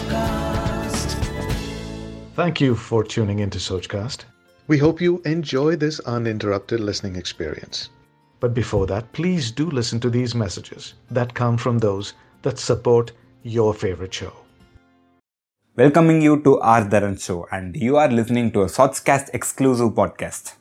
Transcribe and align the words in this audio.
Sochcast. 0.00 1.14
Thank 2.34 2.60
you 2.60 2.74
for 2.74 3.04
tuning 3.04 3.40
into 3.40 3.58
Sochcast. 3.58 4.24
We 4.66 4.78
hope 4.78 5.00
you 5.00 5.20
enjoy 5.24 5.76
this 5.76 6.00
uninterrupted 6.00 6.80
listening 6.80 7.16
experience. 7.16 7.90
But 8.40 8.54
before 8.54 8.86
that, 8.86 9.12
please 9.12 9.50
do 9.50 9.68
listen 9.70 10.00
to 10.00 10.10
these 10.10 10.34
messages 10.34 10.94
that 11.10 11.34
come 11.34 11.58
from 11.58 11.78
those 11.78 12.14
that 12.42 12.58
support 12.58 13.12
your 13.42 13.74
favorite 13.74 14.14
show. 14.14 14.32
Welcoming 15.76 16.22
you 16.22 16.42
to 16.42 16.58
R 16.60 16.84
Dharan 16.84 17.22
Show, 17.22 17.46
and 17.52 17.76
you 17.76 17.96
are 17.96 18.08
listening 18.08 18.50
to 18.52 18.62
a 18.62 18.66
Sochcast 18.66 19.30
exclusive 19.34 19.90
podcast. 19.90 20.54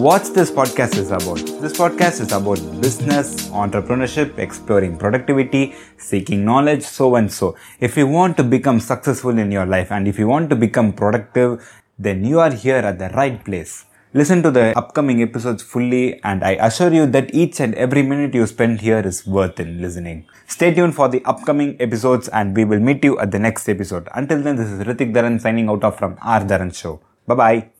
So, 0.00 0.04
what 0.06 0.34
this 0.34 0.50
podcast 0.50 0.96
is 0.96 1.10
about? 1.10 1.40
This 1.62 1.74
podcast 1.74 2.20
is 2.22 2.32
about 2.32 2.58
business, 2.80 3.48
entrepreneurship, 3.48 4.38
exploring 4.38 4.96
productivity, 4.96 5.74
seeking 5.98 6.42
knowledge, 6.42 6.84
so 6.84 7.16
and 7.16 7.30
so. 7.30 7.54
If 7.80 7.98
you 7.98 8.06
want 8.06 8.38
to 8.38 8.42
become 8.42 8.80
successful 8.80 9.36
in 9.36 9.52
your 9.52 9.66
life 9.66 9.92
and 9.92 10.08
if 10.08 10.18
you 10.18 10.26
want 10.26 10.48
to 10.50 10.56
become 10.56 10.94
productive, 10.94 11.50
then 11.98 12.24
you 12.24 12.40
are 12.40 12.50
here 12.50 12.78
at 12.78 12.98
the 12.98 13.10
right 13.10 13.44
place. 13.44 13.84
Listen 14.14 14.42
to 14.42 14.50
the 14.50 14.72
upcoming 14.78 15.20
episodes 15.20 15.62
fully, 15.62 16.18
and 16.24 16.42
I 16.44 16.52
assure 16.52 16.94
you 16.94 17.04
that 17.08 17.34
each 17.34 17.60
and 17.60 17.74
every 17.74 18.02
minute 18.02 18.32
you 18.32 18.46
spend 18.46 18.80
here 18.80 19.00
is 19.00 19.26
worth 19.26 19.60
in 19.60 19.82
listening. 19.82 20.24
Stay 20.46 20.72
tuned 20.72 20.94
for 20.94 21.10
the 21.10 21.22
upcoming 21.26 21.76
episodes, 21.78 22.28
and 22.28 22.56
we 22.56 22.64
will 22.64 22.80
meet 22.80 23.04
you 23.04 23.18
at 23.18 23.32
the 23.32 23.38
next 23.38 23.68
episode. 23.68 24.08
Until 24.14 24.40
then, 24.40 24.56
this 24.56 24.70
is 24.70 24.80
Ritik 24.80 25.12
Dharan 25.12 25.38
signing 25.38 25.68
out 25.68 25.84
of 25.84 25.98
from 25.98 26.16
R 26.22 26.40
Dharan 26.40 26.74
Show. 26.74 27.00
Bye 27.26 27.34
bye. 27.34 27.79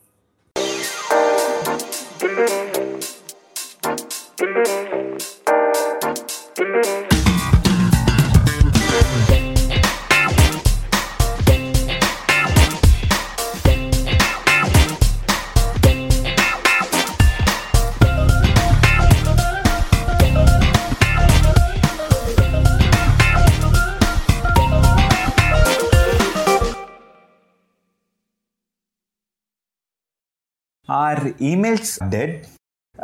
Emails 31.41 31.97
dead? 32.09 32.47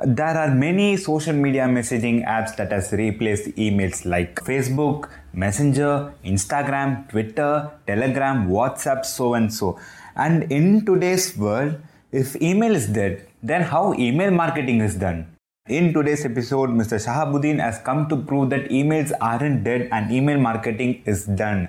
There 0.05 0.37
are 0.37 0.53
many 0.53 0.95
social 0.97 1.33
media 1.33 1.63
messaging 1.63 2.25
apps 2.27 2.55
that 2.57 2.71
has 2.71 2.91
replaced 2.91 3.47
emails 3.55 4.05
like 4.05 4.35
Facebook, 4.35 5.09
Messenger, 5.33 6.13
Instagram, 6.23 7.09
Twitter, 7.09 7.71
Telegram, 7.87 8.47
WhatsApp, 8.47 9.05
so 9.05 9.33
and 9.33 9.51
so. 9.51 9.79
And 10.15 10.51
in 10.51 10.85
today's 10.85 11.35
world, 11.35 11.77
if 12.11 12.39
email 12.41 12.75
is 12.75 12.87
dead, 12.87 13.27
then 13.41 13.61
how 13.63 13.93
email 13.93 14.29
marketing 14.29 14.81
is 14.81 14.95
done? 14.95 15.35
In 15.67 15.93
today's 15.93 16.23
episode, 16.23 16.69
Mr. 16.69 16.97
Shahabuddin 17.03 17.59
has 17.59 17.79
come 17.79 18.07
to 18.07 18.15
prove 18.15 18.49
that 18.51 18.69
emails 18.69 19.11
aren't 19.19 19.63
dead 19.63 19.89
and 19.91 20.11
email 20.11 20.39
marketing 20.39 21.01
is 21.05 21.25
done. 21.25 21.67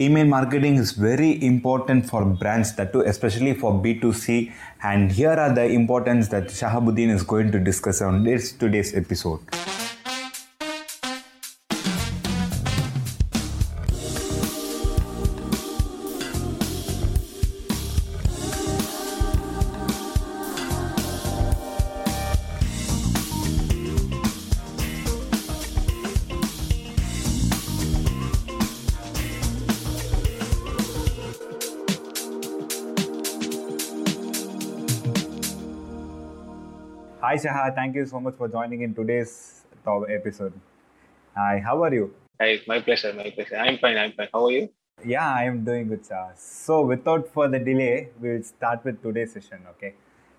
Email 0.00 0.26
marketing 0.26 0.76
is 0.76 0.92
very 0.92 1.42
important 1.42 2.08
for 2.08 2.24
brands 2.24 2.72
that 2.76 2.92
too, 2.92 3.00
especially 3.00 3.52
for 3.52 3.72
B2C. 3.72 4.52
And 4.80 5.10
here 5.10 5.32
are 5.32 5.52
the 5.52 5.64
importance 5.64 6.28
that 6.28 6.44
Shahabuddin 6.44 7.10
is 7.10 7.24
going 7.24 7.50
to 7.50 7.58
discuss 7.58 8.00
on 8.00 8.22
this 8.22 8.52
today's 8.52 8.94
episode. 8.94 9.40
Hi 37.28 37.34
Shaha, 37.36 37.74
thank 37.74 37.94
you 37.94 38.06
so 38.06 38.18
much 38.18 38.36
for 38.36 38.48
joining 38.48 38.80
in 38.80 38.94
today's 38.94 39.66
top 39.84 40.04
episode. 40.08 40.54
Hi, 41.36 41.58
how 41.62 41.82
are 41.82 41.92
you? 41.92 42.14
Hi, 42.40 42.58
my 42.66 42.80
pleasure, 42.80 43.12
my 43.12 43.28
pleasure. 43.28 43.56
I'm 43.56 43.76
fine, 43.76 43.98
I'm 43.98 44.12
fine. 44.12 44.28
How 44.32 44.46
are 44.46 44.50
you? 44.50 44.70
Yeah, 45.04 45.28
I 45.30 45.44
am 45.44 45.62
doing 45.62 45.88
good, 45.88 46.04
Shaha. 46.04 46.38
So, 46.38 46.86
without 46.86 47.28
further 47.34 47.58
delay, 47.58 48.08
we'll 48.18 48.42
start 48.42 48.82
with 48.82 49.02
today's 49.02 49.34
session, 49.34 49.58
okay? 49.72 49.92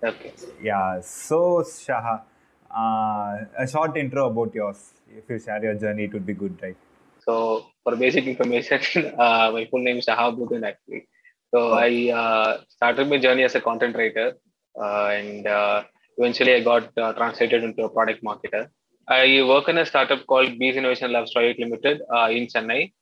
Okay. 0.04 0.32
Yeah, 0.60 1.00
so 1.00 1.62
Shaha, 1.62 2.22
uh, 2.68 3.36
a 3.56 3.68
short 3.68 3.96
intro 3.96 4.26
about 4.26 4.52
yours. 4.52 4.82
If 5.08 5.30
you 5.30 5.38
share 5.38 5.62
your 5.62 5.74
journey, 5.74 6.06
it 6.06 6.12
would 6.12 6.26
be 6.26 6.34
good, 6.34 6.58
right? 6.60 6.76
So, 7.20 7.66
for 7.84 7.94
basic 7.94 8.24
information, 8.24 9.14
uh, 9.16 9.52
my 9.52 9.68
full 9.70 9.84
name 9.84 9.98
is 9.98 10.06
Shahabuddin 10.06 10.66
actually. 10.66 11.06
So, 11.54 11.72
I 11.72 12.10
uh, 12.24 12.60
started 12.68 13.08
my 13.08 13.18
journey 13.18 13.44
as 13.44 13.54
a 13.54 13.60
content 13.60 13.94
writer 13.94 14.32
uh, 14.76 15.06
and 15.20 15.46
uh, 15.46 15.84
eventually 16.20 16.54
I 16.54 16.60
got 16.70 16.84
uh, 16.98 17.12
translated 17.14 17.64
into 17.64 17.84
a 17.84 17.90
product 17.96 18.22
marketer. 18.22 18.68
I 19.08 19.42
work 19.52 19.68
in 19.68 19.78
a 19.78 19.86
startup 19.86 20.26
called 20.26 20.58
Beez 20.58 20.76
Innovation 20.76 21.12
Labs 21.12 21.32
Private 21.32 21.58
Limited 21.58 22.02
uh, 22.14 22.28
in 22.30 22.46
Chennai, 22.46 22.92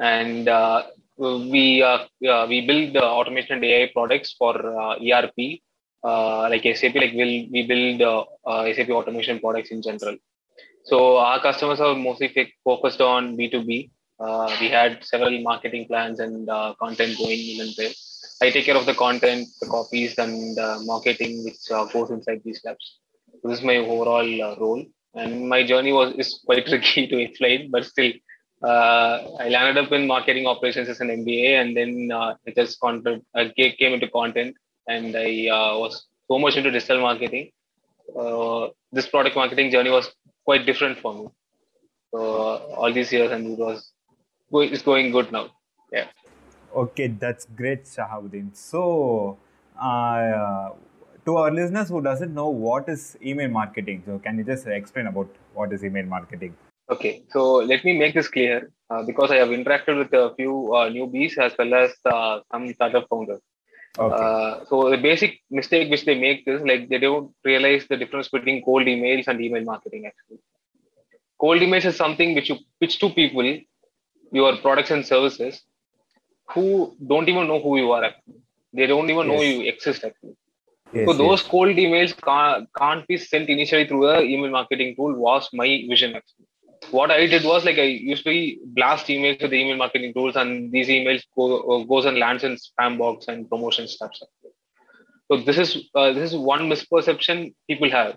and 0.00 0.48
uh, 0.48 0.82
we 1.18 1.82
uh, 1.82 1.98
uh, 2.28 2.46
we 2.48 2.66
build 2.66 2.96
automation 2.96 3.56
and 3.56 3.64
AI 3.64 3.90
products 3.94 4.34
for 4.38 4.54
uh, 4.84 4.94
ERP, 5.08 5.60
like 6.52 6.64
SAP. 6.76 6.94
Like 6.96 7.12
we'll, 7.14 7.36
we 7.54 7.66
build 7.72 8.00
SAP 8.76 8.90
automation 8.90 9.38
products 9.38 9.70
in 9.70 9.82
general. 9.82 10.16
So 10.84 11.18
our 11.18 11.40
customers 11.40 11.80
are 11.80 11.94
mostly 11.94 12.28
fi- 12.28 12.52
focused 12.64 13.00
on 13.00 13.36
B2B. 13.36 13.90
Uh, 14.18 14.56
we 14.60 14.68
had 14.68 15.04
several 15.04 15.40
marketing 15.42 15.86
plans 15.86 16.18
and 16.18 16.48
content 16.78 17.16
going 17.18 17.38
in 17.38 17.60
and 17.60 17.74
there. 17.76 17.92
I 18.42 18.50
take 18.50 18.64
care 18.64 18.76
of 18.76 18.86
the 18.86 18.94
content, 18.94 19.46
the 19.60 19.68
copies, 19.68 20.18
and 20.18 20.58
uh, 20.58 20.78
marketing 20.82 21.44
which 21.44 21.60
uh, 21.70 21.84
goes 21.84 22.10
inside 22.10 22.40
these 22.44 22.60
labs. 22.64 22.86
This 23.44 23.58
is 23.58 23.64
my 23.64 23.76
overall 23.76 24.30
uh, 24.46 24.56
role, 24.62 24.84
and 25.14 25.48
my 25.48 25.60
journey 25.70 25.92
was 25.92 26.08
is 26.22 26.30
quite 26.44 26.66
tricky 26.70 27.06
to 27.12 27.18
explain, 27.26 27.70
but 27.70 27.84
still, 27.84 28.12
uh, 28.70 29.14
I 29.44 29.48
landed 29.48 29.76
up 29.82 29.92
in 29.92 30.08
marketing 30.08 30.48
operations 30.48 30.88
as 30.88 31.00
an 31.00 31.10
MBA, 31.20 31.50
and 31.60 31.76
then 31.76 32.10
uh, 32.20 32.34
just 32.56 32.80
content, 32.80 33.24
I 33.34 33.52
came 33.56 33.94
into 33.94 34.08
content, 34.08 34.56
and 34.88 35.16
I 35.16 35.30
uh, 35.58 35.78
was 35.84 36.06
so 36.28 36.38
much 36.40 36.56
into 36.56 36.72
digital 36.72 37.00
marketing. 37.00 37.52
Uh, 38.18 38.68
this 38.90 39.06
product 39.06 39.36
marketing 39.36 39.70
journey 39.70 39.90
was 39.90 40.10
quite 40.44 40.66
different 40.66 40.98
for 40.98 41.14
me. 41.14 41.28
So 42.12 42.18
uh, 42.18 42.56
all 42.80 42.92
these 42.92 43.12
years, 43.12 43.30
and 43.30 43.52
it 43.52 43.58
was 43.58 43.92
it's 44.52 44.82
going 44.82 45.12
good 45.12 45.30
now. 45.30 45.50
Okay, 46.74 47.08
that's 47.08 47.46
great, 47.56 47.84
Shahabuddin. 47.84 48.56
So, 48.56 49.38
uh, 49.80 50.70
to 51.24 51.36
our 51.36 51.50
listeners 51.50 51.88
who 51.88 52.00
doesn't 52.00 52.34
know 52.34 52.48
what 52.48 52.88
is 52.88 53.16
email 53.22 53.48
marketing, 53.48 54.02
so 54.06 54.18
can 54.18 54.38
you 54.38 54.44
just 54.44 54.66
explain 54.66 55.06
about 55.06 55.28
what 55.54 55.72
is 55.72 55.84
email 55.84 56.06
marketing? 56.06 56.54
Okay, 56.90 57.22
so 57.30 57.56
let 57.56 57.84
me 57.84 57.96
make 57.98 58.14
this 58.14 58.28
clear 58.28 58.70
uh, 58.90 59.02
because 59.02 59.30
I 59.30 59.36
have 59.36 59.48
interacted 59.48 59.98
with 59.98 60.12
a 60.12 60.34
few 60.34 60.74
uh, 60.74 60.90
newbies 60.90 61.38
as 61.38 61.52
well 61.58 61.74
as 61.74 61.92
uh, 62.04 62.40
some 62.50 62.72
startup 62.74 63.06
founders. 63.08 63.40
Okay. 63.98 64.24
Uh, 64.24 64.64
so 64.68 64.90
the 64.90 64.96
basic 64.96 65.40
mistake 65.50 65.90
which 65.90 66.04
they 66.06 66.18
make 66.18 66.44
is 66.46 66.62
like 66.62 66.88
they 66.88 66.98
don't 66.98 67.30
realize 67.44 67.86
the 67.88 67.96
difference 67.96 68.28
between 68.28 68.64
cold 68.64 68.86
emails 68.86 69.28
and 69.28 69.40
email 69.40 69.62
marketing. 69.62 70.06
Actually, 70.06 70.40
cold 71.38 71.60
emails 71.60 71.84
is 71.84 71.96
something 71.96 72.34
which 72.34 72.48
you 72.48 72.56
pitch 72.80 72.98
to 73.00 73.10
people, 73.10 73.58
your 74.32 74.56
products 74.56 74.90
and 74.90 75.04
services, 75.06 75.62
who 76.52 76.96
don't 77.06 77.28
even 77.28 77.46
know 77.48 77.60
who 77.60 77.76
you 77.78 77.92
are. 77.92 78.04
Actually, 78.04 78.40
they 78.72 78.86
don't 78.86 79.10
even 79.10 79.28
know 79.28 79.40
you 79.40 79.62
exist. 79.62 80.04
Actually, 80.04 80.36
Yes, 80.94 81.06
so 81.06 81.14
those 81.14 81.40
yes. 81.40 81.48
cold 81.48 81.76
emails 81.76 82.14
can't, 82.22 82.68
can't 82.76 83.06
be 83.06 83.16
sent 83.16 83.48
initially 83.48 83.86
through 83.86 84.08
a 84.08 84.20
email 84.20 84.50
marketing 84.50 84.94
tool. 84.94 85.14
Was 85.14 85.48
my 85.52 85.66
vision 85.88 86.14
actually. 86.14 86.46
What 86.90 87.10
I 87.10 87.26
did 87.26 87.44
was 87.44 87.64
like 87.64 87.78
I 87.78 87.84
usually 87.84 88.58
blast 88.64 89.06
emails 89.06 89.40
with 89.40 89.52
the 89.52 89.56
email 89.56 89.76
marketing 89.76 90.12
tools, 90.12 90.36
and 90.36 90.70
these 90.70 90.88
emails 90.88 91.22
go 91.34 91.60
uh, 91.60 91.84
goes 91.84 92.04
and 92.04 92.18
lands 92.18 92.44
in 92.44 92.56
spam 92.56 92.98
box 92.98 93.28
and 93.28 93.48
promotion 93.48 93.88
stuff. 93.88 94.10
So 95.28 95.36
this 95.38 95.56
is 95.56 95.88
uh, 95.94 96.12
this 96.12 96.32
is 96.32 96.36
one 96.36 96.68
misperception 96.68 97.54
people 97.68 97.90
have. 97.90 98.16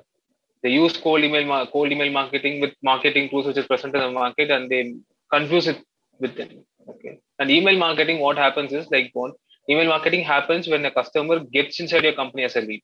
They 0.63 0.71
use 0.71 0.97
cold 0.97 1.23
email 1.23 1.67
cold 1.67 1.91
email 1.91 2.11
marketing 2.11 2.59
with 2.59 2.73
marketing 2.83 3.29
tools 3.29 3.45
which 3.45 3.57
is 3.57 3.67
present 3.67 3.95
in 3.95 4.01
the 4.01 4.11
market, 4.11 4.51
and 4.51 4.69
they 4.69 4.95
confuse 5.31 5.67
it 5.67 5.81
with 6.19 6.35
them. 6.35 6.65
Okay. 6.89 7.19
And 7.39 7.49
email 7.49 7.77
marketing, 7.77 8.19
what 8.19 8.37
happens 8.37 8.73
is 8.73 8.87
like 8.91 9.11
one 9.13 9.33
email 9.69 9.87
marketing 9.87 10.23
happens 10.23 10.67
when 10.67 10.85
a 10.85 10.91
customer 10.91 11.39
gets 11.39 11.79
inside 11.79 12.03
your 12.03 12.13
company 12.13 12.43
as 12.43 12.55
a 12.55 12.61
lead. 12.61 12.83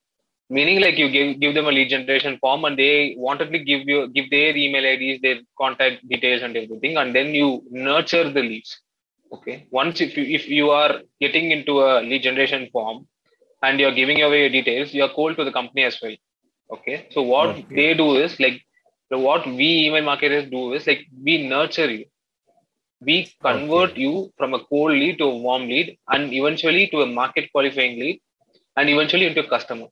Meaning 0.49 0.81
like 0.81 0.97
you 0.97 1.09
give 1.09 1.39
give 1.39 1.53
them 1.53 1.67
a 1.67 1.71
lead 1.71 1.89
generation 1.89 2.37
form 2.41 2.65
and 2.65 2.77
they 2.77 3.15
wanted 3.17 3.51
to 3.53 3.59
give 3.59 3.87
you 3.87 4.07
give 4.09 4.29
their 4.29 4.55
email 4.55 4.83
IDs, 4.83 5.21
their 5.21 5.39
contact 5.57 6.07
details 6.09 6.41
and 6.41 6.57
everything, 6.57 6.97
and 6.97 7.15
then 7.15 7.33
you 7.33 7.63
nurture 7.69 8.29
the 8.29 8.41
leads. 8.41 8.81
Okay. 9.31 9.65
Once 9.71 10.01
if 10.01 10.17
you 10.17 10.23
if 10.23 10.49
you 10.49 10.69
are 10.71 10.99
getting 11.21 11.51
into 11.51 11.79
a 11.79 12.01
lead 12.01 12.23
generation 12.23 12.67
form 12.73 13.07
and 13.63 13.79
you're 13.79 13.95
giving 14.01 14.21
away 14.23 14.41
your 14.41 14.49
details, 14.49 14.93
you're 14.93 15.13
cold 15.19 15.37
to 15.37 15.45
the 15.45 15.53
company 15.53 15.83
as 15.83 15.97
well. 16.01 16.15
Okay. 16.73 17.07
So 17.11 17.21
what 17.21 17.49
okay. 17.49 17.65
they 17.69 17.93
do 17.93 18.17
is 18.17 18.37
like 18.39 18.61
what 19.09 19.45
we 19.45 19.85
email 19.85 20.03
marketers 20.03 20.49
do 20.49 20.73
is 20.73 20.85
like 20.85 21.05
we 21.23 21.47
nurture 21.47 21.89
you 21.89 22.05
we 23.01 23.15
convert 23.41 23.91
okay. 23.91 24.01
you 24.01 24.31
from 24.37 24.53
a 24.53 24.63
cold 24.65 24.91
lead 24.91 25.17
to 25.17 25.25
a 25.25 25.37
warm 25.45 25.63
lead 25.67 25.97
and 26.09 26.33
eventually 26.33 26.87
to 26.89 27.01
a 27.01 27.05
market 27.05 27.51
qualifying 27.51 27.99
lead 27.99 28.21
and 28.77 28.89
eventually 28.89 29.25
into 29.25 29.43
a 29.43 29.49
customer. 29.49 29.87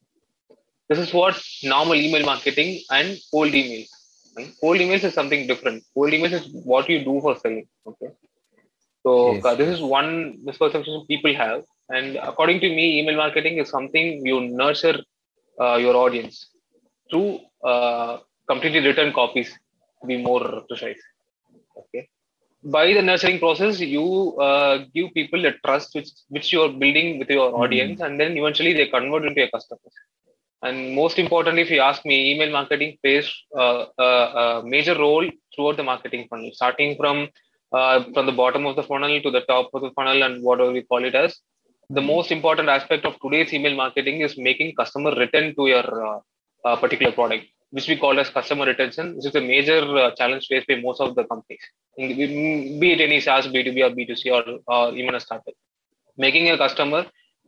This 0.90 1.00
is 1.00 1.14
what 1.14 1.42
normal 1.64 1.96
email 1.96 2.26
marketing 2.26 2.82
and 2.92 3.18
cold 3.32 3.52
emails. 3.52 3.90
Cold 4.62 4.78
emails 4.78 5.04
is 5.04 5.14
something 5.14 5.48
different. 5.48 5.84
Cold 5.94 6.12
emails 6.12 6.34
is 6.34 6.48
what 6.72 6.88
you 6.88 7.04
do 7.04 7.20
for 7.22 7.36
selling. 7.36 7.68
Okay. 7.86 8.12
So 9.04 9.34
yes. 9.34 9.46
uh, 9.46 9.56
this 9.56 9.70
is 9.70 9.82
one 9.82 10.40
misperception 10.46 11.08
people 11.08 11.34
have. 11.34 11.64
And 11.90 12.18
according 12.18 12.60
to 12.62 12.70
me, 12.70 13.00
email 13.00 13.18
marketing 13.18 13.58
is 13.58 13.70
something 13.70 14.26
you 14.26 14.42
nurture 14.42 15.00
uh, 15.60 15.76
your 15.76 15.96
audience 15.96 16.52
through 17.10 17.40
uh, 17.64 18.20
completely 18.48 18.86
written 18.86 19.12
copies, 19.14 19.52
to 20.02 20.08
be 20.08 20.18
more 20.18 20.64
precise. 20.70 21.02
Okay 21.78 22.08
by 22.64 22.94
the 22.94 23.02
nurturing 23.02 23.40
process 23.40 23.80
you 23.80 24.38
uh, 24.40 24.80
give 24.94 25.14
people 25.14 25.46
a 25.46 25.54
trust 25.66 25.96
which 25.96 26.10
which 26.28 26.52
you 26.52 26.62
are 26.62 26.70
building 26.70 27.20
with 27.20 27.30
your 27.30 27.52
mm 27.52 27.60
audience 27.60 28.00
and 28.02 28.20
then 28.20 28.38
eventually 28.38 28.74
they 28.74 28.88
convert 28.88 29.26
into 29.26 29.42
your 29.42 29.50
customers. 29.50 29.94
And 30.62 30.94
most 30.94 31.20
importantly 31.20 31.62
if 31.62 31.70
you 31.70 31.80
ask 31.80 32.06
me 32.06 32.32
email 32.32 32.52
marketing 32.52 32.98
plays 33.02 33.28
uh, 33.58 33.86
uh, 33.98 34.62
a 34.62 34.68
major 34.74 34.96
role 34.98 35.26
throughout 35.54 35.78
the 35.78 35.84
marketing 35.84 36.28
funnel 36.30 36.52
starting 36.54 36.96
from 36.98 37.30
uh, 37.72 38.04
from 38.14 38.26
the 38.26 38.38
bottom 38.44 38.66
of 38.66 38.76
the 38.76 38.84
funnel 38.84 39.22
to 39.22 39.32
the 39.32 39.42
top 39.42 39.70
of 39.74 39.82
the 39.82 39.92
funnel 39.92 40.24
and 40.24 40.44
whatever 40.44 40.72
we 40.72 40.82
call 40.82 41.04
it 41.04 41.16
as. 41.16 41.38
The 41.90 42.02
hmm. 42.02 42.08
most 42.08 42.32
important 42.32 42.70
aspect 42.70 43.06
of 43.06 43.20
today's 43.24 43.54
email 43.54 43.76
marketing 43.76 44.22
is 44.22 44.38
making 44.38 44.76
customer 44.76 45.12
return 45.16 45.56
to 45.56 45.68
your 45.68 45.88
uh, 46.66 46.76
particular 46.76 47.12
product 47.12 47.46
which 47.72 47.88
we 47.88 47.96
call 47.96 48.20
as 48.20 48.30
customer 48.30 48.66
retention, 48.66 49.16
which 49.16 49.28
is 49.28 49.36
a 49.36 49.42
major 49.42 49.80
uh, 49.98 50.12
challenge 50.16 50.48
faced 50.48 50.68
by 50.68 50.76
most 50.76 51.00
of 51.00 51.16
the 51.16 51.24
companies, 51.26 51.62
be 51.98 52.92
it 52.94 53.02
any 53.02 53.20
SaaS, 53.20 53.48
B2B 53.48 53.80
or 53.86 53.96
B2C 53.96 54.24
or, 54.38 54.60
or 54.68 54.96
even 54.96 55.16
a 55.16 55.20
startup. 55.20 55.54
Making 56.18 56.50
a 56.50 56.58
customer 56.58 57.06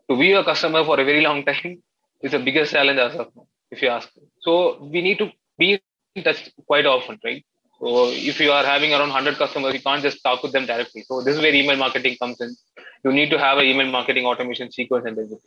to 0.09 0.17
be 0.17 0.33
a 0.33 0.43
customer 0.43 0.83
for 0.83 0.99
a 0.99 1.05
very 1.05 1.21
long 1.21 1.43
time 1.43 1.81
is 2.21 2.31
the 2.31 2.39
biggest 2.39 2.73
challenge 2.73 2.99
as 2.99 3.15
of 3.15 3.35
now, 3.35 3.47
if 3.71 3.81
you 3.81 3.89
ask. 3.89 4.09
So 4.41 4.83
we 4.83 5.01
need 5.01 5.17
to 5.17 5.31
be 5.57 5.81
in 6.15 6.23
touch 6.23 6.51
quite 6.67 6.85
often, 6.85 7.19
right? 7.23 7.43
So 7.79 8.09
if 8.11 8.39
you 8.39 8.51
are 8.51 8.63
having 8.63 8.91
around 8.93 9.09
100 9.09 9.37
customers, 9.37 9.73
you 9.73 9.81
can't 9.81 10.03
just 10.03 10.21
talk 10.23 10.43
with 10.43 10.51
them 10.51 10.67
directly. 10.67 11.03
So 11.07 11.23
this 11.23 11.35
is 11.35 11.41
where 11.41 11.53
email 11.53 11.77
marketing 11.77 12.17
comes 12.21 12.39
in. 12.39 12.55
You 13.03 13.11
need 13.11 13.31
to 13.31 13.39
have 13.39 13.57
an 13.57 13.65
email 13.65 13.87
marketing 13.87 14.25
automation 14.27 14.71
sequence 14.71 15.05
and 15.07 15.17
everything. 15.17 15.39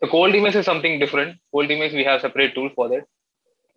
The 0.00 0.06
cold 0.06 0.32
emails 0.34 0.54
is 0.54 0.64
something 0.64 1.00
different. 1.00 1.38
Cold 1.50 1.68
emails, 1.70 1.92
we 1.92 2.04
have 2.04 2.20
separate 2.20 2.54
tool 2.54 2.70
for 2.76 2.88
that 2.90 3.04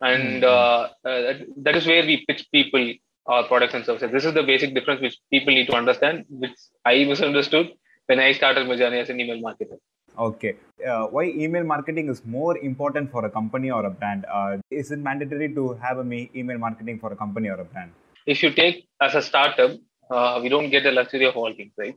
and 0.01 0.43
mm-hmm. 0.43 1.07
uh, 1.07 1.09
uh, 1.09 1.33
that 1.57 1.75
is 1.75 1.85
where 1.85 2.03
we 2.03 2.25
pitch 2.27 2.47
people 2.51 2.93
our 3.27 3.43
products 3.43 3.73
and 3.75 3.85
services. 3.85 4.11
This 4.11 4.25
is 4.25 4.33
the 4.33 4.43
basic 4.43 4.73
difference 4.73 5.01
which 5.01 5.17
people 5.31 5.53
need 5.53 5.67
to 5.67 5.75
understand, 5.75 6.25
which 6.29 6.57
I 6.85 7.03
misunderstood 7.03 7.69
when 8.07 8.19
I 8.19 8.31
started 8.31 8.67
my 8.67 8.75
journey 8.75 8.99
as 8.99 9.09
an 9.09 9.19
email 9.19 9.39
marketer. 9.41 9.77
Okay. 10.17 10.55
Uh, 10.85 11.05
why 11.07 11.25
email 11.25 11.63
marketing 11.63 12.09
is 12.09 12.25
more 12.25 12.57
important 12.57 13.11
for 13.11 13.25
a 13.25 13.29
company 13.29 13.69
or 13.69 13.85
a 13.85 13.89
brand? 13.89 14.25
Uh, 14.31 14.57
is 14.71 14.91
it 14.91 14.99
mandatory 14.99 15.53
to 15.53 15.73
have 15.75 15.99
a 15.99 16.29
email 16.35 16.57
marketing 16.57 16.99
for 16.99 17.13
a 17.13 17.15
company 17.15 17.49
or 17.49 17.59
a 17.59 17.63
brand? 17.63 17.91
If 18.25 18.41
you 18.43 18.51
take 18.51 18.87
as 18.99 19.15
a 19.15 19.21
startup, 19.21 19.71
uh, 20.09 20.39
we 20.41 20.49
don't 20.49 20.69
get 20.69 20.83
the 20.83 20.91
luxury 20.91 21.25
of 21.25 21.37
all 21.37 21.53
things, 21.53 21.73
right? 21.77 21.95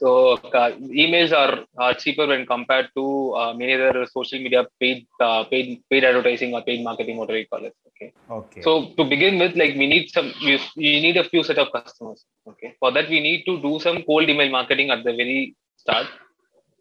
So 0.00 0.34
uh, 0.34 0.70
emails 1.04 1.32
are, 1.32 1.64
are 1.76 1.94
cheaper 1.94 2.26
when 2.28 2.46
compared 2.46 2.88
to 2.96 3.34
uh, 3.34 3.52
many 3.52 3.74
other 3.74 4.06
social 4.06 4.38
media 4.38 4.64
paid 4.80 5.06
uh, 5.20 5.42
paid 5.44 5.82
paid 5.90 6.04
advertising 6.04 6.54
or 6.54 6.62
paid 6.62 6.84
marketing, 6.84 7.16
whatever 7.16 7.38
you 7.38 7.48
call 7.48 7.64
it. 7.64 7.74
Okay. 7.88 8.12
Okay. 8.30 8.62
So 8.62 8.92
to 8.96 9.04
begin 9.04 9.40
with, 9.40 9.56
like 9.56 9.74
we 9.74 9.88
need 9.88 10.08
some, 10.10 10.32
you, 10.38 10.58
you 10.76 11.00
need 11.00 11.16
a 11.16 11.24
few 11.24 11.42
set 11.42 11.58
of 11.58 11.72
customers. 11.72 12.24
Okay. 12.46 12.76
For 12.78 12.92
that, 12.92 13.08
we 13.08 13.20
need 13.20 13.44
to 13.46 13.60
do 13.60 13.80
some 13.80 14.02
cold 14.04 14.28
email 14.28 14.50
marketing 14.50 14.90
at 14.90 15.02
the 15.02 15.14
very 15.16 15.56
start. 15.76 16.06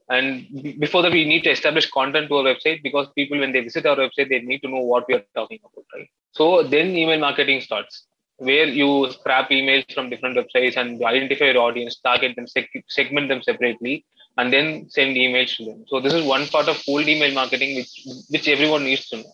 And 0.09 0.47
before 0.79 1.01
that, 1.01 1.11
we 1.11 1.25
need 1.25 1.43
to 1.45 1.49
establish 1.49 1.89
content 1.89 2.29
to 2.29 2.35
our 2.37 2.43
website 2.43 2.83
because 2.83 3.07
people, 3.15 3.39
when 3.39 3.51
they 3.51 3.61
visit 3.61 3.87
our 3.87 3.97
website, 3.97 4.29
they 4.29 4.39
need 4.41 4.61
to 4.61 4.69
know 4.69 4.83
what 4.91 5.05
we 5.07 5.15
are 5.15 5.23
talking 5.35 5.59
about, 5.59 5.85
right? 5.93 6.07
So 6.31 6.63
then 6.63 6.95
email 6.95 7.19
marketing 7.19 7.61
starts 7.61 8.05
where 8.37 8.67
you 8.67 9.11
scrap 9.11 9.49
emails 9.49 9.87
from 9.87 10.03
different 10.03 10.29
websites 10.29 10.67
and 10.69 10.93
identify 10.97 11.39
your 11.45 11.53
audience, 11.53 11.91
target 11.97 12.35
them, 12.35 12.45
seg- 12.45 12.83
segment 12.87 13.27
them 13.29 13.41
separately, 13.41 14.05
and 14.37 14.51
then 14.51 14.87
send 14.89 15.15
emails 15.15 15.55
to 15.57 15.65
them. 15.65 15.85
So 15.87 15.99
this 15.99 16.13
is 16.13 16.23
one 16.25 16.47
part 16.47 16.67
of 16.67 16.81
cold 16.85 17.07
email 17.07 17.33
marketing, 17.33 17.75
which 17.75 17.93
which 18.29 18.47
everyone 18.47 18.83
needs 18.85 19.07
to 19.09 19.17
know. 19.17 19.31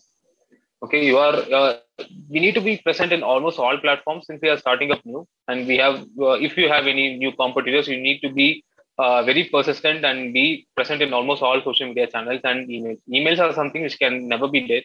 Okay, 0.84 1.04
you 1.04 1.18
are. 1.18 1.36
Uh, 1.58 1.74
we 2.08 2.16
need 2.18 2.30
to 2.32 2.38
be 2.38 2.54
present 2.58 2.90
in 2.90 3.22
almost 3.22 3.38
all 3.38 3.54
platforms 3.56 4.06
since 4.06 4.22
we 4.22 4.30
are 4.32 4.40
starting 4.40 4.78
up 4.78 4.90
new, 4.94 5.26
and 5.48 5.66
we 5.66 5.76
have. 5.78 5.96
Uh, 6.18 6.36
if 6.48 6.56
you 6.56 6.68
have 6.68 6.86
any 6.86 7.16
new 7.16 7.32
competitors, 7.32 7.88
you 7.88 7.98
need 8.00 8.20
to 8.20 8.30
be 8.32 8.64
uh, 8.98 9.22
very 9.22 9.44
persistent 9.44 10.04
and 10.04 10.32
be 10.32 10.66
present 10.76 11.02
in 11.02 11.12
almost 11.12 11.42
all 11.42 11.60
social 11.62 11.86
media 11.88 12.06
channels 12.06 12.40
and 12.44 12.68
emails. 12.68 12.98
Emails 13.10 13.38
are 13.40 13.52
something 13.52 13.82
which 13.82 13.98
can 13.98 14.28
never 14.28 14.48
be 14.48 14.66
dead. 14.66 14.84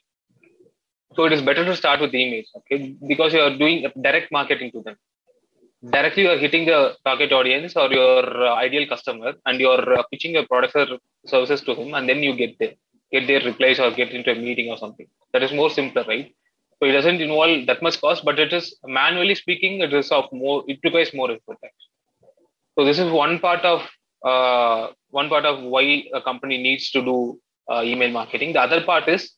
So 1.19 1.25
it 1.25 1.33
is 1.33 1.42
better 1.42 1.66
to 1.66 1.75
start 1.75 2.00
with 2.00 2.13
emails, 2.13 2.48
okay? 2.56 2.95
Because 3.06 3.33
you 3.33 3.42
are 3.42 3.54
doing 3.62 3.86
direct 4.01 4.31
marketing 4.31 4.71
to 4.71 4.81
them. 4.81 4.95
Directly, 5.95 6.24
you 6.24 6.30
are 6.30 6.38
hitting 6.38 6.66
the 6.66 6.95
target 7.04 7.33
audience 7.33 7.75
or 7.75 7.92
your 7.92 8.24
uh, 8.48 8.56
ideal 8.56 8.88
customer, 8.88 9.33
and 9.45 9.60
you 9.60 9.68
are 9.68 9.95
uh, 9.95 10.04
pitching 10.12 10.31
your 10.31 10.48
products 10.48 10.77
or 10.77 10.88
services 11.25 11.60
to 11.63 11.75
him, 11.75 11.94
and 11.94 12.07
then 12.07 12.24
you 12.24 12.38
get 12.38 12.57
there, 12.57 12.75
get 13.12 13.27
their 13.27 13.42
replies 13.42 13.81
or 13.81 13.92
get 13.92 14.12
into 14.12 14.31
a 14.31 14.36
meeting 14.36 14.69
or 14.69 14.77
something. 14.77 15.07
That 15.33 15.44
is 15.44 15.51
more 15.51 15.69
simpler, 15.69 16.06
right? 16.07 16.33
So 16.80 16.88
it 16.88 16.94
doesn't 16.94 17.19
involve 17.19 17.66
that 17.66 17.81
much 17.81 18.00
cost, 18.00 18.24
but 18.24 18.39
it 18.39 18.54
is 18.54 18.78
manually 18.85 19.35
speaking, 19.35 19.81
it 19.81 19.94
is 19.94 20.14
of 20.14 20.31
more. 20.31 20.64
It 20.69 20.80
requires 20.85 21.14
more 21.14 21.31
effort. 21.31 21.57
So 22.76 22.85
this 22.85 22.97
is 22.97 23.11
one 23.11 23.40
part 23.40 23.66
of 23.66 23.81
uh, 24.23 24.94
one 25.09 25.28
part 25.28 25.44
of 25.44 25.64
why 25.64 26.06
a 26.14 26.21
company 26.21 26.64
needs 26.64 26.92
to 26.92 27.02
do 27.02 27.38
uh, 27.69 27.81
email 27.83 28.09
marketing. 28.09 28.54
The 28.54 28.61
other 28.61 28.81
part 28.85 29.09
is 29.09 29.33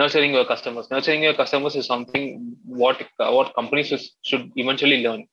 nurturing 0.00 0.32
your 0.38 0.46
customers. 0.52 0.90
Nurturing 0.90 1.22
your 1.22 1.34
customers 1.42 1.74
is 1.80 1.86
something 1.92 2.56
what 2.82 3.02
what 3.38 3.54
companies 3.58 3.90
should 4.28 4.44
eventually 4.64 4.98
learn. 5.06 5.26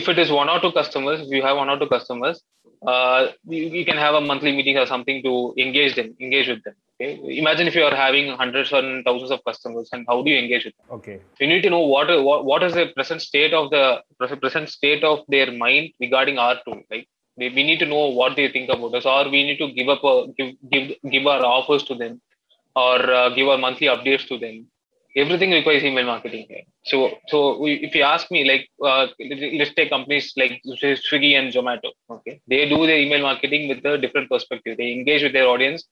If 0.00 0.08
it 0.12 0.18
is 0.24 0.30
one 0.40 0.50
or 0.54 0.58
two 0.64 0.72
customers, 0.80 1.20
if 1.26 1.30
you 1.36 1.42
have 1.48 1.56
one 1.62 1.70
or 1.72 1.78
two 1.78 1.88
customers, 1.94 2.42
uh, 2.86 3.28
you, 3.54 3.62
you, 3.78 3.84
can 3.84 3.96
have 3.96 4.14
a 4.14 4.20
monthly 4.20 4.52
meeting 4.58 4.76
or 4.78 4.86
something 4.86 5.22
to 5.24 5.32
engage 5.64 5.96
them, 5.96 6.14
engage 6.20 6.48
with 6.52 6.62
them. 6.66 6.74
Okay? 6.94 7.38
Imagine 7.38 7.66
if 7.66 7.74
you 7.78 7.82
are 7.88 7.96
having 7.96 8.28
hundreds 8.42 8.72
and 8.72 9.04
thousands 9.04 9.32
of 9.36 9.40
customers, 9.48 9.88
and 9.92 10.06
how 10.08 10.22
do 10.22 10.30
you 10.30 10.38
engage 10.38 10.64
with 10.66 10.76
them? 10.76 10.98
Okay. 10.98 11.18
You 11.40 11.48
need 11.48 11.62
to 11.66 11.70
know 11.70 11.84
what 11.94 12.08
what, 12.28 12.44
what 12.50 12.62
is 12.68 12.74
the 12.74 12.86
present 12.94 13.22
state 13.28 13.54
of 13.60 13.70
the 13.70 13.82
present 14.44 14.68
state 14.78 15.04
of 15.12 15.20
their 15.34 15.50
mind 15.64 15.90
regarding 16.06 16.38
our 16.38 16.56
tool. 16.64 16.80
Right? 16.90 17.08
We, 17.36 17.50
we 17.58 17.64
need 17.70 17.80
to 17.80 17.90
know 17.94 18.06
what 18.20 18.36
they 18.36 18.48
think 18.54 18.70
about 18.70 18.94
us, 19.00 19.06
or 19.14 19.24
we 19.34 19.42
need 19.48 19.58
to 19.64 19.72
give 19.80 19.90
up 19.96 20.04
a, 20.12 20.14
give 20.38 20.54
give 20.72 20.94
give 21.16 21.26
our 21.34 21.44
offers 21.56 21.84
to 21.90 21.94
them 22.04 22.20
or 22.76 22.98
uh, 23.12 23.28
give 23.30 23.48
our 23.48 23.58
monthly 23.58 23.88
updates 23.88 24.28
to 24.28 24.38
them. 24.38 24.66
Everything 25.16 25.50
requires 25.50 25.82
email 25.82 26.04
marketing 26.04 26.44
here. 26.48 26.64
So, 26.84 27.10
so 27.28 27.58
we, 27.58 27.74
if 27.76 27.94
you 27.94 28.02
ask 28.02 28.30
me, 28.30 28.44
like, 28.44 28.68
uh, 28.84 29.06
let's 29.58 29.72
take 29.74 29.88
companies 29.88 30.34
like 30.36 30.60
Swiggy 30.66 31.32
and 31.38 31.52
Zomato. 31.52 31.90
Okay, 32.10 32.40
they 32.46 32.68
do 32.68 32.86
their 32.86 32.98
email 32.98 33.22
marketing 33.22 33.68
with 33.68 33.84
a 33.84 33.96
different 33.96 34.28
perspective. 34.28 34.76
They 34.76 34.92
engage 34.92 35.22
with 35.22 35.32
their 35.32 35.46
audience, 35.46 35.84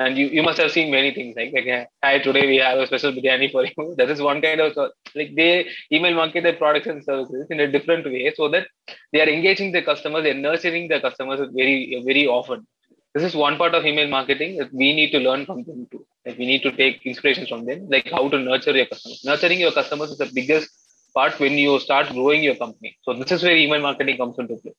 and 0.00 0.18
you, 0.18 0.26
you 0.26 0.42
must 0.42 0.58
have 0.58 0.72
seen 0.72 0.90
many 0.90 1.14
things 1.14 1.36
like, 1.36 1.52
like 1.54 1.88
hi 2.02 2.18
today 2.18 2.46
we 2.46 2.56
have 2.56 2.78
a 2.78 2.86
special 2.86 3.12
biryani 3.12 3.48
for 3.52 3.64
you 3.64 3.94
that 3.98 4.10
is 4.10 4.20
one 4.20 4.40
kind 4.46 4.60
of 4.60 4.76
like 5.14 5.30
they 5.36 5.68
email 5.92 6.14
market 6.14 6.42
their 6.42 6.58
products 6.62 6.88
and 6.92 7.04
services 7.04 7.46
in 7.50 7.60
a 7.60 7.70
different 7.70 8.04
way 8.06 8.32
so 8.34 8.48
that 8.48 8.66
they 9.12 9.20
are 9.20 9.28
engaging 9.28 9.70
the 9.72 9.82
customers 9.82 10.24
they're 10.24 10.42
nurturing 10.48 10.88
the 10.88 11.00
customers 11.00 11.40
very 11.60 12.02
very 12.06 12.26
often 12.26 12.66
this 13.14 13.24
is 13.24 13.34
one 13.36 13.58
part 13.58 13.74
of 13.74 13.84
email 13.84 14.08
marketing 14.08 14.56
that 14.58 14.72
we 14.72 14.94
need 14.94 15.10
to 15.10 15.18
learn 15.18 15.44
from 15.44 15.62
them 15.64 15.86
too. 15.90 16.04
Like 16.26 16.38
we 16.38 16.46
need 16.46 16.62
to 16.62 16.72
take 16.72 17.04
inspirations 17.04 17.48
from 17.48 17.64
them, 17.66 17.88
like 17.88 18.10
how 18.10 18.28
to 18.28 18.38
nurture 18.38 18.72
your 18.72 18.86
customers. 18.86 19.22
Nurturing 19.24 19.60
your 19.60 19.72
customers 19.72 20.10
is 20.10 20.18
the 20.18 20.30
biggest 20.32 20.70
part 21.14 21.38
when 21.40 21.52
you 21.52 21.78
start 21.80 22.08
growing 22.08 22.42
your 22.42 22.56
company. 22.56 22.96
So 23.02 23.14
this 23.14 23.32
is 23.32 23.42
where 23.42 23.56
email 23.56 23.80
marketing 23.80 24.16
comes 24.18 24.38
into 24.38 24.56
play. 24.56 24.74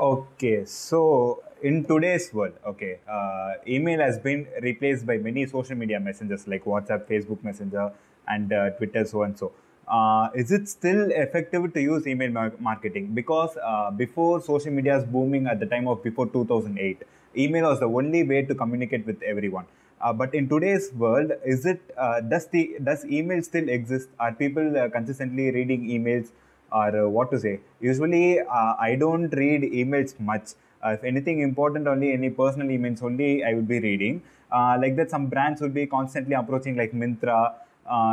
Okay, 0.00 0.64
so 0.64 1.42
in 1.62 1.84
today's 1.84 2.32
world, 2.34 2.54
okay, 2.66 2.98
uh, 3.08 3.54
email 3.66 4.00
has 4.00 4.18
been 4.18 4.46
replaced 4.60 5.06
by 5.06 5.16
many 5.18 5.46
social 5.46 5.76
media 5.76 6.00
messengers 6.00 6.48
like 6.48 6.64
WhatsApp, 6.64 7.06
Facebook 7.08 7.42
Messenger, 7.44 7.92
and 8.28 8.52
uh, 8.52 8.70
Twitter, 8.70 9.04
so 9.04 9.22
and 9.22 9.38
so. 9.38 9.52
Uh, 9.86 10.28
is 10.34 10.50
it 10.50 10.68
still 10.68 11.10
effective 11.12 11.72
to 11.74 11.80
use 11.80 12.06
email 12.06 12.30
mar- 12.30 12.52
marketing? 12.58 13.14
Because 13.14 13.56
uh, 13.62 13.90
before 13.90 14.40
social 14.42 14.72
media 14.72 14.96
is 14.96 15.04
booming 15.04 15.46
at 15.46 15.60
the 15.60 15.66
time 15.66 15.86
of 15.86 16.02
before 16.02 16.26
2008, 16.26 17.02
email 17.36 17.68
was 17.70 17.80
the 17.80 17.86
only 17.88 18.24
way 18.24 18.42
to 18.42 18.54
communicate 18.54 19.06
with 19.06 19.22
everyone. 19.22 19.66
Uh, 20.02 20.12
but 20.12 20.34
in 20.34 20.48
today's 20.48 20.92
world, 20.94 21.30
is 21.44 21.64
it 21.64 21.80
uh, 21.96 22.20
does 22.20 22.46
the 22.46 22.74
does 22.82 23.04
email 23.04 23.40
still 23.42 23.68
exist? 23.68 24.08
Are 24.18 24.32
people 24.32 24.76
uh, 24.76 24.88
consistently 24.88 25.50
reading 25.52 25.84
emails, 25.96 26.30
or 26.72 27.04
uh, 27.04 27.08
what 27.08 27.30
to 27.30 27.38
say? 27.38 27.60
Usually, 27.80 28.40
uh, 28.40 28.74
I 28.80 28.96
don't 28.96 29.28
read 29.42 29.62
emails 29.62 30.18
much. 30.18 30.54
Uh, 30.84 30.90
if 30.96 31.04
anything 31.04 31.40
important, 31.40 31.86
only 31.86 32.12
any 32.12 32.30
personal 32.30 32.66
emails 32.66 33.02
only 33.02 33.44
I 33.44 33.54
would 33.54 33.68
be 33.68 33.78
reading. 33.78 34.22
Like 34.50 34.96
that, 34.96 35.10
some 35.10 35.26
brands 35.28 35.60
would 35.60 35.72
be 35.72 35.86
constantly 35.86 36.34
approaching, 36.34 36.76
like 36.76 36.92
Myntra. 36.92 37.54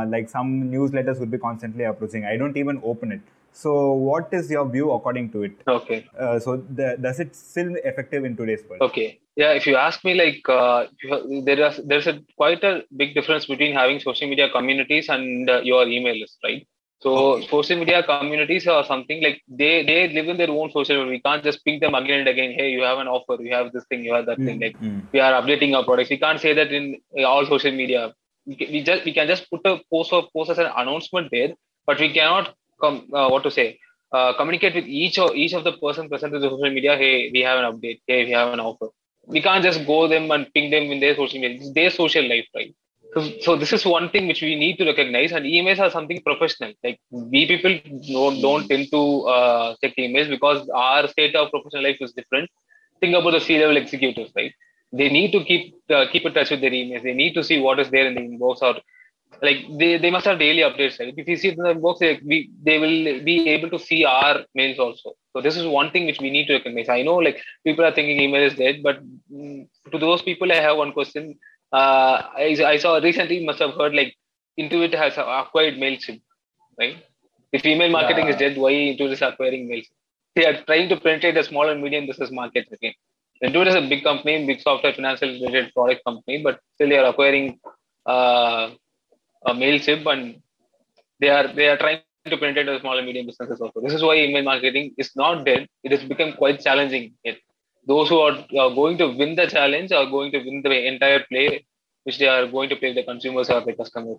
like 0.08 0.29
some 0.29 0.50
newsletters 0.75 1.19
would 1.19 1.31
be 1.31 1.39
constantly 1.39 1.86
approaching. 1.86 2.24
I 2.25 2.38
don't 2.38 2.55
even 2.55 2.79
open 2.84 3.12
it. 3.12 3.22
So, 3.51 3.94
what 3.94 4.29
is 4.34 4.50
your 4.50 4.68
view 4.70 4.91
according 4.91 5.32
to 5.32 5.44
it? 5.44 5.53
Okay. 5.68 6.06
Uh, 6.18 6.39
so, 6.39 6.58
the, 6.58 6.98
does 7.01 7.20
it 7.20 7.36
still 7.36 7.75
effective 7.84 8.24
in 8.25 8.36
today's 8.36 8.63
world? 8.70 8.82
Okay. 8.82 9.20
Yeah. 9.36 9.51
If 9.51 9.65
you 9.68 9.75
ask 9.75 10.03
me, 10.03 10.13
like, 10.13 10.48
uh, 10.48 10.86
there 11.44 11.60
is 11.68 11.79
there's 11.86 12.08
a 12.08 12.20
quite 12.38 12.63
a 12.63 12.84
big 12.96 13.15
difference 13.15 13.46
between 13.46 13.74
having 13.74 14.00
social 14.00 14.27
media 14.29 14.50
communities 14.50 15.10
and 15.10 15.50
uh, 15.50 15.62
your 15.63 15.88
email 15.88 16.15
list, 16.18 16.38
right? 16.44 16.68
So 17.01 17.12
Okay. 17.34 17.48
social 17.48 17.77
media 17.77 18.03
communities 18.03 18.68
are 18.68 18.84
something 18.84 19.24
like 19.24 19.41
they 19.48 19.84
they 19.86 20.10
live 20.10 20.27
in 20.27 20.38
their 20.38 20.50
own 20.51 20.70
social 20.72 20.98
world. 20.98 21.10
We 21.10 21.22
can't 21.22 21.44
just 21.44 21.63
ping 21.63 21.79
them 21.79 21.96
again 21.96 22.20
and 22.20 22.27
again. 22.27 22.51
Hey, 22.51 22.70
you 22.72 22.82
have 22.82 22.98
an 23.00 23.08
offer. 23.08 23.41
You 23.41 23.53
have 23.53 23.72
this 23.72 23.86
thing. 23.89 24.03
You 24.03 24.13
have 24.15 24.25
that 24.25 24.38
thing. 24.38 24.60
Like 24.60 24.77
Mm. 24.79 25.03
we 25.13 25.20
are 25.22 25.34
updating 25.41 25.75
our 25.77 25.86
products. 25.86 26.10
We 26.10 26.18
can't 26.18 26.41
say 26.46 26.53
that 26.53 26.72
in 26.74 26.98
all 27.25 27.46
social 27.46 27.72
media. 27.72 28.13
We 28.46 28.58
we 28.74 28.84
just 28.84 29.06
we 29.06 29.13
can 29.13 29.27
just 29.27 29.50
put 29.50 29.62
a 29.65 29.79
post 29.94 30.12
or 30.12 30.24
post 30.36 30.51
as 30.51 30.60
an 30.65 30.72
announcement 30.84 31.29
there, 31.32 31.53
but 31.88 32.00
we 32.06 32.12
cannot 32.20 32.53
come 32.81 33.07
uh, 33.13 33.27
what 33.29 33.43
to 33.43 33.51
say 33.51 33.79
uh, 34.12 34.33
communicate 34.38 34.75
with 34.75 34.86
each 34.86 35.17
of 35.19 35.36
each 35.36 35.53
of 35.53 35.63
the 35.63 35.74
person 35.74 36.09
present 36.09 36.33
in 36.33 36.41
the 36.41 36.50
social 36.50 36.71
media. 36.71 36.98
Hey, 36.98 37.29
we 37.31 37.41
have 37.41 37.59
an 37.63 37.71
update. 37.71 38.01
Hey, 38.07 38.25
we 38.25 38.31
have 38.31 38.53
an 38.53 38.59
offer. 38.59 38.88
We 39.27 39.41
can't 39.41 39.63
just 39.63 39.86
go 39.86 40.07
them 40.07 40.31
and 40.31 40.51
ping 40.53 40.71
them 40.71 40.83
in 40.83 41.00
their 41.00 41.15
social 41.15 41.39
media. 41.39 41.57
It's 41.57 41.74
their 41.74 41.91
social 41.91 42.27
life, 42.27 42.48
right? 42.55 42.75
So, 43.13 43.31
so 43.41 43.55
this 43.55 43.74
is 43.74 43.86
one 43.86 44.09
thing 44.09 44.27
which 44.27 44.41
we 44.41 44.55
need 44.55 44.77
to 44.77 44.86
recognize, 44.86 45.31
and 45.31 45.45
emails 45.45 45.79
are 45.79 45.89
something 45.89 46.21
professional. 46.21 46.74
Like 46.83 47.00
we 47.12 47.45
people 47.48 47.79
don't, 48.07 48.41
don't 48.41 48.67
tend 48.67 48.89
to 48.91 49.21
uh, 49.36 49.75
check 49.81 49.95
emails 49.98 50.29
because 50.29 50.67
our 50.69 51.07
state 51.07 51.36
of 51.36 51.50
professional 51.51 51.83
life 51.83 51.98
is 52.01 52.13
different. 52.13 52.50
Think 53.00 53.15
about 53.15 53.31
the 53.31 53.39
C-level 53.39 53.77
executives, 53.77 54.31
right? 54.36 54.53
They 54.91 55.09
need 55.09 55.31
to 55.31 55.43
keep 55.43 55.75
uh, 55.89 56.05
keep 56.12 56.25
in 56.25 56.33
touch 56.33 56.51
with 56.51 56.62
their 56.62 56.71
emails. 56.71 57.03
They 57.03 57.13
need 57.13 57.33
to 57.33 57.43
see 57.43 57.59
what 57.59 57.79
is 57.79 57.89
there 57.89 58.07
in 58.07 58.15
the 58.15 58.21
inbox, 58.21 58.62
or 58.62 58.75
like 59.41 59.65
they, 59.77 59.98
they 59.98 60.12
must 60.12 60.25
have 60.25 60.39
daily 60.39 60.62
updates. 60.62 61.00
Right? 61.00 61.13
If 61.15 61.27
you 61.27 61.38
see 61.38 61.51
the 61.51 61.74
inbox, 61.74 62.00
they, 62.00 62.19
we, 62.25 62.51
they 62.63 62.79
will 62.79 63.24
be 63.24 63.50
able 63.50 63.69
to 63.69 63.79
see 63.79 64.05
our 64.05 64.41
mails 64.55 64.79
also. 64.79 65.13
So 65.33 65.41
this 65.41 65.55
is 65.55 65.65
one 65.65 65.91
thing 65.91 66.05
which 66.05 66.19
we 66.19 66.29
need 66.29 66.48
to 66.48 66.53
recognize. 66.53 66.89
I 66.89 67.03
know 67.03 67.15
like 67.15 67.41
people 67.63 67.86
are 67.86 67.93
thinking 67.93 68.19
email 68.19 68.43
is 68.43 68.55
dead, 68.55 68.81
but 68.83 69.00
mm, 69.31 69.67
to 69.91 69.98
those 69.98 70.21
people, 70.21 70.51
I 70.51 70.55
have 70.55 70.77
one 70.77 70.91
question 70.91 71.38
uh, 71.71 72.24
I, 72.36 72.57
I 72.65 72.77
saw 72.77 72.98
recently 72.98 73.45
must 73.45 73.59
have 73.59 73.75
heard 73.75 73.93
like 73.93 74.15
Intuit 74.59 74.93
has 74.93 75.13
acquired 75.17 75.75
MailChimp, 75.75 76.21
right? 76.79 76.98
If 77.51 77.65
email 77.65 77.89
marketing 77.89 78.27
is 78.27 78.36
dead, 78.36 78.57
why 78.57 78.71
Intuit 78.71 79.12
is 79.12 79.21
acquiring 79.21 79.69
MailChimp? 79.69 79.95
They 80.36 80.45
are 80.45 80.63
trying 80.65 80.89
to 80.89 80.98
penetrate 80.98 81.36
the 81.36 81.43
small 81.43 81.69
and 81.69 81.81
medium 81.81 82.07
business 82.07 82.31
market 82.31 82.67
again. 82.71 82.93
Intuit 83.43 83.67
is 83.67 83.75
a 83.75 83.81
big 83.81 84.03
company, 84.03 84.45
big 84.45 84.62
software 84.62 84.93
financial 84.93 85.29
related 85.29 85.74
product 85.74 86.03
company, 86.05 86.41
but 86.43 86.59
still 86.75 86.89
they 86.89 86.98
are 86.98 87.09
acquiring 87.09 87.59
uh, 88.05 88.71
a 89.46 89.53
MailChimp 89.53 90.05
and 90.12 90.41
they 91.19 91.29
are 91.29 91.53
they 91.53 91.67
are 91.69 91.77
trying 91.77 92.01
to 92.25 92.38
penetrate 92.38 92.65
the 92.65 92.79
small 92.79 92.98
and 92.98 93.08
medium 93.08 93.25
businesses 93.25 93.60
also. 93.62 93.81
This 93.81 93.93
is 93.93 94.03
why 94.03 94.15
email 94.15 94.43
marketing 94.43 94.93
is 94.98 95.12
not 95.15 95.46
dead. 95.46 95.67
It 95.84 95.91
has 95.91 96.03
become 96.03 96.34
quite 96.34 96.60
challenging 96.62 97.13
yet 97.24 97.38
those 97.91 98.10
who 98.10 98.19
are, 98.19 98.38
are 98.63 98.74
going 98.79 98.98
to 98.98 99.08
win 99.19 99.36
the 99.36 99.48
challenge 99.48 99.91
are 99.91 100.05
going 100.15 100.31
to 100.31 100.39
win 100.39 100.62
the 100.63 100.88
entire 100.91 101.22
play, 101.29 101.65
which 102.03 102.17
they 102.19 102.27
are 102.27 102.48
going 102.48 102.69
to 102.69 102.75
play 102.75 102.93
the 102.93 103.03
consumers 103.03 103.50
or 103.50 103.62
the 103.62 103.74
customers. 103.74 104.17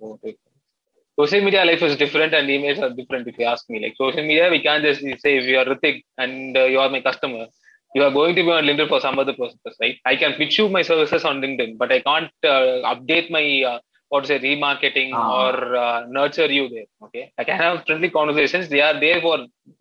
Social 1.19 1.43
media 1.45 1.65
life 1.65 1.83
is 1.83 1.97
different 1.97 2.35
and 2.35 2.49
emails 2.49 2.81
are 2.83 2.95
different 3.01 3.29
if 3.29 3.39
you 3.39 3.45
ask 3.45 3.69
me. 3.69 3.81
Like 3.83 3.95
social 3.97 4.23
media, 4.23 4.49
we 4.51 4.63
can't 4.63 4.83
just 4.83 5.01
say 5.01 5.37
if 5.39 5.45
you 5.45 5.59
are 5.59 5.67
Ritik 5.67 6.03
and 6.19 6.57
uh, 6.57 6.65
you 6.65 6.79
are 6.79 6.89
my 6.89 7.01
customer, 7.01 7.47
you 7.95 8.03
are 8.03 8.11
going 8.11 8.35
to 8.37 8.43
be 8.43 8.51
on 8.51 8.65
LinkedIn 8.65 8.89
for 8.89 9.01
some 9.01 9.19
other 9.19 9.35
purpose, 9.35 9.77
right? 9.81 9.97
I 10.07 10.17
can 10.17 10.35
pitch 10.35 10.59
you 10.59 10.69
my 10.69 10.83
services 10.83 11.25
on 11.25 11.41
LinkedIn, 11.41 11.77
but 11.79 11.93
I 11.93 12.01
can't 12.01 12.31
uh, 12.45 12.95
update 12.95 13.31
my 13.31 13.45
uh, 13.71 13.79
to 14.19 14.27
say 14.27 14.39
remarketing 14.41 15.11
Ah. 15.15 15.27
or 15.41 15.77
uh, 15.77 16.07
nurture 16.09 16.47
you 16.57 16.69
there. 16.69 16.89
Okay, 17.07 17.33
I 17.39 17.45
can 17.45 17.57
have 17.57 17.85
friendly 17.87 18.11
conversations. 18.11 18.69
They 18.69 18.81
are 18.81 18.99
there 18.99 19.21
for 19.21 19.37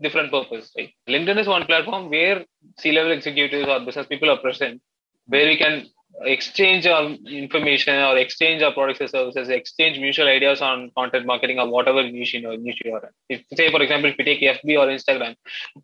different 0.06 0.30
purpose, 0.32 0.72
right? 0.78 0.92
LinkedIn 1.08 1.40
is 1.40 1.48
one 1.48 1.66
platform 1.66 2.10
where 2.10 2.46
C-level 2.78 3.12
executives 3.12 3.68
or 3.68 3.80
business 3.88 4.06
people 4.14 4.30
are 4.30 4.38
present, 4.38 4.82
where 5.26 5.48
we 5.48 5.58
can 5.58 5.88
exchange 6.24 6.86
um, 6.86 7.18
information 7.28 7.96
or 7.96 8.18
exchange 8.18 8.62
our 8.62 8.74
products 8.74 9.00
and 9.02 9.10
services, 9.10 9.50
exchange 9.50 10.00
mutual 10.00 10.28
ideas 10.28 10.62
on 10.62 10.92
content 10.96 11.26
marketing 11.26 11.60
or 11.60 11.70
whatever 11.70 12.04
niche 12.04 12.34
you 12.34 12.42
know, 12.42 12.56
niche 12.56 12.82
you 12.84 12.94
are 12.94 13.04
in. 13.04 13.38
If 13.38 13.58
say 13.58 13.72
for 13.72 13.82
example, 13.82 14.10
if 14.10 14.18
you 14.20 14.26
take 14.26 14.42
FB 14.42 14.78
or 14.78 14.88
Instagram, 14.88 15.36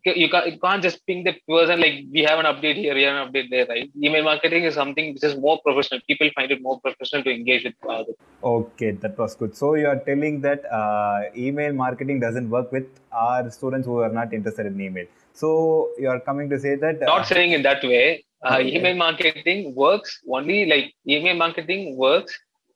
you 0.04 0.28
can't, 0.28 0.52
you 0.52 0.58
can't 0.58 0.82
just 0.82 1.06
ping 1.06 1.24
the 1.24 1.34
person 1.48 1.80
like 1.80 2.04
we 2.12 2.22
have 2.22 2.38
an 2.38 2.46
update 2.46 2.76
here, 2.76 2.94
we 2.94 3.02
have 3.02 3.16
an 3.16 3.32
update 3.32 3.50
there, 3.50 3.66
right? 3.66 3.90
Email 4.02 4.24
marketing 4.24 4.64
is 4.64 4.74
something 4.74 5.14
which 5.14 5.24
is 5.24 5.36
more 5.36 5.58
professional. 5.64 6.00
People 6.06 6.30
find 6.34 6.50
it 6.50 6.62
more 6.62 6.80
professional 6.80 7.22
to 7.22 7.30
engage 7.30 7.64
with 7.64 7.74
the 7.82 8.14
Okay, 8.42 8.92
that 8.92 9.18
was 9.18 9.34
good. 9.34 9.56
So 9.56 9.74
you 9.74 9.88
are 9.88 9.98
telling 9.98 10.40
that 10.42 10.64
uh, 10.70 11.22
email 11.36 11.72
marketing 11.72 12.20
doesn't 12.20 12.50
work 12.50 12.72
with 12.72 12.86
our 13.12 13.50
students 13.50 13.86
who 13.86 14.00
are 14.00 14.12
not 14.12 14.32
interested 14.32 14.66
in 14.66 14.80
email. 14.80 15.06
So 15.32 15.90
you 15.98 16.08
are 16.08 16.20
coming 16.20 16.48
to 16.50 16.58
say 16.58 16.76
that 16.76 17.02
uh, 17.02 17.06
not 17.06 17.26
saying 17.26 17.52
in 17.52 17.62
that 17.62 17.82
way. 17.82 18.24
Uh, 18.46 18.58
Okay. 18.58 18.76
Email 18.76 18.96
marketing 18.96 19.60
works 19.74 20.10
only 20.36 20.58
like 20.72 20.86
email 21.14 21.36
marketing 21.44 21.96
works 21.96 22.32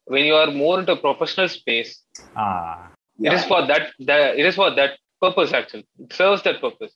when 0.07 0.25
you 0.29 0.35
are 0.35 0.51
more 0.63 0.81
into 0.81 0.97
professional 1.07 1.49
space. 1.49 1.91
ah, 2.37 2.91
It 3.29 3.33
is 3.39 3.45
for 3.51 3.61
that, 3.71 3.85
that. 4.09 4.39
It 4.41 4.47
is 4.51 4.57
for 4.61 4.71
that 4.79 4.93
purpose 5.25 5.53
actually. 5.53 5.87
It 6.05 6.13
serves 6.21 6.43
that 6.47 6.61
purpose. 6.67 6.93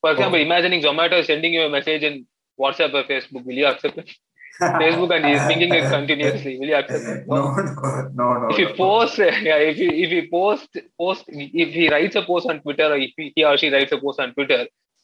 For 0.00 0.10
example, 0.12 0.40
imagining 0.40 0.82
Zomato 0.82 1.18
is 1.22 1.26
sending 1.26 1.52
you 1.56 1.62
a 1.62 1.70
message 1.70 2.02
in 2.10 2.26
WhatsApp 2.58 2.94
or 2.94 3.04
Facebook. 3.04 3.44
Will 3.44 3.58
you 3.62 3.66
accept 3.66 3.98
it? 3.98 4.10
Facebook 4.60 5.14
and 5.16 5.24
he 5.26 5.32
is 5.32 5.42
pinging 5.50 5.74
it 5.74 5.84
continuously. 5.90 6.58
Will 6.58 6.68
you 6.68 6.74
accept 6.76 7.04
it? 7.04 7.26
no, 7.26 7.38
no, 7.56 8.08
no, 8.20 8.38
no. 8.40 8.48
if 8.50 8.58
you 8.58 8.68
no. 8.68 8.74
post 8.74 9.18
yeah, 9.18 9.58
if 9.70 9.78
you 9.82 9.90
if 9.90 10.10
you 10.16 10.22
post 10.30 10.68
post 10.98 11.24
if 11.28 11.68
he 11.80 11.88
writes 11.92 12.16
a 12.16 12.22
post 12.22 12.46
on 12.48 12.60
twitter 12.60 12.86
or 12.92 12.96
if 12.96 13.12
he, 13.16 13.32
he 13.34 13.44
or 13.44 13.56
she 13.56 13.70
writes 13.74 13.92
a 13.92 13.98
post 13.98 14.20
on 14.20 14.34
twitter 14.34 14.60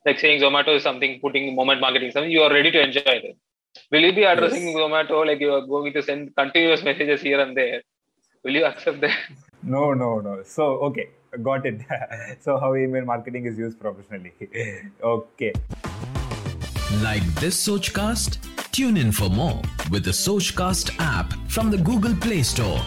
like 0.08 0.18
saying 0.24 0.40
zomato 0.44 0.74
is 0.78 0.82
something 0.88 1.12
putting 1.24 1.44
moment 1.60 1.80
marketing 1.86 2.10
something 2.16 2.34
you 2.38 2.44
are 2.46 2.52
ready 2.58 2.70
to 2.76 2.80
enjoy 2.88 3.14
it 3.18 3.36
will 3.92 4.04
you 4.08 4.12
be 4.20 4.24
addressing 4.32 4.66
Yes. 4.68 4.76
zomato 4.80 5.18
like 5.30 5.40
you 5.46 5.52
are 5.58 5.64
going 5.74 5.92
to 5.98 6.02
send 6.08 6.34
continuous 6.42 6.82
messages 6.90 7.20
here 7.28 7.40
and 7.44 7.56
there 7.60 7.80
will 8.44 8.56
you 8.60 8.64
accept 8.72 9.00
that 9.06 9.16
no, 9.74 9.92
no, 9.92 10.20
no. 10.20 10.32
So 10.44 10.64
okay, 10.88 11.08
got 11.42 11.66
it. 11.66 11.80
so 12.40 12.58
how 12.58 12.76
email 12.76 13.04
marketing 13.04 13.46
is 13.46 13.58
used 13.58 13.80
professionally. 13.80 14.32
okay. 15.02 15.52
Like 17.02 17.24
this 17.42 17.56
Sochcast? 17.66 18.38
Tune 18.70 18.96
in 18.96 19.10
for 19.10 19.28
more 19.28 19.60
with 19.90 20.04
the 20.04 20.12
Sochcast 20.12 20.94
app 21.00 21.34
from 21.48 21.70
the 21.72 21.78
Google 21.90 22.14
Play 22.26 22.42
Store. 22.44 22.80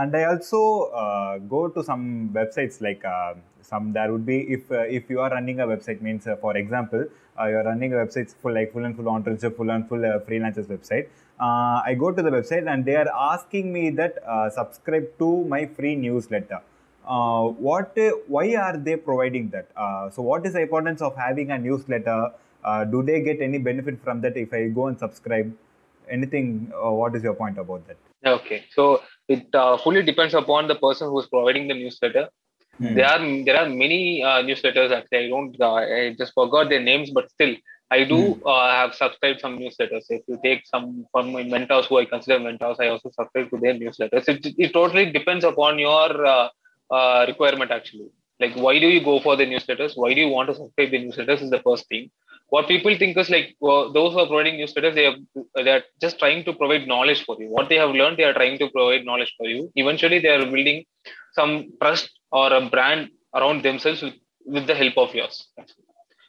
and 0.00 0.14
i 0.16 0.24
also 0.24 0.58
uh, 1.02 1.38
go 1.52 1.60
to 1.76 1.82
some 1.86 2.02
websites 2.32 2.76
like 2.86 3.04
uh, 3.04 3.34
some 3.70 3.92
there 3.96 4.10
would 4.12 4.26
be 4.32 4.38
if 4.56 4.70
uh, 4.70 4.98
if 4.98 5.10
you 5.12 5.20
are 5.24 5.30
running 5.36 5.58
a 5.64 5.66
website 5.72 6.00
means 6.06 6.26
uh, 6.26 6.36
for 6.44 6.52
example 6.62 7.02
uh, 7.38 7.46
you 7.50 7.56
are 7.60 7.66
running 7.70 7.92
a 7.96 7.98
website 8.02 8.34
full 8.42 8.54
like 8.58 8.72
full 8.74 8.84
and 8.88 8.96
full 8.98 9.10
entrepreneurship 9.14 9.56
full 9.60 9.70
and 9.76 9.88
full 9.90 10.04
uh, 10.10 10.18
freelancers 10.26 10.68
website 10.74 11.06
uh, 11.46 11.78
i 11.90 11.94
go 12.02 12.10
to 12.18 12.22
the 12.26 12.32
website 12.38 12.66
and 12.72 12.84
they 12.88 12.96
are 13.02 13.10
asking 13.32 13.72
me 13.76 13.84
that 14.00 14.16
subscribe 14.58 15.06
to 15.22 15.28
my 15.54 15.62
free 15.76 15.94
newsletter. 16.06 16.60
What 17.66 17.96
why 18.34 18.46
are 18.64 18.76
they 18.86 18.96
providing 18.96 19.46
that? 19.54 19.68
So 20.14 20.20
what 20.30 20.44
is 20.48 20.52
the 20.56 20.62
importance 20.66 21.00
of 21.08 21.16
having 21.16 21.50
a 21.56 21.58
newsletter? 21.58 22.18
Do 22.92 23.02
they 23.08 23.20
get 23.28 23.40
any 23.48 23.60
benefit 23.68 23.96
from 24.04 24.20
that 24.24 24.36
if 24.36 24.52
i 24.58 24.62
go 24.80 24.88
and 24.88 24.98
subscribe? 25.04 25.50
Anything 26.16 26.46
uh, 26.74 26.90
what 27.00 27.16
is 27.16 27.22
your 27.28 27.34
point 27.40 27.56
about 27.64 27.88
that? 27.88 27.96
Okay 28.34 28.60
so 28.76 28.84
it 29.28 29.46
uh, 29.54 29.78
fully 29.78 30.02
depends 30.10 30.34
upon 30.42 30.68
the 30.72 30.78
person 30.86 31.08
who 31.08 31.18
is 31.20 31.26
providing 31.34 31.66
the 31.68 31.74
newsletter 31.82 32.28
Hmm. 32.80 32.94
there 32.94 33.08
are 33.12 33.20
there 33.46 33.58
are 33.62 33.68
many 33.68 34.22
uh, 34.22 34.40
newsletters 34.48 34.90
actually 34.96 35.18
i 35.24 35.28
don't 35.32 35.54
uh, 35.60 35.74
i 35.74 36.14
just 36.20 36.32
forgot 36.34 36.70
their 36.70 36.84
names 36.90 37.10
but 37.18 37.30
still 37.30 37.54
i 37.90 38.04
do 38.12 38.20
uh, 38.52 38.70
have 38.78 38.94
subscribed 38.94 39.40
some 39.44 39.58
newsletters 39.62 40.06
if 40.16 40.22
you 40.30 40.38
take 40.46 40.62
some 40.72 40.86
from 41.12 41.32
my 41.36 41.42
mentors 41.54 41.86
who 41.86 41.98
i 41.98 42.06
consider 42.14 42.38
mentors 42.46 42.78
i 42.80 42.88
also 42.94 43.10
subscribe 43.18 43.50
to 43.50 43.58
their 43.64 43.74
newsletters 43.82 44.28
it, 44.34 44.46
it 44.64 44.72
totally 44.78 45.06
depends 45.18 45.44
upon 45.52 45.78
your 45.78 46.08
uh, 46.34 46.48
uh, 46.98 47.24
requirement 47.32 47.70
actually 47.80 48.10
Like, 48.42 48.54
why 48.64 48.78
do 48.78 48.88
you 48.88 49.00
go 49.04 49.20
for 49.20 49.36
the 49.36 49.46
newsletters? 49.46 49.92
Why 49.96 50.14
do 50.14 50.20
you 50.20 50.28
want 50.28 50.48
to 50.48 50.54
subscribe 50.54 50.90
the 50.92 50.98
newsletters? 51.04 51.42
Is 51.42 51.50
the 51.50 51.60
first 51.60 51.86
thing. 51.88 52.10
What 52.48 52.68
people 52.68 52.96
think 52.96 53.16
is 53.16 53.30
like 53.34 53.54
well, 53.60 53.92
those 53.92 54.14
who 54.14 54.20
are 54.20 54.26
providing 54.26 54.56
newsletters, 54.60 54.94
they 54.94 55.06
are 55.10 55.16
they 55.56 55.70
are 55.70 55.82
just 56.04 56.18
trying 56.18 56.44
to 56.44 56.54
provide 56.54 56.86
knowledge 56.92 57.24
for 57.24 57.36
you. 57.40 57.48
What 57.56 57.68
they 57.68 57.76
have 57.76 57.90
learned, 57.90 58.16
they 58.16 58.24
are 58.24 58.32
trying 58.32 58.58
to 58.62 58.68
provide 58.70 59.04
knowledge 59.04 59.34
for 59.38 59.46
you. 59.46 59.70
Eventually, 59.76 60.18
they 60.20 60.30
are 60.36 60.46
building 60.54 60.84
some 61.32 61.52
trust 61.82 62.19
or 62.32 62.52
a 62.52 62.68
brand 62.68 63.10
around 63.34 63.62
themselves 63.62 64.02
with, 64.02 64.14
with 64.44 64.66
the 64.66 64.74
help 64.74 64.96
of 64.98 65.14
yours. 65.14 65.48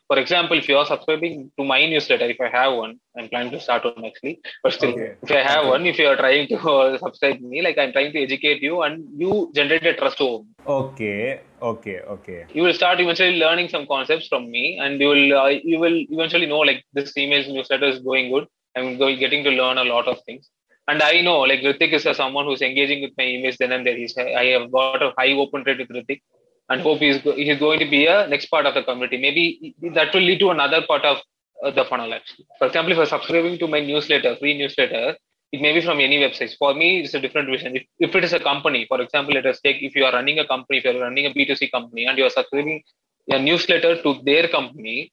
For 0.07 0.19
example, 0.19 0.57
if 0.57 0.67
you 0.67 0.77
are 0.77 0.85
subscribing 0.85 1.51
to 1.57 1.63
my 1.63 1.85
newsletter, 1.85 2.25
if 2.25 2.39
I 2.41 2.49
have 2.49 2.73
one, 2.73 2.99
I'm 3.17 3.29
planning 3.29 3.51
to 3.53 3.61
start 3.61 3.85
one 3.85 4.03
actually. 4.05 4.41
But 4.61 4.73
still, 4.73 4.91
Okay. 4.91 5.15
if 5.23 5.31
I 5.31 5.41
have 5.41 5.61
Okay. 5.61 5.69
one, 5.69 5.85
if 5.85 5.97
you 5.99 6.07
are 6.07 6.17
trying 6.17 6.47
to 6.49 6.57
uh, 6.57 6.97
subscribe 6.97 7.39
me, 7.39 7.61
like 7.61 7.77
I'm 7.77 7.93
trying 7.93 8.11
to 8.11 8.21
educate 8.21 8.61
you 8.61 8.81
and 8.81 9.05
you 9.17 9.51
generate 9.55 9.85
a 9.85 9.93
trust 9.93 10.19
over 10.19 10.43
me. 10.43 10.49
Okay, 10.67 11.39
okay, 11.61 11.99
okay. 12.15 12.45
You 12.53 12.63
will 12.63 12.73
start 12.73 12.99
eventually 12.99 13.37
learning 13.37 13.69
some 13.69 13.87
concepts 13.87 14.27
from 14.27 14.51
me, 14.51 14.79
and 14.79 14.99
you 14.99 15.07
will 15.07 15.37
uh, 15.43 15.47
you 15.47 15.79
will 15.79 15.97
eventually 16.09 16.45
know 16.45 16.59
like 16.59 16.83
this 16.93 17.15
email 17.17 17.47
newsletter 17.53 17.85
is 17.85 17.99
going 17.99 18.31
good. 18.33 18.47
I'm 18.75 18.97
going 18.97 19.17
getting 19.19 19.43
to 19.45 19.51
learn 19.51 19.77
a 19.77 19.85
lot 19.85 20.07
of 20.07 20.19
things. 20.25 20.49
And 20.87 21.01
I 21.01 21.21
know 21.21 21.39
like 21.41 21.61
Ritik 21.61 21.93
is 21.93 22.03
someone 22.17 22.45
who's 22.45 22.61
engaging 22.61 23.01
with 23.01 23.11
my 23.17 23.23
emails 23.23 23.57
then 23.57 23.71
and 23.71 23.85
there. 23.85 23.95
He's 23.95 24.17
I 24.17 24.45
have 24.45 24.71
got 24.71 25.01
a 25.01 25.13
high 25.17 25.33
open 25.33 25.63
rate 25.65 25.79
with 25.79 25.89
Ritik 25.89 26.21
and 26.69 26.81
hope 26.81 26.99
he's, 26.99 27.21
he's 27.21 27.59
going 27.59 27.79
to 27.79 27.89
be 27.89 28.07
a 28.07 28.27
next 28.27 28.47
part 28.47 28.65
of 28.65 28.73
the 28.73 28.83
community. 28.83 29.17
Maybe 29.17 29.75
that 29.93 30.13
will 30.13 30.21
lead 30.21 30.39
to 30.39 30.49
another 30.51 30.81
part 30.87 31.03
of 31.03 31.17
uh, 31.63 31.71
the 31.71 31.85
funnel 31.85 32.13
actually. 32.13 32.45
For 32.57 32.67
example, 32.67 32.91
if 32.93 32.97
you're 32.97 33.05
subscribing 33.05 33.57
to 33.59 33.67
my 33.67 33.79
newsletter, 33.79 34.35
free 34.37 34.57
newsletter, 34.57 35.15
it 35.51 35.61
may 35.61 35.73
be 35.73 35.81
from 35.81 35.99
any 35.99 36.17
websites. 36.17 36.57
For 36.57 36.73
me, 36.73 37.01
it's 37.01 37.13
a 37.13 37.19
different 37.19 37.49
vision. 37.49 37.75
If, 37.75 37.83
if 37.99 38.15
it 38.15 38.23
is 38.23 38.33
a 38.33 38.39
company, 38.39 38.85
for 38.87 39.01
example, 39.01 39.33
let 39.33 39.45
us 39.45 39.59
take 39.59 39.81
if 39.81 39.95
you 39.95 40.05
are 40.05 40.13
running 40.13 40.39
a 40.39 40.47
company, 40.47 40.79
if 40.79 40.85
you're 40.85 40.99
running 40.99 41.25
a 41.25 41.29
B2C 41.31 41.71
company 41.71 42.05
and 42.05 42.17
you're 42.17 42.29
subscribing 42.29 42.81
a 43.29 43.39
newsletter 43.39 44.01
to 44.01 44.21
their 44.23 44.47
company, 44.47 45.11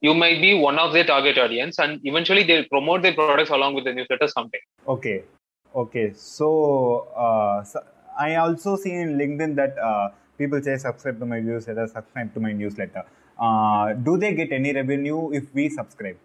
you 0.00 0.14
might 0.14 0.40
be 0.40 0.54
one 0.54 0.78
of 0.78 0.92
their 0.92 1.04
target 1.04 1.38
audience 1.38 1.78
and 1.78 2.00
eventually 2.04 2.42
they'll 2.42 2.64
promote 2.64 3.02
their 3.02 3.14
products 3.14 3.50
along 3.50 3.74
with 3.74 3.84
the 3.84 3.92
newsletter 3.92 4.28
someday. 4.28 4.60
Okay, 4.88 5.24
okay. 5.74 6.12
So, 6.14 7.08
uh, 7.16 7.62
so 7.64 7.80
I 8.18 8.36
also 8.36 8.76
see 8.76 8.92
in 8.92 9.18
LinkedIn 9.18 9.56
that 9.56 9.78
uh, 9.78 10.10
people 10.38 10.62
say 10.62 10.76
subscribe 10.78 11.18
to 11.20 11.26
my 11.26 11.40
newsletter, 11.40 11.86
subscribe 11.86 12.32
to 12.34 12.40
my 12.40 12.52
newsletter. 12.52 13.04
Uh, 13.38 13.92
do 13.92 14.16
they 14.16 14.34
get 14.34 14.52
any 14.52 14.72
revenue 14.72 15.32
if 15.32 15.54
we 15.54 15.68
subscribe? 15.68 16.16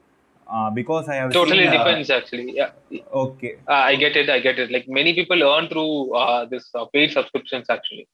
Uh, 0.48 0.70
because 0.70 1.10
I 1.10 1.16
have 1.16 1.32
Totally 1.34 1.64
seen, 1.64 1.68
uh, 1.70 1.84
depends 1.84 2.10
actually. 2.10 2.56
Yeah. 2.56 2.70
Okay, 3.12 3.56
Uh, 3.68 3.74
I 3.74 3.96
get 3.96 4.16
it. 4.16 4.30
I 4.30 4.40
get 4.40 4.60
it. 4.60 4.72
Like 4.72 4.88
many 4.88 5.14
people 5.16 5.42
earn 5.44 5.68
through 5.70 6.14
uh, 6.16 6.46
this 6.46 6.70
uh, 6.76 6.86
paid 6.94 7.12
subscriptions 7.12 7.68
actually. 7.70 8.08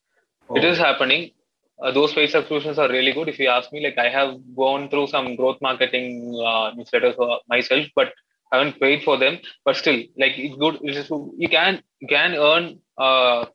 It 0.55 0.63
is 0.63 0.77
happening. 0.77 1.31
Uh, 1.79 1.91
those 1.91 2.13
paid 2.13 2.29
subscriptions 2.29 2.77
are 2.77 2.89
really 2.89 3.11
good. 3.11 3.27
If 3.27 3.39
you 3.39 3.47
ask 3.47 3.71
me, 3.71 3.83
like 3.83 3.97
I 3.97 4.09
have 4.09 4.35
gone 4.55 4.89
through 4.89 5.07
some 5.07 5.35
growth 5.35 5.57
marketing 5.61 6.33
uh, 6.39 6.71
newsletters 6.71 7.39
myself, 7.47 7.87
but 7.95 8.13
haven't 8.51 8.79
paid 8.79 9.03
for 9.03 9.17
them. 9.17 9.39
But 9.65 9.75
still, 9.77 9.99
like 10.17 10.37
it's 10.37 10.55
good. 10.55 10.79
It 10.83 10.95
is, 10.95 11.09
you 11.09 11.49
can 11.49 11.81
you 11.99 12.07
can 12.07 12.35
earn 12.35 12.79
uh, 12.97 13.45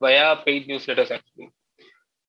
via 0.00 0.36
paid 0.44 0.68
newsletters 0.68 1.10
actually. 1.10 1.50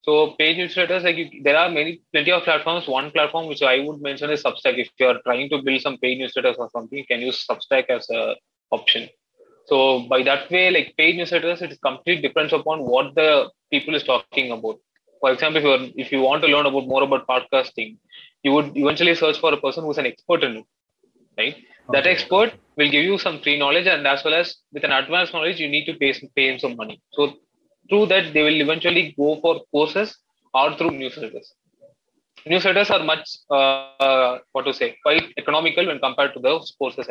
So 0.03 0.35
paid 0.37 0.57
newsletters, 0.57 1.03
like 1.03 1.17
you, 1.17 1.41
there 1.43 1.57
are 1.57 1.69
many 1.69 2.01
plenty 2.13 2.31
of 2.31 2.43
platforms. 2.43 2.87
One 2.87 3.09
platform 3.09 3.47
which 3.47 3.63
I 3.63 3.79
would 3.79 4.01
mention 4.01 4.29
is 4.29 4.43
Substack. 4.43 4.77
If 4.77 4.89
you 4.99 5.07
are 5.07 5.19
trying 5.25 5.49
to 5.49 5.63
build 5.63 5.81
some 5.81 5.97
paid 5.97 6.19
newsletters 6.19 6.59
or 6.59 6.69
something, 6.71 6.99
you 6.99 7.07
can 7.07 7.21
use 7.21 7.43
Substack 7.49 7.85
as 7.89 8.07
a 8.11 8.35
option. 8.71 9.09
So 9.65 10.01
by 10.01 10.21
that 10.23 10.51
way, 10.51 10.69
like 10.69 10.93
paid 10.95 11.15
newsletters, 11.15 11.63
it 11.63 11.79
completely 11.81 12.21
depends 12.21 12.53
upon 12.53 12.85
what 12.85 13.15
the 13.15 13.49
people 13.71 13.95
is 13.95 14.03
talking 14.03 14.51
about. 14.51 14.77
For 15.25 15.31
example, 15.33 15.57
if 15.57 15.63
you 15.65 15.71
are, 15.75 15.85
if 16.03 16.11
you 16.11 16.21
want 16.21 16.43
to 16.43 16.49
learn 16.53 16.67
about 16.67 16.87
more 16.87 17.01
about 17.03 17.25
podcasting, 17.27 17.97
you 18.43 18.51
would 18.55 18.67
eventually 18.77 19.15
search 19.15 19.39
for 19.43 19.51
a 19.53 19.59
person 19.63 19.83
who's 19.83 19.97
an 19.97 20.05
expert 20.05 20.43
in 20.43 20.57
it, 20.57 20.65
right? 21.39 21.55
That 21.93 22.05
expert 22.05 22.51
will 22.77 22.91
give 22.95 23.05
you 23.09 23.17
some 23.17 23.39
free 23.41 23.57
knowledge, 23.57 23.87
and 23.87 24.05
as 24.05 24.23
well 24.23 24.35
as 24.35 24.57
with 24.71 24.83
an 24.83 24.91
advanced 24.91 25.33
knowledge, 25.33 25.59
you 25.59 25.67
need 25.67 25.85
to 25.85 25.95
pay 26.01 26.13
some, 26.13 26.29
pay 26.35 26.49
him 26.51 26.59
some 26.59 26.75
money. 26.75 27.01
So 27.13 27.33
through 27.89 28.05
that, 28.11 28.33
they 28.35 28.43
will 28.47 28.59
eventually 28.65 29.15
go 29.17 29.39
for 29.41 29.53
courses 29.71 30.15
or 30.53 30.77
through 30.77 30.91
newsletters. 30.91 31.47
Newsletters 32.47 32.91
are 32.91 33.03
much 33.03 33.25
uh, 33.49 34.37
what 34.51 34.65
to 34.65 34.73
say 34.75 34.95
quite 35.01 35.33
economical 35.39 35.87
when 35.87 35.97
compared 35.97 36.35
to 36.35 36.39
those 36.39 36.75
courses. 36.77 37.07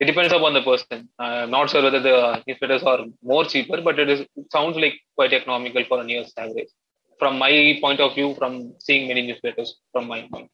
It 0.00 0.06
depends 0.06 0.32
upon 0.32 0.54
the 0.54 0.62
person. 0.62 1.08
I'm 1.20 1.52
not 1.52 1.70
sure 1.70 1.84
whether 1.84 2.00
the 2.00 2.42
newsletters 2.48 2.84
are 2.84 3.06
more 3.22 3.44
cheaper, 3.44 3.80
but 3.82 4.00
it 4.00 4.10
is 4.10 4.20
it 4.40 4.50
sounds 4.50 4.76
like 4.76 4.96
quite 5.14 5.32
economical 5.32 5.84
for 5.84 6.00
a 6.02 6.08
year's 6.08 6.32
average. 6.36 6.72
From 7.18 7.38
my 7.38 7.78
point 7.80 8.00
of 8.00 8.14
view, 8.14 8.34
from 8.34 8.74
seeing 8.78 9.08
many 9.08 9.22
newsletters, 9.28 9.68
from 9.92 10.06
my 10.08 10.28
point. 10.30 10.50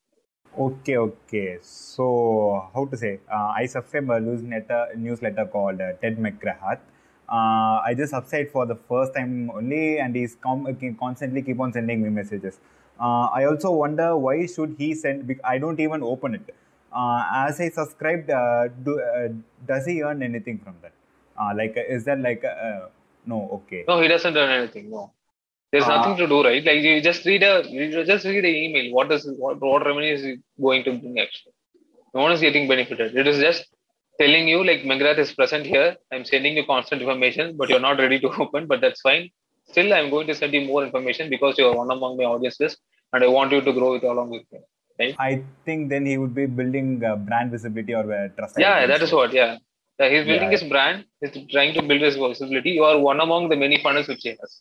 okay, 0.59 0.96
okay. 0.96 1.59
So, 1.62 2.68
how 2.75 2.85
to 2.87 2.96
say? 2.96 3.20
Uh, 3.33 3.53
I 3.57 3.66
subscribe 3.66 4.11
a 4.11 4.20
newsletter 4.20 4.88
newsletter 4.96 5.46
called 5.46 5.81
uh, 5.81 5.92
Ted 6.03 6.18
McGrath. 6.18 6.81
Uh, 7.29 7.81
I 7.88 7.94
just 7.96 8.12
subscribed 8.12 8.51
for 8.53 8.66
the 8.66 8.77
first 8.77 9.14
time 9.14 9.51
only, 9.51 9.98
and 9.98 10.14
he's 10.14 10.37
com- 10.37 10.66
constantly 11.01 11.42
keep 11.42 11.61
on 11.61 11.72
sending 11.72 12.03
me 12.03 12.11
messages. 12.11 12.61
Uh, 13.01 13.29
I 13.38 13.44
also 13.44 13.70
wonder 13.72 14.16
why 14.16 14.46
should 14.46 14.77
he 14.79 14.94
send? 14.94 15.35
I 15.44 15.59
don't 15.59 15.81
even 15.81 16.03
open 16.03 16.35
it. 16.35 16.55
Uh, 16.92 17.25
as 17.33 17.61
I 17.61 17.70
subscribed, 17.70 18.31
uh, 18.31 18.68
do, 18.68 19.01
uh, 19.01 19.29
does 19.66 19.87
he 19.87 20.03
earn 20.03 20.22
anything 20.22 20.59
from 20.59 20.77
that? 20.83 20.92
Uh, 21.38 21.53
like, 21.57 21.75
is 21.77 22.05
that 22.05 22.20
like, 22.20 22.44
uh, 22.44 22.88
no, 23.25 23.48
okay. 23.53 23.85
No, 23.88 24.01
he 24.03 24.09
doesn't 24.09 24.37
earn 24.37 24.51
anything. 24.51 24.90
No, 24.90 25.11
there's 25.73 25.85
Ah. 25.89 25.97
nothing 25.97 26.17
to 26.23 26.27
do, 26.33 26.39
right? 26.45 26.65
Like 26.65 26.81
you 26.87 27.01
just 27.11 27.25
read 27.27 27.43
a, 27.43 27.53
you 27.69 28.05
just 28.05 28.25
read 28.25 28.45
the 28.45 28.55
email. 28.65 28.93
What 28.97 29.11
is 29.17 29.27
what, 29.43 29.61
what 29.61 29.85
revenue 29.87 30.15
is 30.19 30.25
going 30.67 30.85
to 30.85 30.93
bring 31.01 31.19
actually? 31.19 31.53
No 32.15 32.23
one 32.23 32.33
is 32.33 32.41
getting 32.41 32.69
benefited. 32.69 33.17
It 33.17 33.27
is 33.27 33.39
just 33.41 33.65
telling 34.21 34.47
you 34.53 34.59
like 34.71 34.81
McGrath 34.91 35.19
is 35.19 35.33
present 35.33 35.65
here. 35.67 35.97
I'm 36.13 36.25
sending 36.25 36.57
you 36.59 36.65
constant 36.67 37.01
information, 37.03 37.57
but 37.57 37.69
you're 37.71 37.87
not 37.89 37.99
ready 37.99 38.19
to 38.21 38.29
open. 38.45 38.67
But 38.67 38.81
that's 38.83 39.01
fine. 39.01 39.31
Still, 39.71 39.93
I'm 39.95 40.11
going 40.11 40.27
to 40.27 40.35
send 40.35 40.53
you 40.53 40.63
more 40.73 40.85
information 40.85 41.31
because 41.31 41.57
you're 41.59 41.75
one 41.75 41.91
among 41.91 42.17
my 42.19 42.25
audience 42.25 42.59
list, 42.61 42.79
and 43.13 43.25
I 43.25 43.29
want 43.29 43.53
you 43.53 43.61
to 43.69 43.73
grow 43.73 43.95
it 43.95 44.05
along 44.05 44.31
with 44.31 44.43
me. 44.53 44.61
Right? 45.01 45.15
I 45.19 45.43
think 45.65 45.89
then 45.89 46.05
he 46.05 46.19
would 46.19 46.35
be 46.35 46.47
building 46.47 47.03
uh, 47.03 47.17
brand 47.17 47.51
visibility 47.51 47.95
or 47.95 48.05
uh, 48.13 48.29
trust. 48.37 48.57
Yeah, 48.59 48.87
that 48.87 49.01
is 49.03 49.13
what. 49.13 49.33
Yeah, 49.33 49.57
yeah 49.99 50.09
he's 50.11 50.27
building 50.27 50.51
Yeah. 50.53 50.59
his 50.59 50.65
brand. 50.65 51.05
He's 51.21 51.33
trying 51.55 51.73
to 51.79 51.83
build 51.83 52.03
his 52.03 52.17
visibility. 52.17 52.73
You 52.73 52.85
are 52.85 52.99
one 52.99 53.21
among 53.21 53.49
the 53.49 53.57
many 53.57 53.79
funnels 53.83 54.09
which 54.09 54.21
he 54.25 54.31
has. 54.43 54.61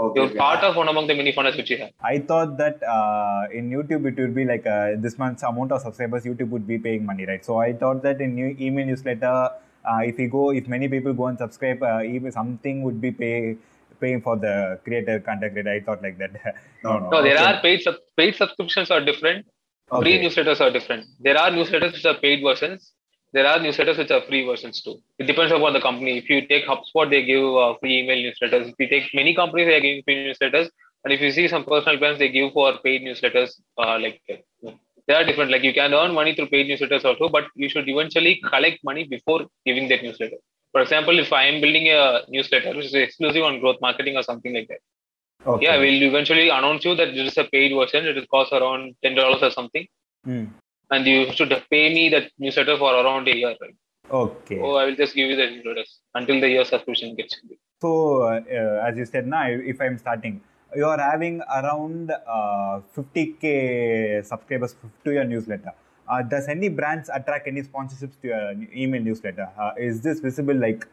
Okay, 0.00 0.18
You're 0.18 0.30
okay. 0.30 0.38
part 0.38 0.64
of 0.64 0.76
one 0.76 0.88
among 0.88 1.08
the 1.08 1.14
many 1.14 1.30
funnels 1.30 1.56
which 1.56 1.68
he 1.68 1.76
has. 1.76 1.90
I 2.02 2.18
thought 2.18 2.56
that 2.56 2.82
uh, 2.82 3.48
in 3.52 3.70
YouTube 3.70 4.06
it 4.10 4.18
would 4.18 4.34
be 4.34 4.46
like 4.46 4.66
uh, 4.66 4.92
this 4.96 5.18
month's 5.18 5.42
amount 5.42 5.72
of 5.72 5.82
subscribers 5.82 6.24
YouTube 6.24 6.48
would 6.48 6.66
be 6.66 6.78
paying 6.78 7.04
money, 7.04 7.26
right? 7.26 7.44
So 7.44 7.58
I 7.58 7.74
thought 7.74 8.02
that 8.04 8.20
in 8.22 8.34
new 8.34 8.56
email 8.58 8.86
newsletter, 8.86 9.50
uh, 9.84 10.00
if 10.02 10.16
we 10.16 10.26
go, 10.26 10.52
if 10.52 10.66
many 10.68 10.88
people 10.88 11.12
go 11.12 11.26
and 11.26 11.36
subscribe, 11.36 11.82
uh, 11.82 12.02
even 12.02 12.32
something 12.32 12.82
would 12.82 12.98
be 13.00 13.10
pay 13.10 13.56
paying 14.00 14.22
for 14.22 14.36
the 14.38 14.80
creator 14.84 15.20
content 15.20 15.52
creator. 15.52 15.70
I 15.70 15.80
thought 15.80 16.02
like 16.02 16.16
that. 16.16 16.32
no, 16.84 16.98
no. 16.98 17.10
No, 17.10 17.22
there 17.22 17.34
okay. 17.34 17.44
are 17.44 17.60
paid 17.60 17.82
sub- 17.82 18.04
paid 18.16 18.34
subscriptions 18.36 18.90
are 18.90 19.04
different. 19.04 19.44
Free 19.98 20.18
newsletters 20.18 20.60
are 20.62 20.70
different. 20.70 21.04
There 21.18 21.36
are 21.36 21.50
newsletters 21.50 21.92
which 21.92 22.06
are 22.06 22.14
paid 22.14 22.42
versions. 22.42 22.92
There 23.32 23.46
are 23.46 23.58
newsletters 23.58 23.98
which 23.98 24.10
are 24.10 24.22
free 24.22 24.44
versions 24.44 24.82
too. 24.82 24.96
It 25.18 25.24
depends 25.26 25.52
upon 25.52 25.72
the 25.72 25.80
company. 25.80 26.18
If 26.18 26.28
you 26.28 26.46
take 26.46 26.66
HubSpot, 26.66 27.08
they 27.08 27.24
give 27.24 27.44
uh, 27.44 27.74
free 27.80 28.00
email 28.00 28.18
newsletters. 28.18 28.68
If 28.70 28.74
you 28.78 28.88
take 28.88 29.04
many 29.14 29.34
companies, 29.34 29.68
they 29.68 29.76
are 29.76 29.80
giving 29.80 30.02
free 30.02 30.16
newsletters. 30.26 30.68
And 31.04 31.12
if 31.14 31.20
you 31.20 31.30
see 31.30 31.46
some 31.48 31.64
personal 31.64 31.98
brands, 31.98 32.18
they 32.18 32.28
give 32.28 32.52
for 32.52 32.78
paid 32.84 33.02
newsletters. 33.02 33.50
Uh, 33.78 33.98
like 34.00 34.20
they 35.06 35.14
are 35.14 35.24
different. 35.24 35.50
Like 35.50 35.62
you 35.62 35.72
can 35.72 35.94
earn 35.94 36.12
money 36.12 36.34
through 36.34 36.48
paid 36.48 36.66
newsletters 36.70 37.04
also, 37.04 37.28
but 37.28 37.44
you 37.54 37.68
should 37.68 37.88
eventually 37.88 38.40
collect 38.52 38.82
money 38.84 39.04
before 39.04 39.46
giving 39.64 39.88
that 39.88 40.02
newsletter. 40.02 40.36
For 40.72 40.80
example, 40.82 41.18
if 41.18 41.32
I 41.32 41.44
am 41.46 41.60
building 41.60 41.88
a 41.88 42.20
newsletter 42.28 42.76
which 42.76 42.86
is 42.86 42.94
exclusive 42.94 43.42
on 43.42 43.60
growth 43.60 43.78
marketing 43.80 44.16
or 44.16 44.22
something 44.22 44.52
like 44.54 44.68
that, 44.68 44.78
Okay. 45.46 45.64
yeah, 45.66 45.76
we'll 45.78 46.02
eventually 46.02 46.48
announce 46.50 46.84
you 46.84 46.94
that 46.96 47.14
this 47.14 47.32
is 47.32 47.38
a 47.38 47.44
paid 47.44 47.72
version. 47.74 48.06
It 48.06 48.14
will 48.16 48.26
cost 48.26 48.52
around 48.52 48.94
ten 49.02 49.14
dollars 49.14 49.42
or 49.42 49.50
something, 49.50 49.86
Hmm. 50.24 50.44
And 50.90 51.06
you 51.06 51.32
should 51.32 51.50
pay 51.70 51.92
me 51.94 52.08
that 52.10 52.30
newsletter 52.38 52.76
for 52.76 52.92
around 52.94 53.28
a 53.28 53.36
year. 53.36 53.54
Right? 53.60 53.74
Okay. 54.10 54.58
So 54.58 54.76
I 54.76 54.86
will 54.86 54.96
just 54.96 55.14
give 55.14 55.30
you 55.30 55.36
the 55.36 55.42
newsletters 55.42 55.98
until 56.14 56.40
the 56.40 56.48
year 56.48 56.64
subscription 56.64 57.14
gets. 57.14 57.36
complete. 57.38 57.60
So, 57.80 58.24
uh, 58.24 58.86
as 58.86 58.96
you 58.98 59.06
said, 59.06 59.26
now 59.26 59.46
if 59.48 59.80
I'm 59.80 59.98
starting, 59.98 60.40
you 60.74 60.84
are 60.84 61.00
having 61.00 61.40
around 61.42 62.10
uh, 62.10 62.80
50k 62.96 64.24
subscribers 64.24 64.76
to 65.04 65.12
your 65.12 65.24
newsletter. 65.24 65.72
Uh, 66.08 66.22
does 66.22 66.48
any 66.48 66.68
brands 66.68 67.08
attract 67.12 67.46
any 67.46 67.62
sponsorships 67.62 68.20
to 68.20 68.28
your 68.28 68.52
email 68.74 69.00
newsletter? 69.00 69.48
Uh, 69.58 69.70
is 69.78 70.00
this 70.00 70.20
visible? 70.20 70.54
Like, 70.54 70.86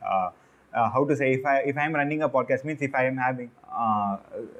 uh, 0.73 0.89
how 0.89 1.05
to 1.05 1.15
say? 1.15 1.33
If 1.33 1.45
I 1.45 1.57
if 1.59 1.77
I'm 1.77 1.93
running 1.93 2.23
a 2.23 2.29
podcast, 2.29 2.65
means 2.65 2.81
if 2.81 2.93
I 2.95 3.05
am 3.05 3.17
having 3.17 3.51
uh, 3.71 4.17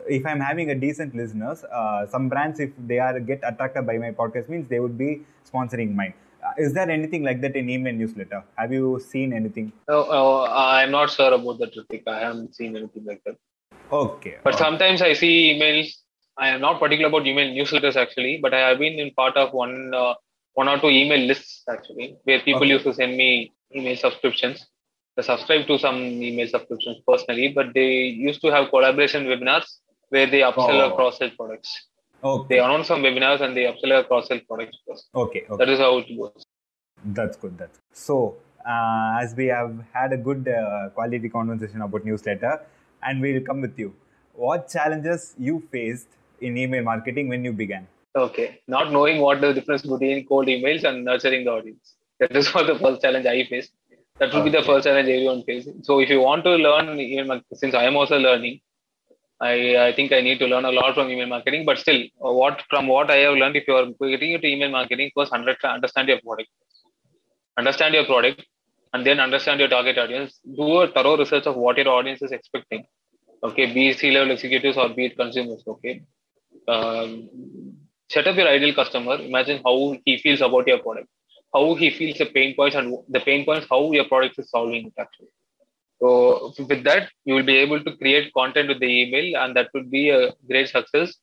if 0.08 0.26
I'm 0.26 0.40
having 0.40 0.72
a 0.72 0.76
decent 0.76 1.16
listeners, 1.16 1.64
uh, 1.66 2.08
some 2.08 2.30
brands 2.30 2.60
if 2.60 2.72
they 2.88 3.00
are 3.00 3.20
get 3.20 3.42
attracted 3.44 3.86
by 3.86 3.98
my 3.98 4.12
podcast, 4.12 4.50
means 4.50 4.68
they 4.70 4.80
would 4.80 4.98
be 4.98 5.22
sponsoring 5.52 5.94
mine. 5.96 6.14
Uh, 6.44 6.54
is 6.58 6.74
there 6.74 6.90
anything 6.90 7.24
like 7.24 7.42
that 7.42 7.56
in 7.56 7.70
email 7.70 7.94
newsletter? 7.94 8.44
Have 8.56 8.72
you 8.72 9.00
seen 9.00 9.34
anything? 9.34 9.72
Oh, 9.88 10.08
oh, 10.10 10.46
I'm 10.50 10.92
not 10.92 11.10
sure 11.12 11.34
about 11.34 11.60
that, 11.60 11.76
Ritik. 11.76 12.04
I 12.08 12.20
haven't 12.20 12.56
seen 12.56 12.76
anything 12.76 13.06
like 13.06 13.22
that. 13.26 13.36
Okay. 13.92 14.38
But 14.44 14.56
okay. 14.56 14.64
sometimes 14.64 15.02
I 15.02 15.14
see 15.14 15.54
emails 15.54 15.94
I 16.38 16.50
am 16.50 16.62
not 16.62 16.80
particular 16.80 17.10
about 17.10 17.26
email 17.26 17.48
newsletters 17.48 17.96
actually, 17.96 18.40
but 18.42 18.54
I 18.54 18.70
have 18.70 18.78
been 18.78 19.00
in 19.00 19.12
part 19.12 19.36
of 19.36 19.54
one 19.54 19.94
uh, 19.94 20.14
one 20.54 20.68
or 20.68 20.80
two 20.80 20.90
email 20.90 21.20
lists 21.20 21.64
actually, 21.70 22.18
where 22.24 22.40
people 22.42 22.62
okay. 22.62 22.70
used 22.70 22.86
to 22.86 22.94
send 22.94 23.18
me 23.18 23.54
email 23.76 23.98
subscriptions. 23.98 24.68
Subscribe 25.20 25.68
to 25.68 25.78
some 25.80 25.98
email 25.98 26.48
subscriptions 26.48 26.98
personally, 27.08 27.50
but 27.50 27.74
they 27.74 27.90
used 28.28 28.42
to 28.42 28.52
have 28.52 28.70
collaboration 28.70 29.26
webinars 29.26 29.66
where 30.10 30.28
they 30.28 30.42
upsell 30.42 30.82
oh. 30.82 30.90
or 30.90 30.96
cross 30.96 31.18
sell 31.18 31.32
products. 31.36 31.88
Okay. 32.24 32.56
They 32.56 32.60
announce 32.60 32.88
some 32.88 33.02
webinars 33.02 33.42
and 33.42 33.56
they 33.56 33.64
upsell 33.64 34.00
or 34.00 34.04
cross 34.04 34.28
sell 34.28 34.40
products. 34.48 34.78
First. 34.88 35.08
Okay, 35.16 35.44
okay. 35.50 35.66
That 35.66 35.70
is 35.70 35.80
how 35.80 35.98
it 35.98 36.18
goes. 36.18 36.46
That's 37.06 37.38
good. 37.38 37.58
That's 37.58 37.78
good. 37.78 37.98
so. 37.98 38.36
Uh, 38.68 39.20
as 39.22 39.34
we 39.34 39.46
have 39.46 39.74
had 39.94 40.12
a 40.12 40.18
good 40.18 40.46
uh, 40.46 40.90
quality 40.90 41.30
conversation 41.30 41.82
about 41.82 42.04
newsletter, 42.04 42.60
and 43.02 43.22
we'll 43.22 43.42
come 43.42 43.62
with 43.62 43.80
you. 43.80 43.94
What 44.34 44.68
challenges 44.68 45.36
you 45.40 45.64
faced 45.72 46.10
in 46.42 46.58
email 46.58 46.84
marketing 46.84 47.30
when 47.30 47.46
you 47.46 47.54
began? 47.54 47.88
Okay, 48.16 48.60
not 48.68 48.92
knowing 48.92 49.22
what 49.22 49.40
the 49.42 49.54
difference 49.54 49.84
between 49.84 50.26
cold 50.28 50.48
emails 50.48 50.84
and 50.84 51.06
nurturing 51.06 51.46
the 51.46 51.52
audience. 51.52 51.96
That 52.20 52.36
is 52.36 52.48
what 52.54 52.68
the 52.68 52.78
first 52.78 53.02
challenge 53.02 53.26
I 53.26 53.46
faced. 53.46 53.72
That 54.20 54.34
will 54.34 54.42
okay. 54.42 54.50
be 54.50 54.58
the 54.58 54.64
first 54.64 54.86
challenge 54.86 55.10
everyone 55.10 55.44
faces. 55.44 55.86
So 55.86 56.00
if 56.00 56.10
you 56.10 56.22
want 56.22 56.44
to 56.44 56.52
learn 56.52 57.00
email 57.00 57.42
since 57.54 57.76
I 57.76 57.84
am 57.84 57.96
also 57.96 58.18
learning, 58.18 58.62
I, 59.40 59.78
I 59.88 59.94
think 59.96 60.12
I 60.12 60.22
need 60.22 60.40
to 60.40 60.48
learn 60.48 60.66
a 60.66 60.72
lot 60.72 60.96
from 60.96 61.10
email 61.10 61.28
marketing. 61.28 61.66
But 61.66 61.78
still, 61.78 62.02
what 62.18 62.64
from 62.70 62.88
what 62.88 63.12
I 63.12 63.18
have 63.18 63.36
learned, 63.36 63.56
if 63.56 63.68
you 63.68 63.76
are 63.76 63.86
getting 64.10 64.32
into 64.32 64.48
email 64.48 64.72
marketing, 64.72 65.12
first 65.16 65.32
understand 65.32 66.10
your 66.10 66.20
product. 66.22 66.50
Understand 67.60 67.94
your 67.96 68.06
product, 68.06 68.44
and 68.94 69.06
then 69.06 69.20
understand 69.20 69.60
your 69.60 69.70
target 69.70 69.98
audience. 69.98 70.40
Do 70.56 70.82
a 70.82 70.88
thorough 70.92 71.18
research 71.18 71.48
of 71.48 71.56
what 71.56 71.78
your 71.78 71.90
audience 71.90 72.22
is 72.22 72.32
expecting. 72.32 72.86
Okay, 73.44 73.72
be 73.74 73.90
it 73.90 73.98
C-level 74.00 74.32
executives 74.32 74.78
or 74.78 74.90
be 74.90 75.06
it 75.06 75.18
consumers. 75.18 75.64
Okay, 75.68 76.04
um, 76.68 77.30
set 78.10 78.28
up 78.28 78.36
your 78.36 78.48
ideal 78.48 78.76
customer. 78.76 79.16
Imagine 79.16 79.62
how 79.66 79.98
he 80.06 80.18
feels 80.20 80.42
about 80.42 80.68
your 80.68 80.80
product, 80.80 81.08
how 81.54 81.76
he 81.76 81.90
feels 81.90 82.18
the 82.18 82.26
pain 82.26 82.56
points 82.56 82.76
and 82.76 82.98
the 83.10 83.20
pain 83.20 83.46
points, 83.46 83.68
how 83.70 83.92
your 83.92 84.06
product 84.06 84.38
is 84.40 84.50
solving 84.50 84.88
it 84.88 84.94
actually. 85.00 85.30
So 86.00 86.54
with 86.60 86.84
that, 86.84 87.10
you 87.26 87.34
will 87.36 87.44
be 87.46 87.58
able 87.58 87.84
to 87.84 87.96
create 87.98 88.34
content 88.34 88.68
with 88.70 88.80
the 88.80 88.86
email, 88.86 89.42
and 89.42 89.56
that 89.56 89.70
would 89.74 89.90
be 89.90 90.10
a 90.10 90.34
great 90.48 90.70
success. 90.70 91.16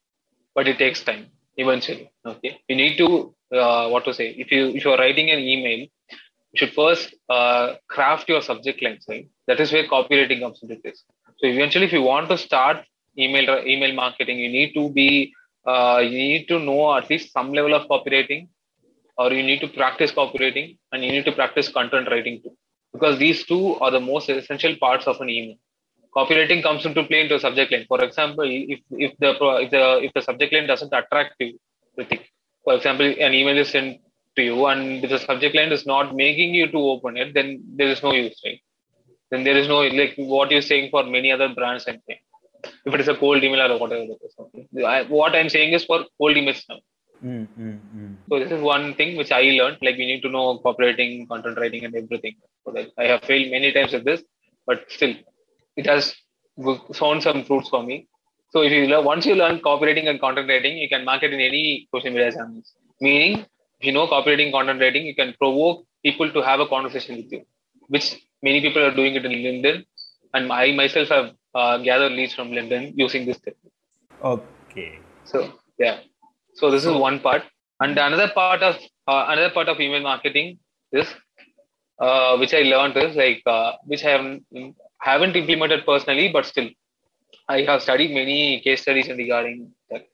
But 0.55 0.69
it 0.69 0.79
takes 0.79 1.03
time 1.03 1.27
eventually. 1.57 2.11
Okay, 2.27 2.61
you 2.69 2.77
need 2.77 2.97
to 2.99 3.35
uh, 3.57 3.89
what 3.89 4.05
to 4.07 4.15
say. 4.15 4.31
If 4.31 4.51
you 4.51 4.69
if 4.69 4.85
you 4.85 4.91
are 4.93 4.99
writing 4.99 5.31
an 5.31 5.39
email, 5.39 5.79
you 5.79 6.57
should 6.57 6.73
first 6.73 7.15
uh, 7.29 7.75
craft 7.89 8.29
your 8.29 8.43
subject 8.43 8.83
lines. 8.83 9.05
Right, 9.09 9.29
that 9.47 9.61
is 9.61 9.73
where 9.73 9.87
copywriting 9.87 10.41
comes 10.41 10.61
into 10.63 10.79
this 10.83 11.05
So 11.39 11.47
eventually, 11.47 11.87
if 11.87 11.93
you 11.93 12.03
want 12.03 12.29
to 12.31 12.39
start 12.39 12.79
email 13.19 13.63
email 13.65 13.95
marketing, 13.95 14.39
you 14.39 14.49
need 14.49 14.75
to 14.75 14.91
be 14.91 15.33
uh, 15.67 16.01
you 16.03 16.11
need 16.11 16.49
to 16.49 16.59
know 16.59 16.97
at 16.97 17.09
least 17.11 17.33
some 17.33 17.53
level 17.53 17.75
of 17.75 17.89
copywriting, 17.89 18.49
or 19.17 19.33
you 19.33 19.43
need 19.43 19.61
to 19.61 19.69
practice 19.69 20.13
copywriting, 20.13 20.77
and 20.93 21.05
you 21.05 21.11
need 21.11 21.25
to 21.25 21.33
practice 21.33 21.69
content 21.69 22.09
writing 22.11 22.41
too, 22.43 22.57
because 22.93 23.19
these 23.19 23.45
two 23.45 23.77
are 23.77 23.91
the 23.91 24.01
most 24.01 24.29
essential 24.29 24.75
parts 24.77 25.07
of 25.07 25.21
an 25.21 25.31
email. 25.31 25.57
Copywriting 26.17 26.63
comes 26.63 26.87
into 26.87 27.03
play 27.05 27.23
into 27.23 27.35
a 27.35 27.41
subject 27.41 27.73
line. 27.73 27.85
For 27.89 28.03
example, 28.03 28.45
if 28.47 28.81
if 28.91 29.13
the 29.19 29.31
if 29.65 29.71
the 29.71 29.85
if 30.07 30.13
the 30.15 30.23
subject 30.23 30.53
line 30.53 30.67
doesn't 30.67 30.93
attract 30.93 31.35
you, 31.41 31.59
for 32.65 32.75
example, 32.75 33.07
an 33.07 33.35
email 33.35 33.59
is 33.59 33.71
sent 33.71 34.01
to 34.37 34.43
you 34.43 34.67
and 34.67 35.03
the 35.03 35.19
subject 35.19 35.55
line 35.57 35.73
is 35.73 35.87
not 35.87 36.15
making 36.15 36.55
you 36.55 36.67
to 36.69 36.79
open 36.79 37.17
it, 37.17 37.35
then 37.35 37.63
there 37.77 37.89
is 37.89 38.03
no 38.03 38.13
use, 38.13 38.41
right? 38.45 38.61
Then 39.31 39.43
there 39.43 39.57
is 39.57 39.67
no 39.67 39.81
like 39.81 40.15
what 40.17 40.53
you're 40.53 40.63
saying 40.63 40.91
for 40.91 41.05
many 41.05 41.33
other 41.33 41.49
brands 41.49 41.87
and 41.87 42.01
things 42.05 42.21
if 42.87 42.95
it 42.95 43.01
is 43.01 43.09
a 43.09 43.17
cold 43.17 43.43
email 43.43 43.73
or 43.73 43.79
whatever 43.79 44.03
it 44.03 44.21
is. 44.25 45.09
What 45.09 45.35
I'm 45.35 45.49
saying 45.49 45.73
is 45.73 45.85
for 45.85 46.05
cold 46.19 46.37
emails 46.37 46.63
now. 46.69 46.79
Mm, 47.25 47.49
mm, 47.59 47.79
mm. 47.97 48.17
So 48.29 48.39
this 48.39 48.53
is 48.53 48.61
one 48.61 48.95
thing 48.95 49.17
which 49.17 49.33
I 49.33 49.43
learned. 49.59 49.79
Like 49.81 49.97
we 49.97 50.07
need 50.07 50.23
to 50.23 50.29
know 50.29 50.59
copywriting, 50.59 51.27
content 51.29 51.59
writing, 51.59 51.85
and 51.85 51.95
everything. 51.95 52.35
So 52.65 52.73
like 52.73 52.91
I 52.99 53.05
have 53.05 53.23
failed 53.23 53.51
many 53.51 53.73
times 53.73 53.93
with 53.93 54.05
this, 54.05 54.23
but 54.67 54.85
still, 54.89 55.15
it 55.77 55.87
has 55.87 56.15
shown 56.93 57.21
some 57.23 57.45
fruits 57.45 57.71
for 57.71 57.83
me. 57.83 58.09
So 58.51 58.61
if 58.63 58.73
you 58.73 58.87
learn, 58.87 59.05
once 59.05 59.27
you 59.27 59.35
learn 59.35 59.61
copywriting 59.61 60.09
and 60.09 60.21
content 60.21 60.49
writing, 60.49 60.77
you 60.77 60.89
can 60.89 61.05
market 61.05 61.33
in 61.33 61.41
any 61.41 61.89
social 61.95 62.11
media 62.11 62.31
channels. 62.31 62.75
Meaning, 63.01 63.47
if 63.81 63.87
you 63.87 63.93
know 63.93 64.07
copywriting, 64.07 64.53
content 64.53 64.81
writing, 64.81 65.07
you 65.07 65.15
can 65.15 65.35
provoke 65.41 65.87
people 66.05 66.31
to 66.31 66.43
have 66.43 66.61
a 66.61 66.69
conversation 66.69 67.17
with 67.17 67.33
you, 67.33 67.43
which 67.89 68.17
many 68.43 68.61
people 68.61 68.83
are 68.85 68.95
doing 68.95 69.15
it 69.15 69.25
in 69.25 69.33
LinkedIn, 69.33 69.85
and 70.35 70.53
I 70.53 70.73
myself 70.73 71.09
have 71.09 71.31
uh, 71.55 71.79
gather 71.79 72.11
leads 72.11 72.35
from 72.35 72.51
LinkedIn 72.51 72.93
using 72.97 73.25
this 73.25 73.39
technique. 73.39 73.73
Okay. 74.23 74.99
So 75.25 75.55
yeah, 75.79 76.01
so 76.55 76.71
this 76.71 76.85
is 76.85 76.95
one 76.95 77.21
part, 77.21 77.43
and 77.81 77.99
another 77.99 78.31
part 78.35 78.63
of 78.63 78.77
uh, 79.07 79.27
another 79.29 79.51
part 79.51 79.69
of 79.69 79.81
email 79.81 80.03
marketing 80.03 80.59
is 80.93 81.09
uh, 81.99 82.37
which 82.37 82.55
I 82.55 82.63
learned 82.63 82.97
is 82.97 83.17
like 83.17 83.43
uh, 83.47 83.73
which 83.85 84.05
I 84.05 84.11
have 84.11 84.41
haven't 85.01 85.37
implemented 85.37 85.85
personally, 85.87 86.31
but 86.33 86.47
still 86.47 86.69
I 87.49 87.63
have 87.63 87.83
studied 87.83 88.13
many 88.13 88.61
case 88.61 88.83
studies 88.83 89.09
regarding 89.09 89.71
that. 89.91 90.07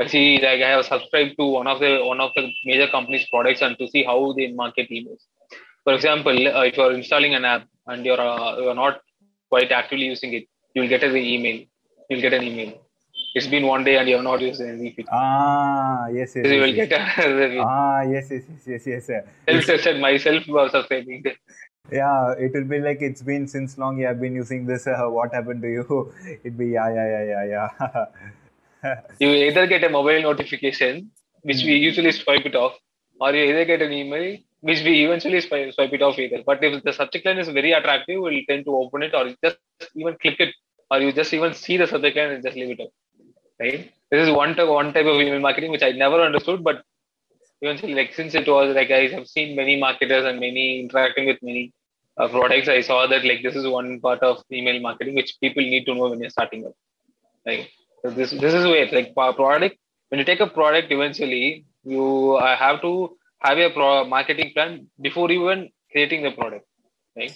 I 0.00 0.06
see 0.06 0.38
like 0.40 0.62
I 0.62 0.70
have 0.70 0.84
subscribed 0.84 1.36
to 1.38 1.44
one 1.44 1.66
of 1.66 1.80
the 1.80 2.00
one 2.04 2.20
of 2.20 2.30
the 2.36 2.50
major 2.64 2.86
companies' 2.88 3.26
products 3.30 3.62
and 3.62 3.76
to 3.78 3.88
see 3.88 4.04
how 4.04 4.32
they 4.32 4.52
market 4.52 4.88
emails. 4.90 5.22
For 5.84 5.94
example, 5.94 6.36
uh, 6.48 6.64
if 6.64 6.76
you 6.76 6.82
are 6.84 6.92
installing 6.92 7.34
an 7.34 7.44
app 7.44 7.66
and 7.86 8.04
you're 8.04 8.20
uh, 8.20 8.58
you're 8.58 8.74
not 8.74 9.00
quite 9.48 9.72
actively 9.72 10.06
using 10.06 10.34
it, 10.34 10.44
you'll 10.74 10.88
get 10.88 11.02
an 11.02 11.16
email. 11.16 11.64
You'll 12.08 12.20
get 12.20 12.32
an 12.32 12.44
email. 12.44 12.87
It's 13.34 13.46
been 13.46 13.66
one 13.66 13.84
day 13.84 13.96
and 13.98 14.08
you 14.08 14.16
have 14.16 14.24
not 14.24 14.40
used 14.40 14.60
any 14.60 14.92
feature. 14.92 15.08
Ah, 15.12 16.08
yes, 16.08 16.34
yes. 16.34 16.44
So 16.46 16.52
you 16.52 16.60
will 16.60 16.74
yes. 16.74 16.88
get 16.88 17.00
a 17.18 17.58
Ah, 17.60 18.02
yes, 18.02 18.28
yes, 18.30 18.42
yes, 18.66 18.86
yes, 18.86 19.06
yes. 19.08 19.24
Self-tested 19.48 20.00
myself 20.00 20.48
was 20.48 20.72
subscribing. 20.72 21.22
Yeah, 21.92 22.34
it 22.38 22.52
will 22.52 22.64
be 22.64 22.80
like 22.80 23.00
it's 23.00 23.22
been 23.22 23.46
since 23.46 23.78
long. 23.78 23.98
You 23.98 24.06
have 24.06 24.20
been 24.20 24.34
using 24.34 24.66
this. 24.66 24.86
Uh, 24.86 25.08
what 25.08 25.32
happened 25.32 25.62
to 25.62 25.68
you? 25.68 26.12
It'd 26.44 26.58
be 26.58 26.68
yeah, 26.68 26.88
yeah, 26.92 27.08
yeah, 27.14 27.44
yeah, 27.44 27.66
yeah. 28.84 28.94
you 29.20 29.30
either 29.30 29.66
get 29.66 29.84
a 29.84 29.88
mobile 29.88 30.20
notification, 30.22 31.10
which 31.42 31.62
we 31.64 31.76
usually 31.76 32.12
swipe 32.12 32.44
it 32.44 32.54
off, 32.54 32.76
or 33.20 33.34
you 33.34 33.44
either 33.44 33.64
get 33.64 33.82
an 33.82 33.92
email, 33.92 34.36
which 34.60 34.82
we 34.84 35.04
eventually 35.06 35.40
swipe, 35.40 35.72
swipe 35.72 35.92
it 35.92 36.02
off 36.02 36.18
either. 36.18 36.42
But 36.44 36.62
if 36.62 36.82
the 36.82 36.92
subject 36.92 37.24
line 37.24 37.38
is 37.38 37.48
very 37.48 37.72
attractive, 37.72 38.20
we'll 38.20 38.42
tend 38.48 38.66
to 38.66 38.76
open 38.76 39.02
it 39.02 39.14
or 39.14 39.34
just 39.42 39.58
even 39.94 40.16
click 40.20 40.40
it 40.40 40.54
or 40.90 41.00
you 41.00 41.12
just 41.12 41.32
even 41.34 41.54
see 41.54 41.76
the 41.76 41.86
subject 41.86 42.16
line 42.16 42.30
and 42.30 42.42
just 42.42 42.56
leave 42.56 42.70
it 42.70 42.80
up. 42.80 42.90
Right? 43.60 43.92
This 44.10 44.26
is 44.26 44.34
one 44.34 44.54
type, 44.54 44.68
one 44.68 44.92
type 44.92 45.06
of 45.06 45.20
email 45.20 45.40
marketing 45.40 45.70
which 45.70 45.82
I 45.82 45.90
never 45.92 46.20
understood, 46.20 46.62
but 46.62 46.82
eventually, 47.60 47.94
like 47.94 48.14
since 48.14 48.34
it 48.34 48.46
was 48.46 48.74
like 48.74 48.90
I 48.90 49.08
have 49.08 49.26
seen 49.26 49.56
many 49.56 49.78
marketers 49.78 50.24
and 50.24 50.40
many 50.40 50.80
interacting 50.80 51.26
with 51.26 51.38
many 51.42 51.72
uh, 52.16 52.28
products, 52.28 52.68
I 52.68 52.80
saw 52.80 53.06
that 53.06 53.24
like 53.24 53.42
this 53.42 53.56
is 53.56 53.66
one 53.66 54.00
part 54.00 54.20
of 54.22 54.42
email 54.52 54.80
marketing 54.80 55.14
which 55.14 55.34
people 55.40 55.62
need 55.62 55.84
to 55.86 55.94
know 55.94 56.08
when 56.08 56.20
you're 56.20 56.30
starting 56.30 56.66
up. 56.66 56.72
Right? 57.46 57.68
So 58.02 58.10
this 58.10 58.30
this 58.30 58.54
is 58.54 58.64
where 58.64 58.86
like 58.86 59.14
product 59.14 59.76
when 60.08 60.18
you 60.18 60.24
take 60.24 60.40
a 60.40 60.46
product, 60.46 60.90
eventually 60.90 61.66
you 61.84 62.36
uh, 62.36 62.56
have 62.56 62.80
to 62.82 63.16
have 63.40 63.58
a 63.58 63.70
pro- 63.70 64.04
marketing 64.04 64.52
plan 64.54 64.86
before 65.00 65.30
even 65.30 65.70
creating 65.92 66.22
the 66.22 66.30
product. 66.30 66.66
Right? 67.16 67.34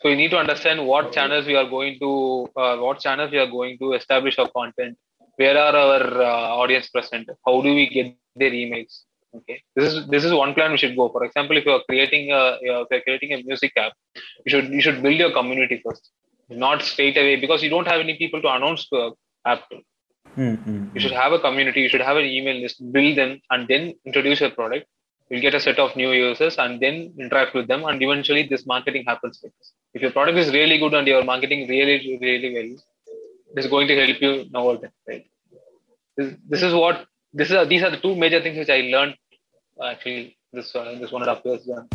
So 0.00 0.08
you 0.08 0.16
need 0.16 0.30
to 0.30 0.38
understand 0.38 0.86
what 0.86 1.12
channels 1.12 1.46
we 1.46 1.54
are 1.54 1.68
going 1.68 1.98
to, 2.00 2.48
uh, 2.56 2.76
what 2.78 3.00
channels 3.00 3.30
we 3.30 3.38
are 3.38 3.46
going 3.46 3.78
to 3.78 3.92
establish 3.94 4.38
our 4.38 4.50
content. 4.50 4.98
Where 5.36 5.56
are 5.58 5.74
our 5.74 6.22
uh, 6.22 6.48
audience 6.62 6.88
present? 6.88 7.30
How 7.46 7.60
do 7.62 7.74
we 7.74 7.88
get 7.88 8.16
their 8.36 8.50
emails? 8.50 9.02
Okay, 9.34 9.62
this 9.74 9.92
is 9.92 10.06
this 10.08 10.24
is 10.24 10.32
one 10.32 10.52
plan 10.54 10.72
we 10.72 10.78
should 10.78 10.94
go. 10.94 11.08
For 11.08 11.24
example, 11.24 11.56
if 11.56 11.64
you 11.64 11.72
are 11.72 11.82
creating 11.88 12.32
a 12.32 12.58
you 12.60 12.72
are 12.72 12.86
creating 12.86 13.32
a 13.32 13.42
music 13.42 13.72
app, 13.76 13.92
you 14.44 14.50
should 14.50 14.68
you 14.68 14.82
should 14.82 15.02
build 15.02 15.16
your 15.16 15.32
community 15.32 15.80
first, 15.84 16.10
not 16.50 16.82
straight 16.82 17.16
away 17.16 17.36
because 17.36 17.62
you 17.62 17.70
don't 17.70 17.88
have 17.88 18.00
any 18.00 18.16
people 18.18 18.42
to 18.42 18.52
announce 18.52 18.88
to 18.90 19.12
app 19.46 19.68
to. 19.70 19.78
Mm-hmm. 20.36 20.88
You 20.94 21.00
should 21.00 21.12
have 21.12 21.32
a 21.32 21.38
community. 21.38 21.80
You 21.80 21.88
should 21.88 22.02
have 22.02 22.18
an 22.18 22.26
email 22.26 22.56
list. 22.56 22.82
Build 22.92 23.16
them 23.16 23.40
and 23.50 23.68
then 23.68 23.94
introduce 24.04 24.40
your 24.40 24.50
product. 24.50 24.86
You'll 25.30 25.40
get 25.40 25.54
a 25.54 25.60
set 25.60 25.78
of 25.78 25.96
new 25.96 26.12
users 26.12 26.58
and 26.58 26.78
then 26.78 27.14
interact 27.18 27.54
with 27.54 27.68
them. 27.68 27.84
And 27.84 28.02
eventually, 28.02 28.42
this 28.46 28.66
marketing 28.66 29.04
happens 29.06 29.42
if 29.94 30.02
your 30.02 30.10
product 30.10 30.36
is 30.36 30.52
really 30.52 30.78
good 30.78 30.92
and 30.92 31.06
your 31.06 31.24
marketing 31.24 31.68
really 31.68 32.18
really 32.20 32.52
well 32.56 32.72
it's 33.56 33.66
going 33.66 33.88
to 33.88 33.96
help 34.00 34.20
you 34.20 34.32
know 34.50 34.60
all 34.68 34.78
that 34.78 34.92
right 35.08 35.26
this, 36.16 36.34
this 36.48 36.62
is 36.62 36.74
what 36.74 37.06
this 37.32 37.50
is 37.50 37.68
these 37.68 37.82
are 37.82 37.90
the 37.90 38.00
two 38.04 38.14
major 38.14 38.40
things 38.42 38.58
which 38.58 38.70
i 38.70 38.80
learned 38.94 39.14
actually 39.90 40.36
this 40.52 40.74
uh, 40.74 40.96
this 41.00 41.12
one 41.12 41.22
and 41.22 41.30
a 41.30 41.34
half 41.34 41.44
years 41.44 41.64
done. 41.64 41.88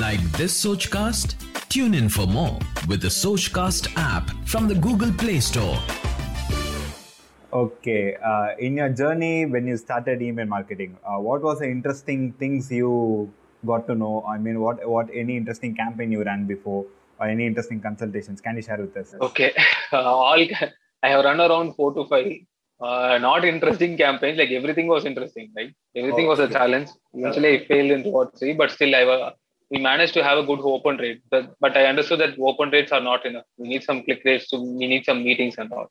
like 0.00 0.22
this 0.40 0.52
sochcast 0.64 1.36
tune 1.68 1.94
in 1.94 2.08
for 2.08 2.26
more 2.26 2.58
with 2.88 3.00
the 3.00 3.12
sochcast 3.22 3.92
app 3.96 4.30
from 4.46 4.68
the 4.68 4.74
google 4.86 5.12
play 5.12 5.40
store 5.40 5.78
okay 7.52 8.16
uh, 8.30 8.48
in 8.58 8.76
your 8.76 8.88
journey 8.88 9.46
when 9.46 9.66
you 9.66 9.76
started 9.76 10.22
email 10.22 10.46
marketing 10.46 10.96
uh, 11.06 11.18
what 11.28 11.42
was 11.42 11.58
the 11.58 11.70
interesting 11.76 12.32
things 12.32 12.70
you 12.70 13.30
got 13.66 13.86
to 13.86 13.94
know? 13.94 14.24
I 14.28 14.38
mean, 14.38 14.60
what 14.60 14.86
what 14.88 15.08
any 15.14 15.36
interesting 15.36 15.74
campaign 15.74 16.12
you 16.12 16.24
ran 16.24 16.46
before, 16.46 16.84
or 17.22 17.28
any 17.28 17.46
interesting 17.46 17.80
consultations? 17.80 18.40
Can 18.40 18.56
you 18.56 18.62
share 18.62 18.78
with 18.78 18.96
us? 18.96 19.14
Okay, 19.28 19.52
uh, 19.92 20.02
all 20.26 20.44
I 21.04 21.08
have 21.08 21.24
run 21.24 21.40
around 21.40 21.74
four 21.76 21.92
to 21.94 22.04
five. 22.14 22.32
uh, 22.88 23.18
not 23.18 23.44
interesting 23.44 23.92
campaigns. 23.96 24.38
Like 24.38 24.50
everything 24.50 24.88
was 24.94 25.04
interesting, 25.10 25.46
right? 25.56 25.72
Everything 26.00 26.26
was 26.32 26.40
a 26.40 26.48
challenge. 26.48 26.88
Eventually, 27.14 27.50
I 27.54 27.66
failed 27.66 27.92
in 27.96 28.02
what 28.14 28.38
three, 28.38 28.54
but 28.60 28.70
still, 28.76 28.94
I 29.00 29.04
was, 29.10 29.34
we 29.70 29.78
managed 29.78 30.14
to 30.14 30.24
have 30.28 30.38
a 30.38 30.46
good 30.50 30.62
open 30.62 30.96
rate. 31.04 31.20
But, 31.30 31.44
but 31.64 31.76
I 31.76 31.84
understood 31.92 32.20
that 32.22 32.38
open 32.50 32.70
rates 32.70 32.92
are 32.96 33.04
not 33.10 33.24
enough. 33.30 33.44
We 33.56 33.68
need 33.68 33.84
some 33.84 34.02
click 34.02 34.22
rates. 34.24 34.50
So 34.50 34.60
we 34.60 34.88
need 34.92 35.04
some 35.10 35.22
meetings 35.28 35.58
and 35.58 35.72
all. 35.72 35.88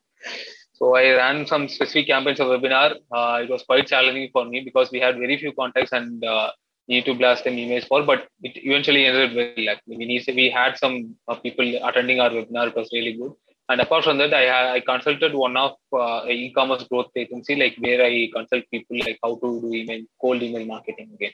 So 0.73 0.95
I 0.95 1.05
ran 1.21 1.45
some 1.53 1.67
specific 1.69 2.07
campaigns 2.07 2.39
of 2.39 2.47
webinar. 2.47 2.89
Uh, 3.17 3.39
it 3.43 3.49
was 3.49 3.63
quite 3.63 3.87
challenging 3.87 4.29
for 4.33 4.45
me 4.45 4.61
because 4.61 4.91
we 4.91 4.99
had 4.99 5.15
very 5.25 5.37
few 5.37 5.53
contacts 5.53 5.93
and 5.93 6.23
uh, 6.25 6.49
need 6.87 7.05
to 7.05 7.13
blast 7.13 7.43
them 7.43 7.55
emails 7.55 7.87
for. 7.87 8.03
But 8.03 8.27
it 8.43 8.53
eventually 8.63 9.05
ended 9.05 9.35
well. 9.35 9.65
Like 9.65 9.81
we 9.87 9.97
need, 9.97 10.23
we 10.27 10.49
had 10.49 10.77
some 10.77 11.15
uh, 11.27 11.35
people 11.35 11.65
attending 11.83 12.19
our 12.19 12.29
webinar. 12.29 12.67
It 12.67 12.75
was 12.75 12.89
really 12.91 13.13
good. 13.13 13.33
And 13.69 13.79
apart 13.79 14.03
from 14.03 14.17
that, 14.17 14.33
I, 14.33 14.75
I 14.75 14.79
consulted 14.81 15.33
one 15.33 15.55
of 15.55 15.75
uh, 15.97 16.25
e-commerce 16.27 16.83
growth 16.83 17.11
agency, 17.15 17.55
like 17.55 17.75
where 17.79 18.03
I 18.03 18.29
consult 18.33 18.65
people 18.69 18.97
like 18.99 19.19
how 19.23 19.35
to 19.35 19.61
do 19.61 19.73
email, 19.73 20.01
cold 20.19 20.43
email 20.43 20.65
marketing 20.65 21.11
again. 21.13 21.31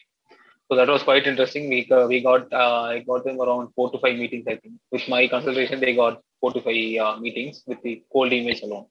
So 0.69 0.75
that 0.75 0.87
was 0.87 1.01
quite 1.01 1.25
interesting. 1.25 1.69
We 1.69 1.89
uh, 1.89 2.07
we 2.07 2.21
got 2.21 2.51
uh, 2.51 2.81
I 2.83 2.99
got 2.99 3.23
them 3.23 3.39
around 3.41 3.69
four 3.73 3.89
to 3.91 3.99
five 3.99 4.17
meetings. 4.17 4.45
I 4.47 4.57
think 4.57 4.75
with 4.91 5.07
my 5.07 5.27
consultation, 5.29 5.79
they 5.79 5.95
got 5.95 6.21
four 6.41 6.51
to 6.51 6.61
five 6.61 6.97
uh, 7.05 7.19
meetings 7.19 7.63
with 7.65 7.81
the 7.83 8.03
cold 8.11 8.31
emails 8.31 8.61
alone. 8.63 8.85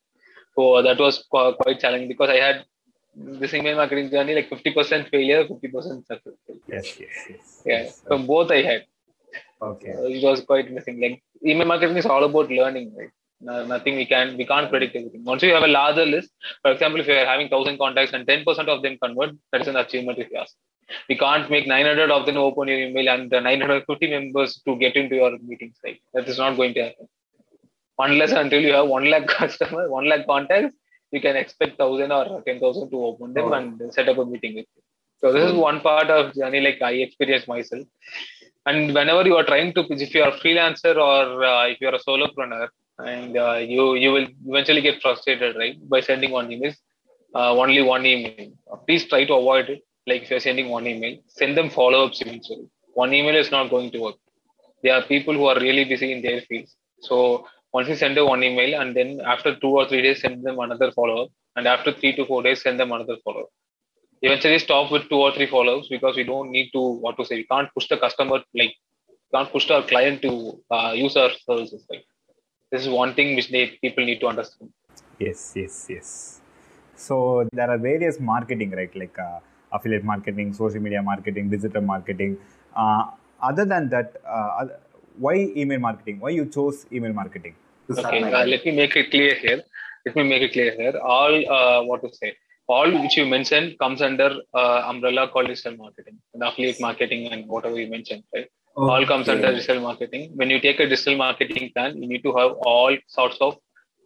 So 0.57 0.83
that 0.83 0.99
was 0.99 1.25
quite 1.31 1.79
challenging 1.79 2.09
because 2.09 2.31
I 2.31 2.37
had 2.37 2.65
this 3.17 3.55
email 3.55 3.77
marketing 3.77 4.11
journey 4.11 4.35
like 4.35 4.51
50% 4.51 5.11
failure, 5.11 5.45
50% 5.45 6.07
success. 6.07 6.35
Yes, 6.69 7.01
yes, 7.01 7.11
yes. 7.31 7.63
Yeah, 7.65 7.83
yes, 7.83 8.03
so 8.07 8.19
both 8.19 8.51
I 8.51 8.63
had. 8.63 8.85
Okay. 9.63 9.89
it 9.89 10.23
was 10.23 10.43
quite 10.43 10.67
interesting. 10.67 11.01
Like 11.01 11.23
email 11.45 11.67
marketing 11.67 11.97
is 11.97 12.07
all 12.07 12.25
about 12.25 12.51
learning, 12.51 12.93
right? 12.97 13.11
No, 13.41 13.67
nothing 13.67 13.97
we 13.97 14.07
can 14.07 14.37
we 14.37 14.47
can't 14.47 14.71
predict 14.71 14.97
everything. 14.97 15.25
Once 15.25 15.43
you 15.43 15.53
have 15.53 15.63
a 15.63 15.69
larger 15.69 16.07
list, 16.07 16.31
for 16.63 16.73
example, 16.73 17.01
if 17.01 17.07
you 17.07 17.15
are 17.15 17.27
having 17.27 17.49
thousand 17.49 17.79
contacts 17.79 18.13
and 18.13 18.27
ten 18.27 18.45
percent 18.45 18.69
of 18.69 18.83
them 18.83 18.97
convert, 19.03 19.35
that 19.53 19.63
is 19.63 19.69
an 19.69 19.77
achievement 19.77 20.19
if 20.19 20.31
you 20.31 20.39
ask. 20.39 20.55
We 21.09 21.19
can't 21.19 21.51
make 21.51 21.67
900 21.67 22.13
of 22.13 22.27
them 22.27 22.37
open 22.37 22.69
your 22.69 22.79
email 22.79 23.09
and 23.09 23.29
the 23.29 23.41
950 23.41 24.09
members 24.09 24.63
to 24.67 24.77
get 24.77 24.95
into 24.95 25.17
your 25.17 25.37
meetings. 25.39 25.77
Right? 25.83 26.01
That 26.15 26.29
is 26.29 26.39
not 26.39 26.57
going 26.57 26.75
to 26.75 26.83
happen. 26.85 27.09
Unless 27.99 28.33
until 28.33 28.61
you 28.61 28.73
have 28.73 28.87
one 28.87 29.11
lakh 29.11 29.27
customer, 29.41 29.91
one 29.91 30.09
lakh 30.09 30.27
contacts, 30.27 30.77
you 31.13 31.21
can 31.21 31.37
expect 31.37 31.79
thousand 31.79 32.13
or 32.13 32.43
ten 32.47 32.61
thousand 32.61 32.91
to 32.91 33.05
open 33.05 33.33
them 33.35 33.53
oh. 33.53 33.53
and 33.53 33.93
set 33.93 34.09
up 34.09 34.19
a 34.19 34.25
meeting 34.25 34.55
with 34.57 34.67
you. 34.75 34.83
So 35.21 35.33
this 35.33 35.45
is 35.45 35.53
hmm. 35.53 35.59
one 35.59 35.81
part 35.81 36.09
of 36.11 36.35
journey 36.35 36.61
like 36.61 36.81
I 36.83 36.93
experienced 36.93 37.49
myself. 37.49 37.87
And 38.67 38.95
whenever 38.95 39.23
you 39.25 39.37
are 39.37 39.45
trying 39.45 39.73
to, 39.75 39.87
if 39.91 40.15
you 40.15 40.23
are 40.23 40.31
a 40.31 40.39
freelancer 40.41 40.97
or 40.97 41.45
uh, 41.45 41.67
if 41.69 41.81
you 41.81 41.89
are 41.89 41.95
a 41.95 42.03
solopreneur, 42.07 42.69
and 42.99 43.37
uh, 43.37 43.55
you 43.55 43.95
you 43.95 44.13
will 44.13 44.27
eventually 44.47 44.81
get 44.81 45.01
frustrated, 45.01 45.57
right, 45.57 45.77
by 45.89 46.01
sending 46.01 46.33
one 46.33 46.51
email, 46.51 46.73
uh, 47.35 47.53
only 47.53 47.83
one 47.83 48.05
email. 48.05 48.51
Please 48.87 49.05
try 49.07 49.25
to 49.25 49.35
avoid 49.35 49.71
it. 49.71 49.83
Like 50.07 50.23
if 50.23 50.31
you're 50.31 50.41
sending 50.41 50.69
one 50.69 50.87
email, 50.87 51.19
send 51.27 51.57
them 51.57 51.69
follow-ups 51.71 52.21
eventually. 52.23 52.69
One 52.95 53.13
email 53.13 53.37
is 53.37 53.51
not 53.51 53.71
going 53.71 53.91
to 53.93 54.01
work. 54.01 54.17
There 54.83 54.95
are 54.95 55.03
people 55.03 55.35
who 55.35 55.47
are 55.47 55.59
really 55.61 55.85
busy 55.85 56.13
in 56.13 56.23
their 56.23 56.41
fields. 56.43 56.77
So 57.01 57.47
once 57.77 57.89
you 57.91 57.97
send 58.03 58.17
them 58.17 58.27
one 58.35 58.43
email, 58.49 58.81
and 58.81 58.97
then 58.99 59.21
after 59.35 59.51
two 59.63 59.73
or 59.81 59.85
three 59.89 60.03
days, 60.07 60.21
send 60.25 60.45
them 60.49 60.59
another 60.67 60.91
follow-up, 60.99 61.31
and 61.57 61.67
after 61.75 61.93
three 61.93 62.15
to 62.17 62.27
four 62.31 62.43
days, 62.43 62.63
send 62.63 62.81
them 62.81 62.93
another 62.99 63.17
follow-up. 63.25 63.51
Eventually, 64.23 64.59
stop 64.59 64.91
with 64.91 65.09
two 65.13 65.21
or 65.27 65.33
three 65.37 65.49
follow-ups 65.55 65.89
because 65.97 66.17
we 66.17 66.25
don't 66.33 66.51
need 66.51 66.71
to 66.77 66.83
what 67.05 67.17
to 67.19 67.25
say. 67.25 67.37
We 67.43 67.47
can't 67.55 67.73
push 67.75 67.89
the 67.89 67.99
customer 68.05 68.43
like 68.55 68.75
can't 69.35 69.51
push 69.57 69.71
our 69.71 69.83
client 69.83 70.23
to 70.23 70.33
uh, 70.71 70.93
use 70.95 71.17
our 71.17 71.31
services. 71.47 71.85
Right? 71.91 72.05
this 72.71 72.83
is 72.83 72.89
one 72.89 73.15
thing 73.15 73.37
which 73.37 73.49
they 73.55 73.63
people 73.83 74.05
need 74.09 74.21
to 74.25 74.29
understand 74.33 74.71
yes 75.27 75.41
yes 75.61 75.75
yes 75.95 76.09
so 77.07 77.17
there 77.59 77.71
are 77.75 77.79
various 77.91 78.17
marketing 78.33 78.71
right 78.79 78.95
like 79.03 79.17
uh, 79.27 79.39
affiliate 79.77 80.05
marketing 80.13 80.49
social 80.63 80.83
media 80.87 81.03
marketing 81.11 81.49
digital 81.55 81.83
marketing 81.93 82.33
uh, 82.75 83.05
other 83.51 83.65
than 83.73 83.89
that 83.95 84.21
uh, 84.27 84.67
why 85.25 85.35
email 85.63 85.81
marketing 85.89 86.19
why 86.25 86.33
you 86.39 86.47
chose 86.57 86.79
email 86.93 87.15
marketing 87.21 87.55
okay 87.91 88.23
uh, 88.23 88.45
let 88.53 88.65
me 88.67 88.73
make 88.81 88.97
it 88.97 89.11
clear 89.11 89.35
here 89.45 89.61
let 90.07 90.17
me 90.17 90.25
make 90.33 90.43
it 90.43 90.53
clear 90.57 90.73
here 90.81 90.97
all 91.15 91.35
uh, 91.59 91.81
what 91.89 92.03
to 92.03 92.11
say 92.21 92.33
all 92.69 92.91
which 93.03 93.17
you 93.17 93.25
mentioned 93.37 93.79
comes 93.83 94.01
under 94.03 94.31
uh, 94.61 94.79
umbrella 94.93 95.29
called 95.33 95.49
digital 95.53 95.77
marketing 95.85 96.19
and 96.35 96.43
affiliate 96.43 96.81
marketing 96.89 97.23
and 97.33 97.47
whatever 97.55 97.79
you 97.83 97.89
mentioned 97.97 98.25
right 98.35 98.51
Okay. 98.79 98.93
All 98.93 99.07
comes 99.07 99.27
under 99.31 99.53
digital 99.53 99.81
marketing. 99.81 100.33
When 100.35 100.51
you 100.51 100.61
take 100.61 100.81
a 100.81 100.87
digital 100.87 101.17
marketing 101.17 101.71
plan, 101.75 101.97
you 101.97 102.07
need 102.07 102.23
to 102.25 102.33
have 102.37 102.53
all 102.61 102.95
sorts 103.07 103.39
of 103.41 103.57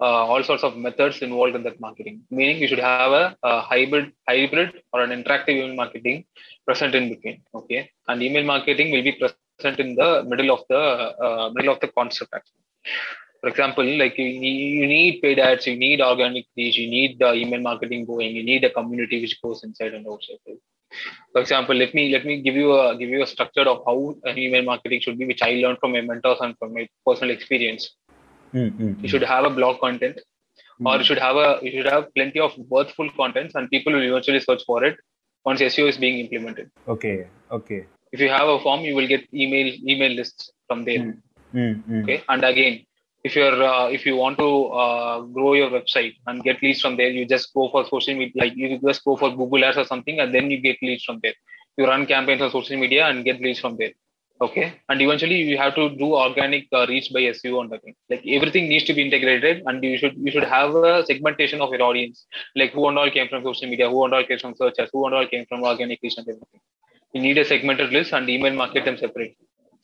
uh, 0.00 0.24
all 0.30 0.44
sorts 0.44 0.62
of 0.62 0.76
methods 0.76 1.22
involved 1.22 1.56
in 1.56 1.64
that 1.64 1.80
marketing. 1.80 2.22
Meaning, 2.30 2.58
you 2.58 2.68
should 2.68 2.78
have 2.78 3.10
a, 3.10 3.36
a, 3.42 3.60
hybrid, 3.60 4.12
hybrid 4.28 4.80
or 4.92 5.02
an 5.02 5.10
interactive 5.10 5.50
email 5.56 5.74
marketing 5.74 6.24
present 6.64 6.94
in 6.94 7.08
between. 7.08 7.42
Okay, 7.52 7.90
and 8.06 8.22
email 8.22 8.44
marketing 8.44 8.92
will 8.92 9.02
be 9.02 9.12
present 9.20 9.80
in 9.80 9.96
the 9.96 10.22
middle 10.22 10.52
of 10.52 10.60
the 10.68 10.78
uh, 10.78 11.50
middle 11.52 11.74
of 11.74 11.80
the 11.80 11.88
concept. 11.88 12.32
Actually, 12.32 12.62
for 13.40 13.48
example, 13.48 13.84
like 13.84 14.18
you 14.18 14.24
need, 14.24 14.80
you 14.80 14.86
need 14.86 15.22
paid 15.22 15.38
ads, 15.38 15.66
you 15.66 15.76
need 15.76 16.00
organic 16.00 16.46
reach, 16.56 16.76
you 16.76 16.90
need 16.90 17.18
the 17.18 17.32
email 17.32 17.60
marketing 17.60 18.04
going, 18.04 18.34
you 18.36 18.42
need 18.42 18.64
a 18.64 18.70
community 18.70 19.20
which 19.20 19.40
goes 19.42 19.64
inside 19.64 19.94
and 19.94 20.06
outside. 20.06 20.38
For 21.32 21.40
example, 21.40 21.74
let 21.74 21.94
me 21.94 22.10
let 22.12 22.24
me 22.26 22.42
give 22.42 22.54
you 22.54 22.72
a 22.78 22.96
give 22.98 23.08
you 23.08 23.22
a 23.22 23.26
structure 23.26 23.62
of 23.62 23.82
how 23.86 24.14
an 24.24 24.36
email 24.38 24.62
marketing 24.62 25.00
should 25.00 25.18
be, 25.18 25.26
which 25.26 25.42
I 25.42 25.52
learned 25.52 25.78
from 25.78 25.92
my 25.92 26.00
mentors 26.00 26.38
and 26.40 26.58
from 26.58 26.74
my 26.74 26.88
personal 27.06 27.34
experience. 27.34 27.90
Mm-hmm. 28.52 29.04
You 29.04 29.08
should 29.08 29.22
have 29.22 29.44
a 29.44 29.50
blog 29.50 29.80
content, 29.80 30.16
mm-hmm. 30.16 30.86
or 30.88 30.96
you 30.96 31.04
should 31.04 31.18
have 31.18 31.36
a 31.36 31.60
you 31.62 31.70
should 31.70 31.86
have 31.86 32.12
plenty 32.14 32.40
of 32.40 32.52
worthful 32.68 33.08
contents, 33.16 33.54
and 33.54 33.70
people 33.70 33.92
will 33.92 34.02
eventually 34.02 34.40
search 34.40 34.64
for 34.66 34.82
it 34.84 34.98
once 35.44 35.60
SEO 35.60 35.88
is 35.88 35.96
being 35.96 36.18
implemented. 36.18 36.70
Okay. 36.88 37.28
Okay. 37.50 37.86
If 38.12 38.20
you 38.20 38.28
have 38.28 38.48
a 38.48 38.58
form, 38.60 38.80
you 38.80 38.96
will 38.96 39.06
get 39.06 39.32
email 39.32 39.72
email 39.86 40.10
lists 40.10 40.50
from 40.66 40.84
there. 40.84 41.16
Mm-hmm. 41.54 42.02
Okay. 42.02 42.24
And 42.28 42.44
again, 42.44 42.84
if 43.22 43.36
you're 43.36 43.62
uh, 43.62 43.88
if 43.88 44.06
you 44.06 44.16
want 44.16 44.38
to 44.38 44.50
uh, 44.82 45.20
grow 45.36 45.52
your 45.54 45.70
website 45.70 46.14
and 46.26 46.42
get 46.42 46.62
leads 46.62 46.80
from 46.80 46.96
there 46.96 47.10
you 47.10 47.26
just 47.26 47.52
go 47.54 47.68
for 47.70 47.84
social 47.86 48.14
media 48.14 48.32
like 48.42 48.56
you 48.56 48.78
just 48.78 49.04
go 49.04 49.16
for 49.16 49.30
google 49.30 49.64
ads 49.64 49.76
or 49.76 49.84
something 49.84 50.20
and 50.20 50.34
then 50.34 50.50
you 50.50 50.60
get 50.60 50.76
leads 50.82 51.04
from 51.04 51.20
there. 51.22 51.34
You 51.76 51.86
run 51.86 52.06
campaigns 52.06 52.42
on 52.42 52.50
social 52.50 52.76
media 52.76 53.06
and 53.06 53.24
get 53.24 53.40
leads 53.40 53.60
from 53.60 53.76
there 53.76 53.92
okay? 54.40 54.74
And 54.88 55.00
eventually 55.02 55.36
you 55.36 55.58
have 55.58 55.74
to 55.74 55.90
do 55.90 56.14
organic 56.14 56.66
uh, 56.72 56.86
reach 56.88 57.12
by 57.12 57.20
seo 57.38 57.60
on 57.60 57.68
the 57.68 57.78
thing 57.78 57.94
like 58.08 58.22
everything 58.26 58.68
needs 58.68 58.84
to 58.84 58.94
be 58.94 59.02
integrated 59.02 59.62
and 59.66 59.84
you 59.84 59.98
should 59.98 60.16
you 60.16 60.30
should 60.30 60.44
have 60.44 60.74
a 60.74 61.04
segmentation 61.04 61.60
of 61.60 61.70
your 61.70 61.82
audience. 61.82 62.26
Like 62.56 62.72
who 62.72 62.88
and 62.88 62.98
all 62.98 63.10
came 63.10 63.28
from 63.28 63.44
social 63.44 63.68
media 63.68 63.88
who 63.90 64.04
and 64.04 64.14
all 64.14 64.24
came 64.24 64.38
from 64.38 64.54
searches 64.56 64.90
who 64.92 65.06
and 65.06 65.14
all 65.14 65.26
came 65.26 65.46
from 65.46 65.62
organic 65.62 66.00
reach 66.02 66.16
and 66.18 66.28
everything. 66.28 66.60
You 67.12 67.22
need 67.22 67.38
a 67.38 67.44
segmented 67.44 67.90
list 67.92 68.12
and 68.12 68.28
email 68.28 68.54
market 68.54 68.84
them 68.84 68.96
separately 68.96 69.36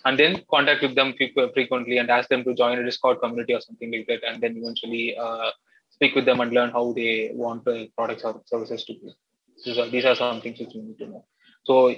and 0.06 0.18
then 0.20 0.32
contact 0.54 0.82
with 0.82 0.94
them 0.94 1.14
frequently 1.54 1.98
and 1.98 2.10
ask 2.16 2.28
them 2.28 2.42
to 2.44 2.54
join 2.54 2.78
a 2.78 2.84
Discord 2.88 3.20
community 3.20 3.54
or 3.54 3.60
something 3.60 3.90
like 3.92 4.06
that, 4.10 4.22
and 4.28 4.40
then 4.42 4.56
eventually 4.56 5.16
uh, 5.18 5.50
speak 5.90 6.14
with 6.14 6.26
them 6.26 6.40
and 6.40 6.52
learn 6.52 6.70
how 6.70 6.84
they 6.98 7.30
want 7.34 7.64
the 7.64 7.78
products 7.96 8.22
or 8.22 8.40
services 8.52 8.84
to 8.84 8.92
be. 8.92 9.14
So 9.56 9.88
these 9.94 10.04
are 10.04 10.14
some 10.14 10.40
things 10.40 10.60
which 10.60 10.74
you 10.74 10.82
need 10.82 10.98
to 10.98 11.06
know. 11.06 11.24
So 11.64 11.94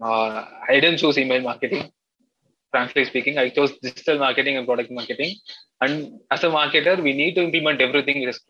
uh, 0.00 0.44
I 0.68 0.74
didn't 0.84 0.98
choose 0.98 1.18
email 1.18 1.42
marketing. 1.42 1.90
Frankly 2.70 3.04
speaking, 3.06 3.38
I 3.38 3.48
chose 3.48 3.72
digital 3.82 4.18
marketing 4.18 4.56
and 4.56 4.66
product 4.66 4.92
marketing. 4.92 5.34
And 5.80 6.20
as 6.30 6.44
a 6.44 6.50
marketer, 6.58 7.02
we 7.02 7.14
need 7.14 7.34
to 7.34 7.42
implement 7.42 7.80
everything 7.80 8.24
risk 8.24 8.42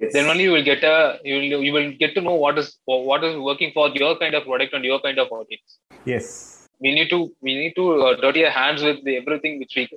Yes. 0.00 0.12
Then 0.12 0.26
only 0.26 0.44
you 0.44 0.52
will 0.52 0.62
get 0.62 0.84
a 0.84 1.18
you 1.24 1.34
will 1.36 1.64
you 1.68 1.72
will 1.72 1.90
get 2.02 2.14
to 2.14 2.20
know 2.20 2.34
what 2.42 2.56
is 2.56 2.68
what 2.84 3.24
is 3.24 3.34
working 3.36 3.72
for 3.72 3.88
your 3.88 4.16
kind 4.20 4.36
of 4.36 4.44
product 4.44 4.72
and 4.72 4.84
your 4.84 5.00
kind 5.00 5.18
of 5.18 5.32
audience. 5.32 5.78
Yes 6.04 6.57
we 6.80 6.94
need 6.94 7.10
to 7.10 7.32
we 7.40 7.54
need 7.54 7.74
to 7.76 7.84
uh, 8.02 8.16
dirty 8.20 8.44
our 8.44 8.50
hands 8.50 8.82
with 8.82 9.04
the, 9.04 9.16
everything 9.16 9.58
which 9.58 9.72
we 9.76 9.88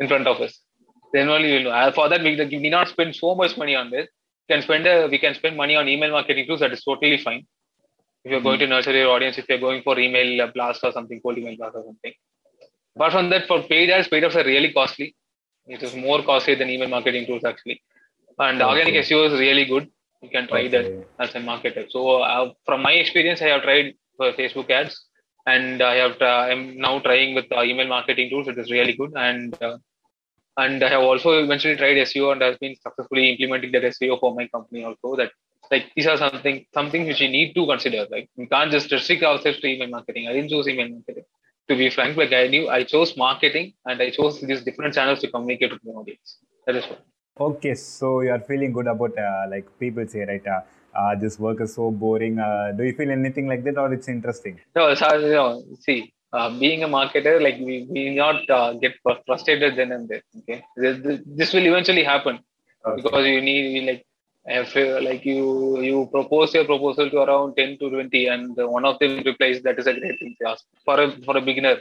in 0.00 0.08
front 0.08 0.26
of 0.26 0.40
us. 0.40 0.58
Then 1.12 1.28
only 1.28 1.52
we'll 1.52 1.64
know. 1.64 1.70
Uh, 1.70 1.92
for 1.92 2.08
that, 2.08 2.22
we, 2.22 2.36
we 2.36 2.58
need 2.58 2.70
not 2.70 2.88
spend 2.88 3.14
so 3.14 3.34
much 3.34 3.56
money 3.56 3.74
on 3.76 3.90
this. 3.90 4.08
We 4.48 4.54
can 4.54 4.62
spend 4.62 4.86
a, 4.86 5.06
we 5.08 5.18
can 5.18 5.34
spend 5.34 5.56
money 5.56 5.76
on 5.76 5.88
email 5.88 6.10
marketing 6.10 6.46
tools. 6.46 6.60
That 6.60 6.72
is 6.72 6.82
totally 6.82 7.18
fine. 7.18 7.46
If 8.24 8.30
you're 8.30 8.38
mm-hmm. 8.38 8.48
going 8.48 8.58
to 8.60 8.66
nurture 8.66 8.92
your 8.92 9.10
audience, 9.10 9.36
if 9.36 9.46
you're 9.48 9.58
going 9.58 9.82
for 9.82 9.98
email 9.98 10.50
blast 10.54 10.80
or 10.84 10.92
something, 10.92 11.20
cold 11.20 11.38
email 11.38 11.56
blast 11.56 11.76
or 11.76 11.84
something. 11.84 12.12
Apart 12.96 13.12
from 13.12 13.30
that, 13.30 13.46
for 13.46 13.62
paid 13.62 13.90
ads, 13.90 14.08
paid 14.08 14.24
ads 14.24 14.36
are 14.36 14.44
really 14.44 14.72
costly. 14.72 15.14
It 15.66 15.82
is 15.82 15.94
more 15.94 16.22
costly 16.22 16.54
than 16.54 16.70
email 16.70 16.88
marketing 16.88 17.26
tools 17.26 17.44
actually. 17.44 17.82
And 18.38 18.60
okay. 18.60 18.70
organic 18.70 18.94
SEO 19.04 19.32
is 19.32 19.38
really 19.38 19.64
good. 19.64 19.90
You 20.22 20.30
can 20.30 20.48
try 20.48 20.66
okay. 20.66 20.68
that 20.68 21.06
as 21.18 21.34
a 21.34 21.38
marketer. 21.38 21.90
So 21.90 22.22
uh, 22.22 22.52
from 22.64 22.82
my 22.82 22.92
experience, 22.92 23.42
I 23.42 23.48
have 23.48 23.62
tried 23.62 23.94
for 24.16 24.32
Facebook 24.32 24.70
ads 24.70 25.04
and 25.46 25.82
I 25.82 25.94
have 25.96 26.20
uh, 26.20 26.48
I'm 26.50 26.78
now 26.78 26.98
trying 27.00 27.34
with 27.34 27.46
uh, 27.52 27.62
email 27.62 27.88
marketing 27.88 28.30
tools. 28.30 28.48
It 28.48 28.58
is 28.58 28.70
really 28.70 28.94
good, 28.94 29.12
and 29.16 29.60
uh, 29.62 29.78
and 30.56 30.82
I 30.82 30.88
have 30.88 31.02
also 31.02 31.42
eventually 31.42 31.76
tried 31.76 31.96
SEO 31.96 32.32
and 32.32 32.42
has 32.42 32.56
been 32.58 32.76
successfully 32.76 33.30
implementing 33.30 33.72
that 33.72 33.82
SEO 33.82 34.20
for 34.20 34.34
my 34.34 34.46
company 34.48 34.84
also. 34.84 35.16
That 35.16 35.30
like 35.70 35.86
these 35.96 36.06
are 36.06 36.16
something 36.16 36.66
something 36.72 37.06
which 37.06 37.20
you 37.20 37.28
need 37.28 37.54
to 37.54 37.66
consider. 37.66 38.06
Like 38.10 38.28
you 38.36 38.48
can't 38.48 38.70
just 38.70 38.92
restrict 38.92 39.22
ourselves 39.22 39.60
to 39.60 39.66
email 39.66 39.88
marketing. 39.88 40.28
I 40.28 40.32
didn't 40.34 40.50
choose 40.50 40.68
email 40.68 40.88
marketing. 40.88 41.24
To 41.68 41.76
be 41.76 41.90
frank, 41.90 42.16
like 42.16 42.32
I 42.32 42.48
knew 42.48 42.68
I 42.68 42.82
chose 42.82 43.16
marketing 43.16 43.74
and 43.86 44.02
I 44.02 44.10
chose 44.10 44.40
these 44.40 44.62
different 44.64 44.94
channels 44.94 45.20
to 45.20 45.30
communicate 45.30 45.72
with 45.72 45.84
my 45.84 45.92
audience. 45.92 46.38
That 46.66 46.76
is 46.76 46.84
what. 46.86 47.04
Okay, 47.40 47.74
so 47.74 48.20
you 48.20 48.30
are 48.30 48.40
feeling 48.40 48.72
good 48.72 48.88
about 48.88 49.16
uh, 49.16 49.44
like 49.48 49.66
people 49.78 50.06
say, 50.06 50.24
right? 50.24 50.42
Uh, 50.94 50.98
uh, 50.98 51.14
this 51.14 51.38
work 51.38 51.60
is 51.60 51.74
so 51.74 51.90
boring. 51.90 52.38
Uh, 52.38 52.72
do 52.76 52.84
you 52.84 52.94
feel 52.94 53.10
anything 53.10 53.46
like 53.46 53.64
that, 53.64 53.78
or 53.78 53.92
it's 53.92 54.08
interesting? 54.08 54.60
No, 54.76 54.94
so, 54.94 55.16
you 55.16 55.32
know, 55.32 55.64
see, 55.80 56.12
uh, 56.32 56.50
being 56.58 56.82
a 56.84 56.88
marketer, 56.88 57.42
like 57.42 57.58
we, 57.58 57.86
we 57.90 58.14
not 58.14 58.48
uh, 58.48 58.74
get 58.74 58.94
frustrated 59.26 59.76
then 59.76 59.92
and 59.92 60.08
there. 60.08 60.22
Okay, 60.38 60.64
this, 60.76 61.20
this 61.26 61.52
will 61.52 61.66
eventually 61.66 62.04
happen 62.04 62.40
okay. 62.86 63.02
because 63.02 63.26
you 63.26 63.40
need 63.40 63.86
like 63.86 64.06
if 64.44 64.74
like 65.04 65.24
you 65.24 65.80
you 65.80 66.08
propose 66.10 66.52
your 66.54 66.64
proposal 66.64 67.08
to 67.08 67.18
around 67.18 67.54
10 67.54 67.78
to 67.78 67.90
20 67.90 68.26
and 68.26 68.56
one 68.56 68.84
of 68.84 68.98
them 68.98 69.22
replies 69.24 69.62
that 69.62 69.78
is 69.78 69.86
a 69.86 69.94
great 69.94 70.18
thing 70.18 70.34
to 70.40 70.48
ask 70.48 70.64
for 70.84 71.00
a 71.00 71.12
for 71.26 71.36
a 71.36 71.40
beginner 71.40 71.76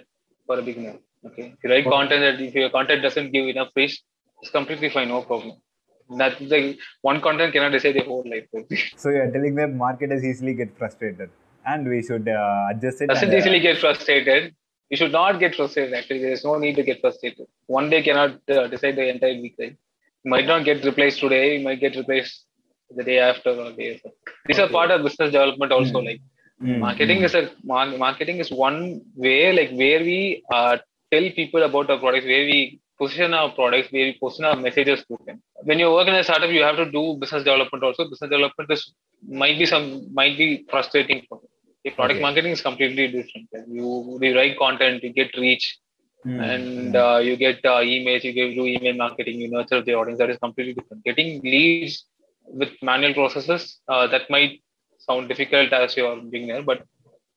for 0.46 0.60
a 0.60 0.62
beginner 0.62 0.94
okay 1.26 1.54
if 1.56 1.64
you 1.64 1.70
write 1.72 1.88
okay. 1.88 1.96
content 1.98 2.22
that 2.22 2.40
if 2.40 2.54
your 2.54 2.70
content 2.70 3.02
doesn't 3.02 3.32
give 3.32 3.48
enough 3.48 3.70
fish 3.74 4.04
it's 4.42 4.52
completely 4.52 4.90
fine 4.90 5.08
no 5.08 5.24
problem 5.24 5.54
that 6.18 6.38
the 6.40 6.78
one 7.02 7.22
content 7.22 7.54
cannot 7.54 7.72
decide 7.72 7.96
the 7.96 8.04
whole 8.10 8.26
life 8.34 8.48
so 8.98 9.10
you're 9.10 9.32
telling 9.32 9.56
that 9.56 9.74
marketers 9.74 10.24
easily 10.24 10.54
get 10.54 10.76
frustrated 10.78 11.30
and 11.66 11.88
we 11.88 12.02
should 12.04 12.28
uh, 12.28 12.68
adjust 12.72 13.02
it 13.02 13.08
doesn't 13.08 13.34
easily 13.34 13.60
uh, 13.60 13.68
get 13.68 13.78
frustrated 13.78 14.54
you 14.90 14.98
should 14.98 15.12
not 15.12 15.40
get 15.40 15.56
frustrated 15.56 15.94
actually 15.94 16.22
there 16.26 16.36
is 16.40 16.44
no 16.44 16.58
need 16.58 16.76
to 16.76 16.84
get 16.84 17.00
frustrated 17.02 17.48
one 17.68 17.90
day 17.90 18.02
cannot 18.02 18.32
uh, 18.50 18.68
decide 18.68 18.96
the 18.96 19.08
entire 19.16 19.40
week 19.46 19.56
right 19.60 19.78
you 20.24 20.32
might 20.36 20.48
not 20.54 20.66
get 20.70 20.84
replaced 20.84 21.20
today 21.20 21.58
you 21.58 21.64
might 21.64 21.80
get 21.80 21.96
replaced 21.96 22.46
the 22.96 23.04
day 23.04 23.20
after 23.20 23.52
or 23.52 23.72
day 23.72 23.96
after. 23.96 24.10
These 24.46 24.60
okay. 24.60 24.68
are 24.68 24.72
part 24.72 24.92
of 24.92 25.04
business 25.04 25.32
development 25.32 25.72
also. 25.72 26.02
Mm. 26.02 26.06
Like 26.06 26.22
mm. 26.62 26.80
marketing 26.80 27.20
mm. 27.20 27.26
is 27.26 27.36
a 27.36 27.52
marketing 27.66 28.38
is 28.38 28.52
one 28.52 29.02
way 29.16 29.54
like 29.54 29.72
where 29.72 30.00
we 30.00 30.44
uh, 30.52 30.78
tell 31.12 31.30
people 31.32 31.64
about 31.64 31.90
our 31.90 32.00
products, 32.00 32.26
where 32.26 32.46
we 32.46 32.80
position 33.02 33.34
our 33.34 33.52
products, 33.60 33.90
we 33.92 34.02
position 34.22 34.46
our 34.46 34.56
messages 34.66 35.00
to 35.10 35.18
them. 35.26 35.38
When 35.70 35.80
you 35.84 35.92
work 35.92 36.08
in 36.08 36.16
a 36.16 36.24
startup, 36.24 36.52
you 36.58 36.64
have 36.70 36.78
to 36.84 36.90
do 36.98 37.04
business 37.22 37.44
development 37.50 37.84
also. 37.84 38.10
Business 38.14 38.32
development 38.36 38.72
is 38.76 38.84
might 39.44 39.58
be 39.62 39.68
some 39.74 39.86
might 40.20 40.36
be 40.42 40.50
frustrating 40.74 41.22
for 41.28 41.40
you. 41.44 41.92
product 41.98 42.18
okay. 42.18 42.26
marketing 42.28 42.52
is 42.58 42.62
completely 42.70 43.06
different. 43.16 43.48
You, 43.78 43.88
you 44.22 44.36
write 44.38 44.58
content, 44.66 45.04
you 45.04 45.14
get 45.22 45.32
reach, 45.46 45.66
Mm. 46.26 46.40
and 46.54 46.96
uh, 46.96 47.20
you 47.28 47.36
get 47.36 47.66
uh, 47.66 47.80
emails, 47.80 48.24
you 48.24 48.32
give 48.32 48.54
do 48.54 48.66
email 48.68 48.94
marketing, 48.94 49.40
you 49.42 49.50
nurture 49.50 49.82
the 49.82 49.96
audience. 49.96 50.20
That 50.20 50.30
is 50.30 50.38
completely 50.38 50.74
different. 50.74 51.04
Getting 51.04 51.42
leads 51.42 52.06
with 52.46 52.70
manual 52.84 53.16
processes 53.16 53.80
uh, 53.88 54.06
that 54.08 54.30
might 54.30 54.62
sound 55.00 55.30
difficult 55.30 55.74
as 55.74 55.98
you're 55.98 56.18
beginner, 56.18 56.62
but 56.62 56.84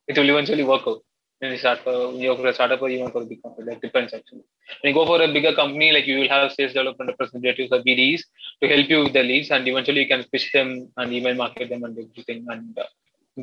it 0.06 0.18
will 0.18 0.28
eventually 0.28 0.64
work 0.64 0.82
out. 0.86 1.00
When 1.44 1.52
you 1.52 1.58
start 1.58 1.80
for 1.84 1.94
when 2.08 2.20
you're 2.24 2.36
for 2.36 2.46
a 2.46 2.54
startup 2.54 2.80
or 2.80 2.88
even 2.88 3.10
for 3.14 3.20
a 3.22 3.26
big 3.26 3.42
company, 3.42 3.66
that 3.70 3.82
depends 3.82 4.14
actually. 4.18 4.44
When 4.80 4.88
you 4.90 4.94
go 4.98 5.04
for 5.04 5.20
a 5.22 5.30
bigger 5.30 5.54
company, 5.54 5.92
like 5.96 6.06
you 6.06 6.18
will 6.20 6.30
have 6.34 6.52
sales 6.52 6.72
development 6.72 7.10
representatives 7.10 7.70
or 7.70 7.80
BDs 7.88 8.22
to 8.62 8.68
help 8.68 8.88
you 8.88 9.00
with 9.04 9.12
the 9.12 9.24
leads, 9.30 9.50
and 9.50 9.68
eventually 9.72 10.00
you 10.04 10.08
can 10.08 10.24
pitch 10.32 10.46
them 10.52 10.70
and 10.96 11.12
email 11.12 11.34
market 11.34 11.68
them 11.68 11.84
and 11.84 11.98
everything, 12.04 12.46
and 12.48 12.78
uh, 12.78 12.84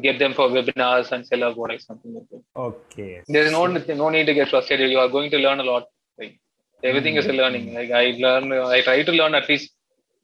get 0.06 0.18
them 0.24 0.34
for 0.34 0.48
webinars 0.48 1.12
and 1.12 1.28
sell 1.28 1.44
our 1.44 1.54
products, 1.54 1.86
something 1.86 2.16
like 2.16 2.28
that. 2.32 2.44
Okay. 2.56 3.22
There's 3.28 3.52
no 3.52 3.68
no 3.68 4.10
need 4.10 4.26
to 4.32 4.34
get 4.34 4.50
frustrated. 4.50 4.90
You 4.90 5.00
are 5.00 5.10
going 5.18 5.30
to 5.36 5.38
learn 5.38 5.60
a 5.60 5.68
lot. 5.72 5.86
Like, 6.18 6.40
everything 6.84 7.16
mm-hmm. 7.16 7.30
is 7.30 7.36
a 7.36 7.40
learning. 7.42 7.74
Like 7.76 7.92
I 7.92 8.06
learn, 8.26 8.52
I 8.52 8.82
try 8.82 9.04
to 9.04 9.12
learn 9.12 9.36
at 9.36 9.48
least 9.48 9.72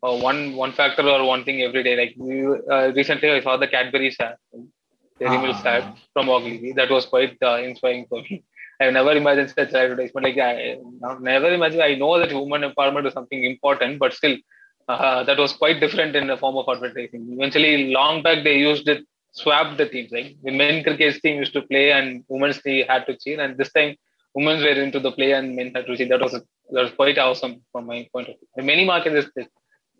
uh, 0.02 0.16
one 0.30 0.56
one 0.56 0.72
factor 0.72 1.08
or 1.08 1.24
one 1.26 1.44
thing 1.44 1.62
every 1.62 1.84
day. 1.84 1.96
Like 2.02 2.16
we, 2.18 2.42
uh, 2.72 2.92
recently, 3.02 3.30
I 3.30 3.42
saw 3.42 3.58
the 3.58 3.68
Cadbury 3.68 4.16
ad, 4.20 4.38
Milk 5.20 5.56
ah. 5.66 5.68
ad 5.68 5.94
from 6.14 6.30
Ogilvy. 6.30 6.74
That 6.74 6.90
was 6.90 7.06
quite 7.06 7.38
uh, 7.42 7.58
inspiring 7.58 8.06
for 8.08 8.22
me. 8.22 8.44
I've 8.80 8.94
never 8.94 9.12
imagined 9.14 9.50
such 9.50 9.74
advertisement. 9.74 10.26
Like 10.28 10.38
I 10.38 10.78
never 11.20 11.52
imagined. 11.52 11.82
I 11.82 11.96
know 11.96 12.20
that 12.20 12.34
women 12.34 12.72
empowerment 12.72 13.08
is 13.08 13.14
something 13.14 13.44
important, 13.44 14.00
but 14.00 14.14
still, 14.14 14.38
uh, 14.88 15.24
that 15.24 15.38
was 15.38 15.54
quite 15.54 15.80
different 15.80 16.16
in 16.16 16.28
the 16.28 16.38
form 16.38 16.58
of 16.58 16.66
advertising. 16.70 17.28
Eventually, 17.32 17.92
long 17.92 18.22
back 18.22 18.44
they 18.44 18.60
used 18.60 18.88
it, 18.88 19.04
swapped 19.32 19.78
the 19.78 19.88
teams. 19.90 20.12
Like 20.12 20.36
the 20.44 20.52
men 20.52 20.84
cricket 20.84 21.20
team 21.22 21.38
used 21.38 21.54
to 21.54 21.64
play 21.64 21.92
and 21.92 22.24
women's 22.28 22.62
team 22.62 22.86
had 22.88 23.06
to 23.08 23.18
cheer, 23.18 23.42
and 23.42 23.58
this 23.58 23.72
time 23.74 23.96
women 24.36 24.60
were 24.62 24.80
into 24.86 25.00
the 25.00 25.12
play 25.12 25.32
and 25.32 25.56
men 25.56 25.72
had 25.74 25.88
to 25.88 25.98
cheer. 25.98 26.08
That 26.08 26.22
was 26.22 26.34
that 26.34 26.84
was 26.84 26.92
quite 26.92 27.18
awesome 27.18 27.62
from 27.72 27.88
my 27.88 28.08
point 28.14 28.30
of 28.30 28.36
view. 28.38 28.64
Many 28.64 28.86
markets 28.86 29.30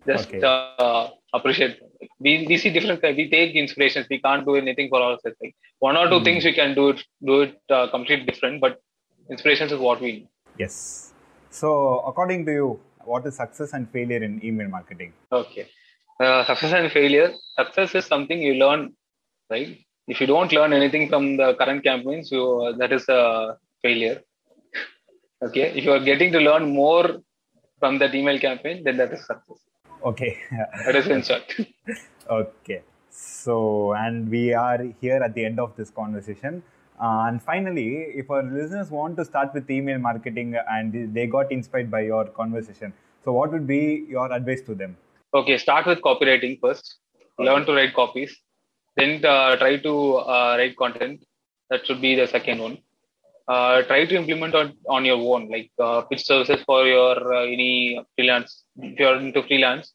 just 0.06 0.30
okay. 0.30 0.42
uh, 0.42 1.10
appreciate 1.34 1.80
we, 2.20 2.46
we 2.48 2.58
see 2.58 2.72
different 2.72 3.02
we 3.02 3.30
take 3.30 3.56
inspirations. 3.56 4.08
We 4.10 4.20
can't 4.20 4.46
do 4.46 4.56
anything 4.56 4.90
for 4.90 5.02
ourselves. 5.02 5.38
Like 5.42 5.56
one 5.80 5.98
or 5.98 6.08
two 6.10 6.20
mm. 6.20 6.24
things 6.24 6.46
we 6.46 6.54
can 6.54 6.76
do 6.76 6.90
it 6.90 7.04
do 7.26 7.42
it 7.42 7.60
uh, 7.70 7.88
completely 7.90 8.26
different 8.26 8.62
but 8.62 8.82
inspirations 9.30 9.72
is 9.72 9.80
what 9.80 10.02
we 10.02 10.12
need. 10.12 10.28
Yes. 10.58 11.14
So 11.50 12.00
according 12.00 12.46
to 12.48 12.52
you 12.52 12.80
what 13.04 13.26
is 13.26 13.36
success 13.38 13.74
and 13.74 13.90
failure 13.90 14.22
in 14.24 14.44
email 14.44 14.68
marketing? 14.68 15.14
Okay. 15.32 15.68
Uh, 16.20 16.44
success 16.46 16.74
and 16.74 16.92
failure. 16.92 17.34
Success 17.58 17.96
is 17.96 18.06
something 18.06 18.42
you 18.42 18.56
learn 18.56 18.94
right? 19.50 19.78
If 20.08 20.22
you 20.22 20.28
don't 20.28 20.52
learn 20.52 20.74
anything 20.74 21.10
from 21.10 21.38
the 21.38 21.54
current 21.56 21.84
campaigns 21.84 22.32
you 22.32 22.44
uh, 22.62 22.78
that 22.78 22.92
is 22.92 23.08
a 23.10 23.58
failure. 23.82 24.22
Okay? 25.44 25.72
If 25.78 25.84
you 25.84 25.92
are 25.92 26.00
getting 26.00 26.32
to 26.32 26.40
learn 26.40 26.74
more 26.74 27.22
from 27.80 28.00
that 28.00 28.16
email 28.16 28.40
campaign 28.40 28.84
then 28.84 28.98
that 28.98 29.14
is 29.14 29.26
success 29.26 29.60
Okay. 30.04 30.38
That 30.86 30.96
is 30.96 31.08
in 31.08 31.22
short. 31.24 31.56
okay. 32.30 32.82
So, 33.10 33.94
and 33.94 34.30
we 34.30 34.54
are 34.54 34.80
here 35.02 35.22
at 35.24 35.34
the 35.34 35.44
end 35.44 35.60
of 35.60 35.76
this 35.76 35.90
conversation. 35.90 36.64
Uh, 37.02 37.26
and 37.28 37.42
finally, 37.42 37.98
if 38.16 38.30
our 38.30 38.44
listeners 38.44 38.90
want 38.90 39.18
to 39.18 39.26
start 39.26 39.54
with 39.54 39.70
email 39.70 40.00
marketing 40.00 40.56
and 40.70 41.14
they 41.14 41.28
got 41.28 41.52
inspired 41.52 41.92
by 41.92 42.02
your 42.02 42.26
conversation, 42.26 42.94
so 43.24 43.32
what 43.32 43.52
would 43.52 43.68
be 43.68 44.06
your 44.10 44.32
advice 44.32 44.62
to 44.62 44.76
them? 44.76 44.98
Okay, 45.34 45.58
start 45.58 45.86
with 45.86 46.02
copywriting 46.02 46.60
first. 46.60 46.96
Okay. 47.40 47.50
Learn 47.50 47.66
to 47.66 47.74
write 47.74 47.94
copies. 47.94 48.36
Then 48.96 49.24
uh, 49.24 49.56
try 49.58 49.78
to 49.78 50.16
uh, 50.16 50.56
write 50.58 50.76
content. 50.78 51.24
That 51.70 51.86
should 51.86 52.02
be 52.02 52.16
the 52.16 52.28
second 52.28 52.60
one. 52.60 52.78
Uh, 53.48 53.82
try 53.84 54.06
to 54.06 54.16
implement 54.16 54.54
on, 54.54 54.74
on 54.90 55.06
your 55.06 55.18
own, 55.18 55.48
like 55.50 55.72
uh, 55.80 56.02
pitch 56.02 56.26
services 56.26 56.62
for 56.66 56.86
your 56.86 57.34
uh, 57.34 57.46
any 57.46 57.98
freelance. 58.16 58.64
If 58.78 59.00
you're 59.00 59.18
into 59.18 59.42
freelance, 59.44 59.94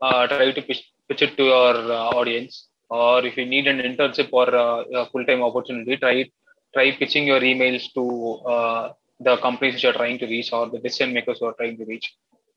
uh, 0.00 0.26
try 0.26 0.52
to 0.52 0.62
pitch, 0.62 0.90
pitch 1.08 1.20
it 1.20 1.36
to 1.36 1.44
your 1.44 1.74
uh, 1.74 2.08
audience. 2.18 2.68
Or 2.88 3.24
if 3.26 3.36
you 3.36 3.44
need 3.44 3.66
an 3.66 3.80
internship 3.80 4.30
or 4.32 4.54
uh, 4.54 4.84
a 5.00 5.10
full-time 5.10 5.42
opportunity, 5.42 5.98
try 5.98 6.30
try 6.72 6.96
pitching 6.96 7.26
your 7.26 7.40
emails 7.40 7.92
to 7.94 8.94
the 9.20 9.36
companies 9.36 9.82
you're 9.82 9.92
trying 9.92 10.18
to 10.18 10.26
reach 10.26 10.52
or 10.52 10.68
the 10.70 10.78
decision 10.78 11.12
makers 11.12 11.38
you 11.40 11.46
are 11.46 11.54
trying 11.54 11.76
to 11.76 11.84
reach. 11.84 12.14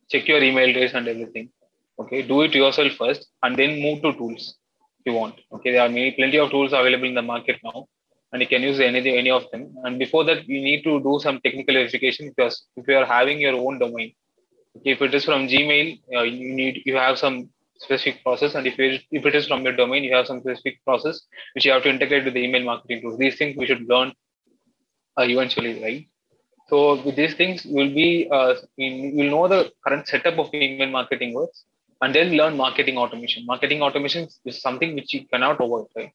Check 0.10 0.28
your 0.28 0.42
email 0.42 0.70
address 0.70 0.94
and 0.94 1.08
everything. 1.08 1.50
Okay, 2.00 2.22
do 2.22 2.42
it 2.44 2.56
yourself 2.56 2.94
first, 2.94 3.28
and 3.44 3.58
then 3.58 3.82
move 3.82 4.02
to 4.02 4.14
tools 4.14 4.56
if 5.00 5.06
you 5.08 5.14
want. 5.14 5.36
Okay, 5.52 5.72
there 5.72 5.82
are 5.82 5.90
many 5.90 6.12
plenty 6.12 6.40
of 6.40 6.52
tools 6.52 6.72
available 6.72 7.06
in 7.06 7.16
the 7.16 7.22
market 7.22 7.58
now 7.64 7.88
and 8.32 8.42
you 8.42 8.48
can 8.48 8.62
use 8.62 8.80
any 8.80 9.18
any 9.18 9.30
of 9.30 9.50
them. 9.52 9.74
And 9.84 10.00
before 10.00 10.24
that, 10.26 10.48
you 10.48 10.62
need 10.62 10.84
to 10.84 11.00
do 11.02 11.20
some 11.22 11.40
technical 11.42 11.76
verification 11.76 12.30
because 12.30 12.66
if 12.76 12.88
you 12.88 12.98
are 12.98 13.06
having 13.06 13.40
your 13.40 13.54
own 13.54 13.80
domain, 13.80 14.14
if 14.84 15.02
it 15.02 15.14
is 15.14 15.26
from 15.26 15.48
Gmail, 15.48 16.00
uh, 16.16 16.24
you 16.24 16.54
need 16.54 16.82
you 16.86 16.96
have 16.96 17.18
some 17.18 17.50
specific 17.80 18.24
process, 18.24 18.56
and 18.56 18.66
if 18.68 18.80
it, 18.80 19.02
if 19.12 19.26
it 19.26 19.36
is 19.36 19.48
from 19.48 19.64
your 19.64 19.76
domain, 19.76 20.04
you 20.04 20.14
have 20.16 20.28
some 20.28 20.40
specific 20.42 20.84
process 20.84 21.22
which 21.54 21.66
you 21.66 21.72
have 21.72 21.84
to 21.84 21.90
integrate 21.90 22.26
with 22.26 22.34
the 22.34 22.44
email 22.44 22.64
marketing 22.64 23.02
tools. 23.02 23.18
These 23.18 23.38
things 23.38 23.58
we 23.58 23.66
should 23.66 23.88
learn 23.88 24.14
uh, 25.18 25.24
eventually, 25.24 25.82
right? 25.82 26.08
So 26.70 27.02
with 27.02 27.16
these 27.16 27.36
things, 27.36 27.66
you'll 27.66 27.94
be 27.94 28.28
uh, 28.32 28.56
you'll 28.76 29.32
know 29.32 29.48
the 29.48 29.72
current 29.86 30.08
setup 30.08 30.38
of 30.38 30.54
email 30.54 30.90
marketing 30.90 31.34
works, 31.34 31.64
and 32.02 32.14
then 32.14 32.32
learn 32.34 32.58
marketing 32.58 32.98
automation. 32.98 33.46
Marketing 33.46 33.82
automation 33.82 34.28
is 34.46 34.62
something 34.62 34.96
which 34.96 35.14
you 35.14 35.26
cannot 35.28 35.62
avoid, 35.62 35.86
right? 35.96 36.12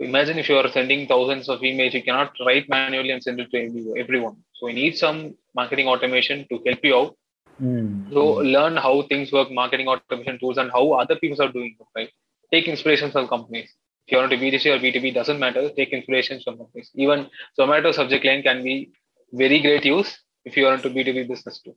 Imagine 0.00 0.38
if 0.38 0.48
you 0.48 0.56
are 0.56 0.68
sending 0.70 1.06
thousands 1.06 1.48
of 1.48 1.60
emails, 1.60 1.92
you 1.92 2.02
cannot 2.02 2.32
write 2.46 2.68
manually 2.68 3.10
and 3.10 3.22
send 3.22 3.40
it 3.40 3.50
to 3.52 3.94
everyone. 3.98 4.36
So 4.54 4.66
we 4.66 4.72
need 4.72 4.96
some 4.96 5.34
marketing 5.54 5.88
automation 5.88 6.46
to 6.50 6.62
help 6.66 6.80
you 6.82 6.96
out. 6.96 7.16
Mm. 7.62 8.12
So 8.12 8.24
learn 8.56 8.76
how 8.76 9.02
things 9.02 9.32
work, 9.32 9.50
marketing 9.50 9.88
automation 9.88 10.38
tools, 10.38 10.58
and 10.58 10.70
how 10.70 10.92
other 10.92 11.16
people 11.16 11.42
are 11.42 11.52
doing 11.52 11.76
it. 11.78 11.86
Right? 11.94 12.10
Take 12.52 12.68
inspirations 12.68 13.12
from 13.12 13.28
companies. 13.28 13.70
If 14.06 14.12
you 14.12 14.18
want 14.18 14.30
to 14.32 14.38
B2C 14.38 14.66
or 14.74 14.78
B2B, 14.78 15.14
doesn't 15.14 15.38
matter. 15.38 15.68
Take 15.70 15.90
inspirations 15.90 16.42
from 16.44 16.56
companies. 16.56 16.90
Even 16.94 17.28
Zomato 17.58 17.94
subject 17.94 18.24
line 18.24 18.42
can 18.42 18.64
be 18.64 18.90
very 19.32 19.60
great 19.60 19.84
use 19.84 20.18
if 20.44 20.56
you 20.56 20.66
are 20.66 20.74
into 20.74 20.90
B2B 20.90 21.28
business 21.28 21.60
too. 21.60 21.76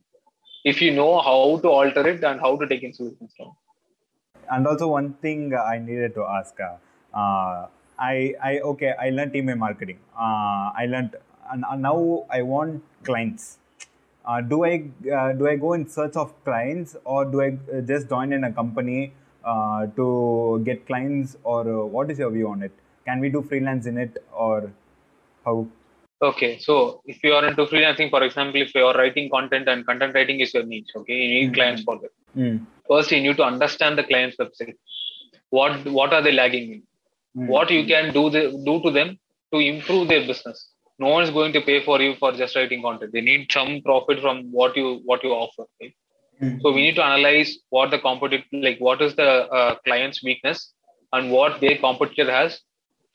If 0.64 0.82
you 0.82 0.92
know 0.92 1.20
how 1.20 1.60
to 1.62 1.68
alter 1.68 2.08
it 2.08 2.24
and 2.24 2.40
how 2.40 2.56
to 2.58 2.68
take 2.68 2.84
inspirations 2.84 3.34
from. 3.36 3.52
And 4.50 4.66
also 4.66 4.88
one 4.88 5.14
thing 5.16 5.54
I 5.54 5.78
needed 5.78 6.16
to 6.16 6.24
ask. 6.24 6.56
Uh, 7.14 7.68
I, 8.00 8.34
I 8.44 8.60
okay, 8.60 8.94
I 9.00 9.10
learned 9.10 9.36
email 9.36 9.56
marketing. 9.56 10.00
Uh, 10.16 10.72
I 10.76 10.88
learned, 10.90 11.16
and 11.52 11.82
now 11.82 12.26
I 12.30 12.42
want 12.42 12.84
clients. 13.04 13.58
Uh, 14.26 14.42
do 14.42 14.64
I 14.64 14.86
uh, 15.14 15.34
do 15.34 15.48
I 15.48 15.56
go 15.56 15.74
in 15.74 15.88
search 15.88 16.16
of 16.16 16.32
clients 16.46 16.96
or 17.04 17.26
do 17.26 17.42
I 17.42 17.58
uh, 17.76 17.82
just 17.82 18.10
join 18.10 18.32
in 18.32 18.46
a 18.46 18.52
company 18.52 19.14
uh, 19.44 19.88
to 19.98 20.62
get 20.66 20.86
clients 20.88 21.38
or 21.44 21.62
uh, 21.62 21.86
what 21.86 22.10
is 22.10 22.20
your 22.20 22.32
view 22.32 22.50
on 22.50 22.64
it? 22.64 22.72
Can 23.06 23.20
we 23.20 23.30
do 23.30 23.42
freelance 23.42 23.86
in 23.86 23.98
it 23.98 24.24
or 24.32 24.72
how? 25.46 25.68
Okay, 26.22 26.58
so 26.58 27.02
if 27.06 27.22
you 27.22 27.34
are 27.34 27.46
into 27.46 27.66
freelancing, 27.66 28.10
for 28.10 28.24
example, 28.24 28.62
if 28.62 28.74
you 28.74 28.86
are 28.86 28.96
writing 28.96 29.30
content 29.30 29.68
and 29.68 29.86
content 29.86 30.16
writing 30.16 30.40
is 30.40 30.54
your 30.54 30.64
niche, 30.64 30.92
okay, 30.96 31.14
you 31.14 31.28
need 31.34 31.50
Mhm. 31.50 31.54
clients 31.56 31.84
for 31.84 32.00
that. 32.00 32.12
Mm. 32.38 32.66
First, 32.88 33.12
you 33.12 33.22
need 33.22 33.36
to 33.38 33.44
understand 33.44 33.98
the 33.98 34.06
client's 34.06 34.38
website. 34.38 34.76
What 35.50 35.86
what 36.00 36.14
are 36.14 36.22
they 36.22 36.32
lagging 36.32 36.72
in? 36.76 36.84
Mm. 37.38 37.48
What 37.48 37.70
you 37.72 37.86
can 37.86 38.14
do 38.14 38.30
the, 38.30 38.42
do 38.66 38.82
to 38.84 38.92
them 38.92 39.18
to 39.54 39.60
improve 39.60 40.08
their 40.08 40.26
business. 40.26 40.70
No 41.00 41.08
one 41.08 41.24
is 41.24 41.32
going 41.32 41.54
to 41.54 41.62
pay 41.62 41.84
for 41.84 42.00
you 42.02 42.16
for 42.16 42.32
just 42.32 42.56
writing 42.56 42.82
content. 42.82 43.12
They 43.14 43.22
need 43.22 43.52
some 43.52 43.82
profit 43.84 44.22
from 44.22 44.52
what 44.52 44.76
you 44.78 45.02
what 45.06 45.24
you 45.24 45.32
offer. 45.32 45.66
Right? 45.82 45.96
Mm. 46.42 46.62
So 46.62 46.72
we 46.72 46.82
need 46.82 46.96
to 46.96 47.04
analyze 47.04 47.58
what 47.70 47.92
the 47.92 48.00
competitor 48.00 48.44
like 48.52 48.80
what 48.80 49.02
is 49.02 49.16
the 49.16 49.32
uh, 49.60 49.76
client's 49.86 50.24
weakness 50.24 50.74
and 51.12 51.32
what 51.32 51.60
their 51.62 51.78
competitor 51.78 52.32
has. 52.32 52.60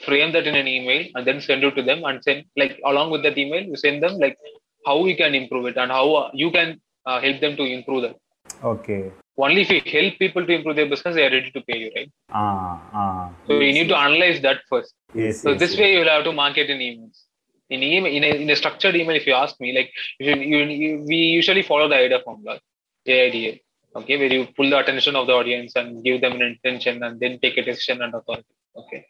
Frame 0.04 0.32
that 0.32 0.46
in 0.46 0.54
an 0.54 0.68
email 0.68 1.06
and 1.14 1.26
then 1.26 1.40
send 1.40 1.64
it 1.64 1.74
to 1.74 1.82
them 1.82 2.04
and 2.04 2.22
send 2.22 2.44
like 2.56 2.78
along 2.84 3.10
with 3.10 3.24
that 3.24 3.36
email 3.36 3.62
you 3.62 3.76
send 3.76 4.00
them 4.00 4.16
like 4.18 4.38
how 4.86 5.00
we 5.02 5.14
can 5.16 5.34
improve 5.34 5.66
it 5.66 5.76
and 5.76 5.90
how 5.90 6.14
uh, 6.14 6.30
you 6.32 6.52
can 6.52 6.80
uh, 7.04 7.20
help 7.20 7.40
them 7.40 7.56
to 7.56 7.64
improve 7.64 8.02
that. 8.02 8.16
Okay. 8.62 9.12
Only 9.36 9.62
if 9.62 9.70
you 9.70 9.80
help 9.84 10.18
people 10.18 10.44
to 10.44 10.52
improve 10.52 10.76
their 10.76 10.88
business, 10.88 11.14
they 11.14 11.24
are 11.24 11.30
ready 11.30 11.50
to 11.52 11.60
pay 11.62 11.78
you, 11.78 11.92
right? 11.94 12.10
Ah, 12.30 12.82
ah. 12.92 13.30
So 13.46 13.60
you 13.60 13.72
need 13.72 13.88
to 13.88 13.96
analyze 13.96 14.42
that 14.42 14.62
first. 14.68 14.94
Yes. 15.14 15.42
So 15.42 15.50
yes, 15.50 15.60
this 15.60 15.78
way 15.78 15.92
you 15.92 16.00
will 16.00 16.08
have 16.08 16.24
to 16.24 16.32
market 16.32 16.68
in 16.68 16.78
emails. 16.78 17.22
In 17.70 17.82
email, 17.82 18.12
in 18.12 18.24
a, 18.24 18.42
in 18.42 18.50
a 18.50 18.56
structured 18.56 18.96
email, 18.96 19.14
if 19.14 19.26
you 19.26 19.34
ask 19.34 19.60
me, 19.60 19.72
like 19.76 19.92
you, 20.18 20.34
you, 20.34 20.58
you, 20.64 21.04
we 21.06 21.16
usually 21.16 21.62
follow 21.62 21.86
the 21.88 21.94
AIDA 21.94 22.20
formula, 22.24 22.58
AIDA, 23.06 23.60
okay, 23.94 24.16
where 24.16 24.32
you 24.32 24.48
pull 24.56 24.68
the 24.70 24.78
attention 24.78 25.14
of 25.14 25.26
the 25.26 25.34
audience 25.34 25.76
and 25.76 26.02
give 26.02 26.20
them 26.20 26.32
an 26.32 26.42
intention 26.42 27.02
and 27.02 27.20
then 27.20 27.38
take 27.40 27.58
a 27.58 27.62
decision 27.62 28.02
and 28.02 28.14
authority. 28.14 28.46
Okay. 28.74 29.06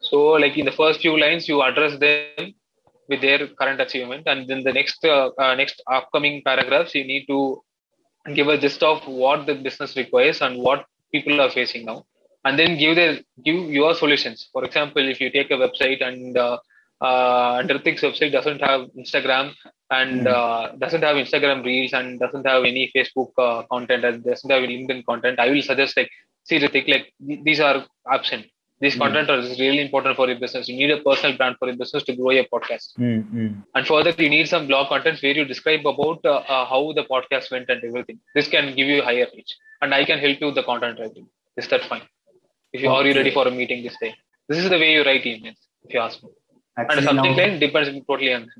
So 0.00 0.32
like 0.32 0.56
in 0.56 0.66
the 0.66 0.72
first 0.72 1.00
few 1.00 1.18
lines, 1.18 1.48
you 1.48 1.62
address 1.62 1.98
them 1.98 2.54
with 3.08 3.20
their 3.20 3.46
current 3.48 3.80
achievement, 3.80 4.24
and 4.26 4.46
then 4.48 4.62
the 4.62 4.72
next 4.72 5.04
uh, 5.04 5.30
uh, 5.38 5.54
next 5.54 5.82
upcoming 5.90 6.42
paragraphs, 6.44 6.94
you 6.94 7.04
need 7.04 7.26
to 7.26 7.62
give 8.34 8.48
a 8.48 8.58
gist 8.58 8.82
of 8.82 9.06
what 9.06 9.46
the 9.46 9.54
business 9.54 9.96
requires 9.96 10.40
and 10.42 10.58
what 10.58 10.86
people 11.12 11.40
are 11.40 11.50
facing 11.50 11.84
now 11.84 12.04
and 12.44 12.58
then 12.58 12.76
give 12.78 12.96
the 12.96 13.24
give 13.44 13.70
your 13.70 13.94
solutions 13.94 14.48
for 14.52 14.64
example 14.64 15.06
if 15.08 15.20
you 15.20 15.30
take 15.30 15.50
a 15.50 15.54
website 15.54 16.02
and 16.02 16.36
uh, 16.36 16.58
uh, 17.00 17.62
website 17.62 18.32
doesn't 18.32 18.60
have 18.60 18.82
Instagram 18.98 19.52
and 19.90 20.26
Hmm. 20.26 20.26
uh, 20.26 20.68
doesn't 20.78 21.02
have 21.02 21.16
Instagram 21.16 21.64
reels 21.64 21.92
and 21.92 22.18
doesn't 22.18 22.46
have 22.46 22.64
any 22.64 22.90
Facebook 22.94 23.30
uh, 23.38 23.62
content 23.70 24.04
and 24.04 24.24
doesn't 24.24 24.50
have 24.50 24.62
any 24.62 24.78
LinkedIn 24.78 25.04
content, 25.04 25.38
I 25.38 25.50
will 25.50 25.62
suggest 25.62 25.96
like, 25.96 26.10
see 26.44 26.58
Ritik, 26.58 26.88
like 26.88 27.12
these 27.20 27.60
are 27.60 27.84
absent. 28.10 28.46
These 28.80 28.94
Hmm. 28.94 29.00
content 29.02 29.30
is 29.30 29.58
really 29.58 29.80
important 29.82 30.16
for 30.16 30.26
your 30.28 30.38
business. 30.38 30.68
You 30.68 30.76
need 30.76 30.90
a 30.90 30.98
personal 31.08 31.36
brand 31.36 31.56
for 31.58 31.66
your 31.68 31.76
business 31.82 32.02
to 32.08 32.14
grow 32.16 32.30
your 32.38 32.44
podcast. 32.54 32.88
Mm, 32.98 33.22
mm. 33.38 33.52
And 33.74 33.86
further, 33.86 34.12
you 34.18 34.28
need 34.28 34.48
some 34.48 34.66
blog 34.66 34.88
contents 34.88 35.22
where 35.22 35.32
you 35.40 35.44
describe 35.46 35.86
about 35.94 36.20
uh, 36.24 36.36
uh, 36.54 36.64
how 36.72 36.80
the 36.98 37.04
podcast 37.12 37.50
went 37.50 37.68
and 37.70 37.82
everything. 37.90 38.18
This 38.34 38.48
can 38.48 38.74
give 38.78 38.86
you 38.92 39.00
a 39.02 39.04
higher 39.04 39.26
reach, 39.34 39.54
and 39.80 39.94
I 39.94 40.04
can 40.04 40.18
help 40.18 40.40
you 40.40 40.46
with 40.50 40.56
the 40.60 40.66
content 40.70 40.98
writing. 41.00 41.26
Is 41.56 41.68
that 41.68 41.84
fine? 41.92 42.02
If 42.72 42.82
you 42.82 42.90
are 42.90 43.04
you 43.06 43.14
ready 43.20 43.32
for 43.38 43.46
a 43.48 43.50
meeting 43.50 43.82
this 43.82 43.96
day? 44.04 44.14
This 44.48 44.58
is 44.64 44.68
the 44.68 44.78
way 44.84 44.92
you 44.92 45.04
write 45.04 45.24
emails. 45.32 45.60
If 45.84 45.94
you 45.94 46.00
ask 46.00 46.22
me, 46.22 46.30
and 46.76 46.84
Actually, 46.86 47.06
subject 47.06 47.36
now 47.38 47.44
line 47.44 47.58
depends 47.60 47.90
totally 48.06 48.34
on. 48.34 48.50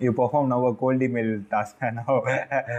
you 0.00 0.12
perform 0.12 0.48
now 0.48 0.64
a 0.66 0.74
cold 0.74 1.02
email 1.02 1.30
task 1.50 1.76
now 1.82 2.22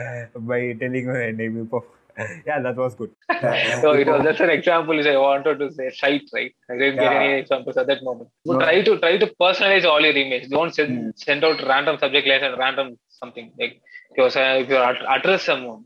by 0.52 0.60
telling 0.82 1.04
your 1.12 1.32
name. 1.32 1.58
You 1.58 1.66
perform. 1.66 1.93
Yeah, 2.47 2.59
that 2.65 2.76
was 2.76 2.95
good. 2.95 3.11
So 3.82 3.91
it 3.93 4.07
was 4.07 4.24
just 4.24 4.39
an 4.45 4.49
example. 4.49 4.97
Is 4.99 5.07
I 5.07 5.18
wanted 5.18 5.59
to 5.59 5.72
say 5.72 5.89
site, 5.91 6.30
right? 6.34 6.53
I 6.70 6.78
didn't 6.78 6.99
get 7.03 7.11
any 7.13 7.34
examples 7.41 7.78
at 7.78 7.88
that 7.88 8.03
moment. 8.03 8.30
So 8.45 8.53
No. 8.53 8.59
try 8.59 8.82
to 8.88 8.93
try 9.03 9.18
to 9.24 9.28
personalize 9.43 9.86
all 9.91 10.01
your 10.07 10.13
emails. 10.24 10.49
Don't 10.49 10.74
send 10.80 10.93
Hmm. 10.97 11.09
send 11.28 11.43
out 11.49 11.61
random 11.74 11.97
subject 12.03 12.28
lines 12.32 12.43
and 12.47 12.57
random 12.65 12.88
something 13.20 13.51
like 13.59 13.76
if 14.18 14.70
you 14.70 14.78
ad- 14.89 15.05
address 15.15 15.43
someone. 15.51 15.84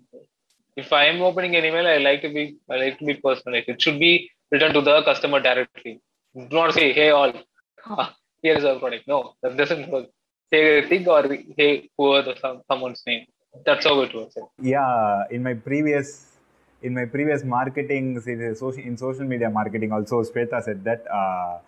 If 0.83 0.93
I 0.93 1.05
am 1.11 1.21
opening 1.29 1.55
an 1.57 1.65
email, 1.69 1.87
I 1.95 1.97
like 1.97 2.21
to 2.25 2.29
be 2.37 2.43
I 2.69 2.77
like 2.83 2.97
to 2.99 3.05
be 3.11 3.15
personalized. 3.27 3.69
It 3.73 3.81
should 3.81 3.99
be 3.99 4.13
written 4.51 4.73
to 4.77 4.81
the 4.89 4.95
customer 5.09 5.39
directly. 5.49 5.93
Do 6.35 6.55
not 6.61 6.73
say, 6.79 6.87
"Hey 6.99 7.09
all, 7.19 7.33
here 8.43 8.55
is 8.61 8.65
our 8.69 8.79
product." 8.83 9.05
No, 9.13 9.19
that 9.43 9.57
doesn't 9.61 9.89
work. 9.95 10.07
Say 10.53 10.61
think 10.91 11.07
or 11.15 11.23
hey 11.59 11.71
whoever 11.97 12.33
the, 12.33 12.61
someone's 12.71 13.03
name. 13.11 13.25
That's 13.65 13.85
how 13.85 14.01
it 14.01 14.13
works. 14.13 14.35
yeah 14.61 15.23
in 15.35 15.43
my 15.47 15.53
previous 15.53 16.09
in 16.81 16.93
my 16.93 17.05
previous 17.05 17.43
marketing 17.43 18.05
in 18.25 18.55
social, 18.55 18.83
in 18.83 18.97
social 18.97 19.25
media 19.25 19.49
marketing 19.49 19.91
also 19.91 20.23
Shweta 20.23 20.61
said 20.63 20.83
that 20.83 21.03
uh, 21.19 21.59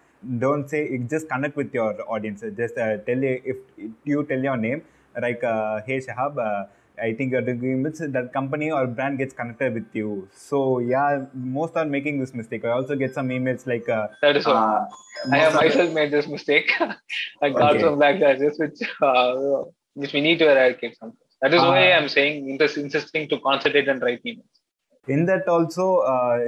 don't 0.43 0.69
say 0.69 0.97
just 1.13 1.29
connect 1.29 1.55
with 1.55 1.73
your 1.73 1.91
audience 2.09 2.43
just 2.57 2.77
uh, 2.77 2.97
tell 2.97 3.17
you 3.17 3.41
if 3.45 3.57
you 4.03 4.23
tell 4.23 4.39
your 4.49 4.57
name 4.57 4.81
like 5.25 5.43
uh, 5.43 5.81
hey 5.88 5.99
shahab 5.99 6.38
uh, 6.38 6.65
I 7.01 7.13
think 7.13 7.31
you're 7.31 7.41
doing 7.41 7.81
this, 7.81 7.99
that 7.99 8.31
company 8.34 8.69
or 8.71 8.86
brand 8.86 9.17
gets 9.17 9.34
connected 9.34 9.73
with 9.73 9.88
you. 9.93 10.29
So 10.31 10.77
yeah, 10.77 11.25
most 11.34 11.75
are 11.75 11.86
making 11.86 12.19
this 12.19 12.36
mistake. 12.36 12.65
I 12.65 12.69
also 12.69 12.95
get 12.95 13.15
some 13.15 13.29
emails 13.29 13.65
like 13.65 13.89
uh, 13.89 14.09
That 14.21 14.38
is 14.38 14.45
uh, 14.45 14.86
I 15.31 15.38
have 15.38 15.55
myself 15.55 15.91
made 15.91 16.11
this 16.11 16.27
mistake. 16.27 16.71
I 17.41 17.49
got 17.49 17.71
Okay. 17.71 17.79
some 17.81 17.97
backlashes, 17.97 18.59
which 18.59 18.79
uh, 19.01 19.63
which 19.95 20.13
we 20.13 20.21
need 20.21 20.38
to 20.39 20.51
eradicate 20.51 20.95
sometimes. 20.99 21.22
That 21.44 21.54
is 21.54 21.62
uh, 21.62 21.72
why 21.72 21.91
ah. 21.91 21.98
I'm 21.98 22.10
saying 22.18 22.50
interest, 22.50 22.78
insisting 22.78 23.28
to 23.32 23.39
concentrate 23.48 23.89
and 23.94 24.02
write 24.02 24.24
emails. 24.24 24.60
In 25.16 25.26
that 25.26 25.48
also, 25.56 25.86
uh, 26.14 26.39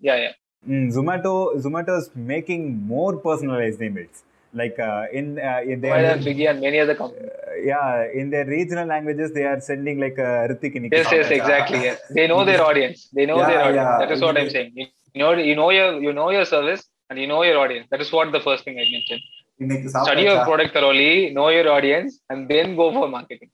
Yeah, 0.00 0.16
yeah. 0.24 0.32
Mm, 0.66 0.86
Zomato, 0.94 1.98
is 1.98 2.10
making 2.14 2.62
more 2.94 3.16
personalized 3.18 3.80
emails. 3.80 4.22
Like 4.54 4.78
uh, 4.78 5.04
in 5.12 5.38
uh, 5.38 5.60
in 5.72 5.82
their 5.82 5.90
well, 5.90 6.50
and 6.50 6.60
many 6.60 6.78
other 6.80 6.94
companies. 6.94 7.30
Uh, 7.30 7.54
yeah, 7.70 8.06
in 8.20 8.30
their 8.30 8.46
regional 8.46 8.86
languages, 8.88 9.30
they 9.34 9.44
are 9.44 9.60
sending 9.60 10.00
like 10.00 10.18
uh, 10.18 10.48
Ritik 10.50 10.90
Yes, 10.90 11.12
yes, 11.12 11.30
exactly. 11.30 11.80
yes. 11.82 12.00
They 12.08 12.26
know 12.32 12.46
their 12.46 12.64
audience. 12.64 13.08
They 13.12 13.26
know 13.26 13.38
yeah, 13.40 13.46
their 13.50 13.62
audience. 13.66 13.88
Yeah. 13.92 13.98
That 13.98 14.10
is 14.10 14.22
what 14.22 14.38
I'm 14.38 14.48
saying. 14.48 14.72
You 14.74 14.86
know, 15.22 15.32
you 15.34 15.54
know 15.54 15.68
your 15.68 16.00
you 16.00 16.14
know 16.14 16.30
your 16.30 16.46
service 16.46 16.82
and 17.10 17.18
you 17.18 17.26
know 17.26 17.42
your 17.42 17.58
audience. 17.58 17.88
That 17.90 18.00
is 18.00 18.10
what 18.10 18.32
the 18.32 18.40
first 18.40 18.64
thing 18.64 18.80
I 18.80 18.86
mentioned. 18.96 19.90
Study 19.90 20.22
your 20.22 20.44
product 20.44 20.72
thoroughly, 20.72 21.30
know 21.30 21.50
your 21.50 21.68
audience, 21.70 22.20
and 22.30 22.48
then 22.48 22.74
go 22.74 22.90
for 22.90 23.06
marketing. 23.06 23.50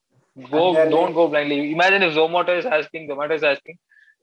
Go, 0.50 0.74
then- 0.74 0.90
don't 0.90 1.14
go 1.14 1.28
blindly. 1.28 1.72
Imagine 1.72 2.02
if 2.02 2.14
Zomato 2.14 2.58
is 2.58 2.66
asking, 2.66 3.08
Zomato 3.08 3.34
is 3.34 3.42
asking, 3.42 3.78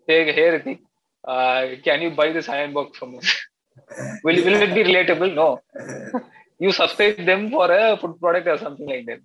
hey, 0.08 0.32
hey 0.34 0.48
Ritik, 0.54 0.80
uh, 1.28 1.82
can 1.84 2.02
you 2.02 2.12
buy 2.12 2.32
this 2.32 2.50
iron 2.50 2.74
box 2.74 2.98
from 2.98 3.18
us? 3.18 3.38
will, 4.24 4.36
will 4.36 4.62
it 4.62 4.74
be 4.74 4.84
relatable? 4.84 5.34
No. 5.34 5.62
you 6.60 6.72
subscribe 6.72 7.26
them 7.26 7.50
for 7.50 7.72
a 7.72 7.98
food 7.98 8.20
product 8.20 8.48
or 8.48 8.58
something 8.58 8.88
like 8.88 9.06
that 9.06 9.20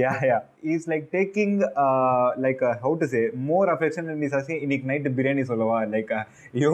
yeah 0.00 0.16
yeah 0.30 0.40
he's 0.66 0.84
like 0.92 1.10
taking 1.10 1.52
uh, 1.84 2.26
like 2.44 2.60
uh, 2.62 2.74
how 2.82 2.94
to 3.00 3.06
say 3.12 3.22
more 3.34 3.66
affection 3.74 4.08
and 4.10 4.22
he's 4.22 4.34
asking 4.38 4.58
இன்னைக்கு 4.64 4.86
night 4.90 5.06
biryani 5.16 5.44
சொல்லவா 5.50 5.78
like 5.94 6.10
uh, 6.18 6.22
yo 6.62 6.70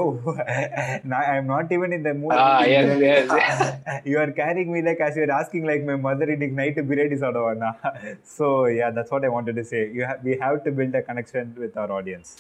I'm 1.31 1.47
not 1.55 1.73
even 1.77 1.93
in 1.99 2.03
the 2.09 2.15
mood 2.23 2.35
Ah, 2.37 2.65
yes, 2.75 2.89
yes. 3.09 3.25
you 4.11 4.19
are 4.25 4.31
carrying 4.41 4.71
me 4.75 4.83
like 4.89 5.01
as 5.07 5.17
you're 5.21 5.35
asking 5.41 5.65
like 5.71 5.85
my 5.91 5.97
mother 6.09 6.29
இன்னைக்கு 6.37 6.59
night 6.63 6.77
biryani 6.91 7.19
சாப்பிடவானா 7.25 7.71
so 8.37 8.49
yeah 8.81 8.91
that's 8.99 9.13
what 9.17 9.25
I 9.29 9.33
wanted 9.37 9.57
to 9.63 9.65
say 9.73 9.83
you 9.99 10.05
have 10.11 10.21
we 10.29 10.37
have 10.45 10.59
to 10.67 10.73
build 10.81 10.95
a 11.01 11.05
connection 11.09 11.47
with 11.65 11.77
our 11.83 11.91
audience 11.99 12.31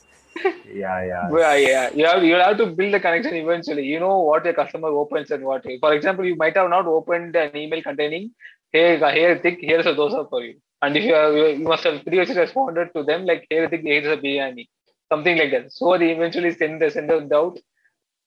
yeah 0.85 0.99
yeah 1.11 1.25
Well, 1.31 1.59
yeah, 1.59 1.85
you 1.99 2.05
have 2.07 2.23
you 2.31 2.35
have 2.35 2.57
to 2.59 2.67
build 2.79 2.95
a 2.95 3.01
connection 3.01 3.35
eventually. 3.37 3.85
You 3.85 4.01
know 4.01 4.19
what 4.29 4.45
your 4.45 4.55
customer 4.55 4.89
opens 5.03 5.31
and 5.31 5.45
what. 5.45 5.63
For 5.85 5.93
example, 5.99 6.25
you 6.31 6.37
might 6.37 6.57
have 6.57 6.71
not 6.71 6.87
opened 6.97 7.35
an 7.37 7.57
email 7.57 7.83
containing, 7.89 8.25
"Hey, 8.73 8.87
here, 9.19 9.39
thick, 9.45 9.59
here's 9.61 9.87
a 9.87 9.95
dosa 10.01 10.29
for 10.33 10.41
you," 10.47 10.55
and 10.82 10.98
if 10.98 11.04
you 11.04 11.14
have, 11.14 11.34
you 11.36 11.60
must 11.60 11.84
have 11.84 12.04
previously 12.04 12.38
responded 12.38 12.90
to 12.96 13.04
them 13.04 13.26
like, 13.26 13.46
"Here, 13.50 13.68
thick, 13.70 13.82
here's 13.84 14.08
a 14.08 14.18
biryani," 14.18 14.68
something 15.14 15.38
like 15.38 15.52
that. 15.52 15.72
So 15.72 15.98
they 15.98 16.12
eventually 16.12 16.52
send 16.54 16.82
the 16.82 16.90
sender 16.90 17.22
doubt. 17.22 17.60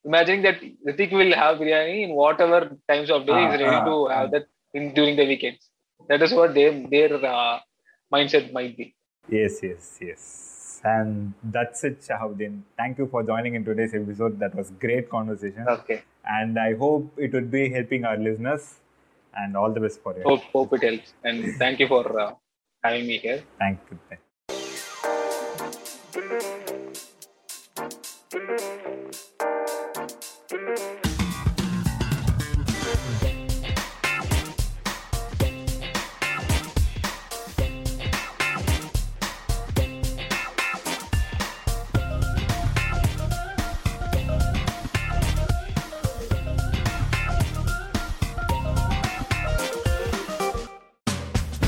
Imagining 0.05 0.43
that 0.43 0.61
Ritik 0.87 1.13
will 1.13 1.33
have 1.33 1.59
biryani 1.59 2.05
in 2.05 2.11
whatever 2.15 2.61
times 2.89 3.11
of 3.11 3.27
day 3.27 3.33
Ah, 3.33 3.53
is 3.53 3.61
ready 3.61 3.77
ah, 3.77 3.85
to 3.85 4.07
have 4.15 4.27
ah. 4.29 4.33
that 4.35 4.47
in 4.75 4.93
during 4.95 5.17
the 5.17 5.27
weekends. 5.27 5.71
That 6.09 6.23
is 6.23 6.33
what 6.35 6.55
their 6.55 6.73
their 6.95 7.15
uh, 7.35 7.61
mindset 8.13 8.53
might 8.53 8.77
be. 8.77 8.95
Yes, 9.29 9.61
yes, 9.63 9.99
yes. 10.09 10.25
And 10.85 11.33
that's 11.43 11.83
it, 11.85 12.01
Shahabuddin. 12.07 12.61
Thank 12.77 12.99
you 12.99 13.07
for 13.07 13.23
joining 13.23 13.55
in 13.55 13.65
today's 13.65 13.95
episode. 13.95 14.39
That 14.39 14.55
was 14.55 14.71
great 14.87 15.09
conversation. 15.09 15.67
Okay. 15.67 16.03
And 16.39 16.59
I 16.59 16.75
hope 16.75 17.11
it 17.17 17.33
would 17.33 17.51
be 17.51 17.71
helping 17.71 18.05
our 18.05 18.19
listeners. 18.19 18.75
And 19.37 19.57
all 19.57 19.73
the 19.73 19.81
best 19.81 20.01
for 20.03 20.17
you. 20.17 20.23
Hope 20.25 20.43
hope 20.57 20.75
it 20.75 20.83
helps. 20.85 21.15
And 21.25 21.57
thank 21.63 21.81
you 21.81 21.89
for 21.89 22.03
uh, 22.21 22.35
having 22.85 23.07
me 23.07 23.19
here. 23.19 23.43
Thank 23.59 23.81
you. 23.91 23.99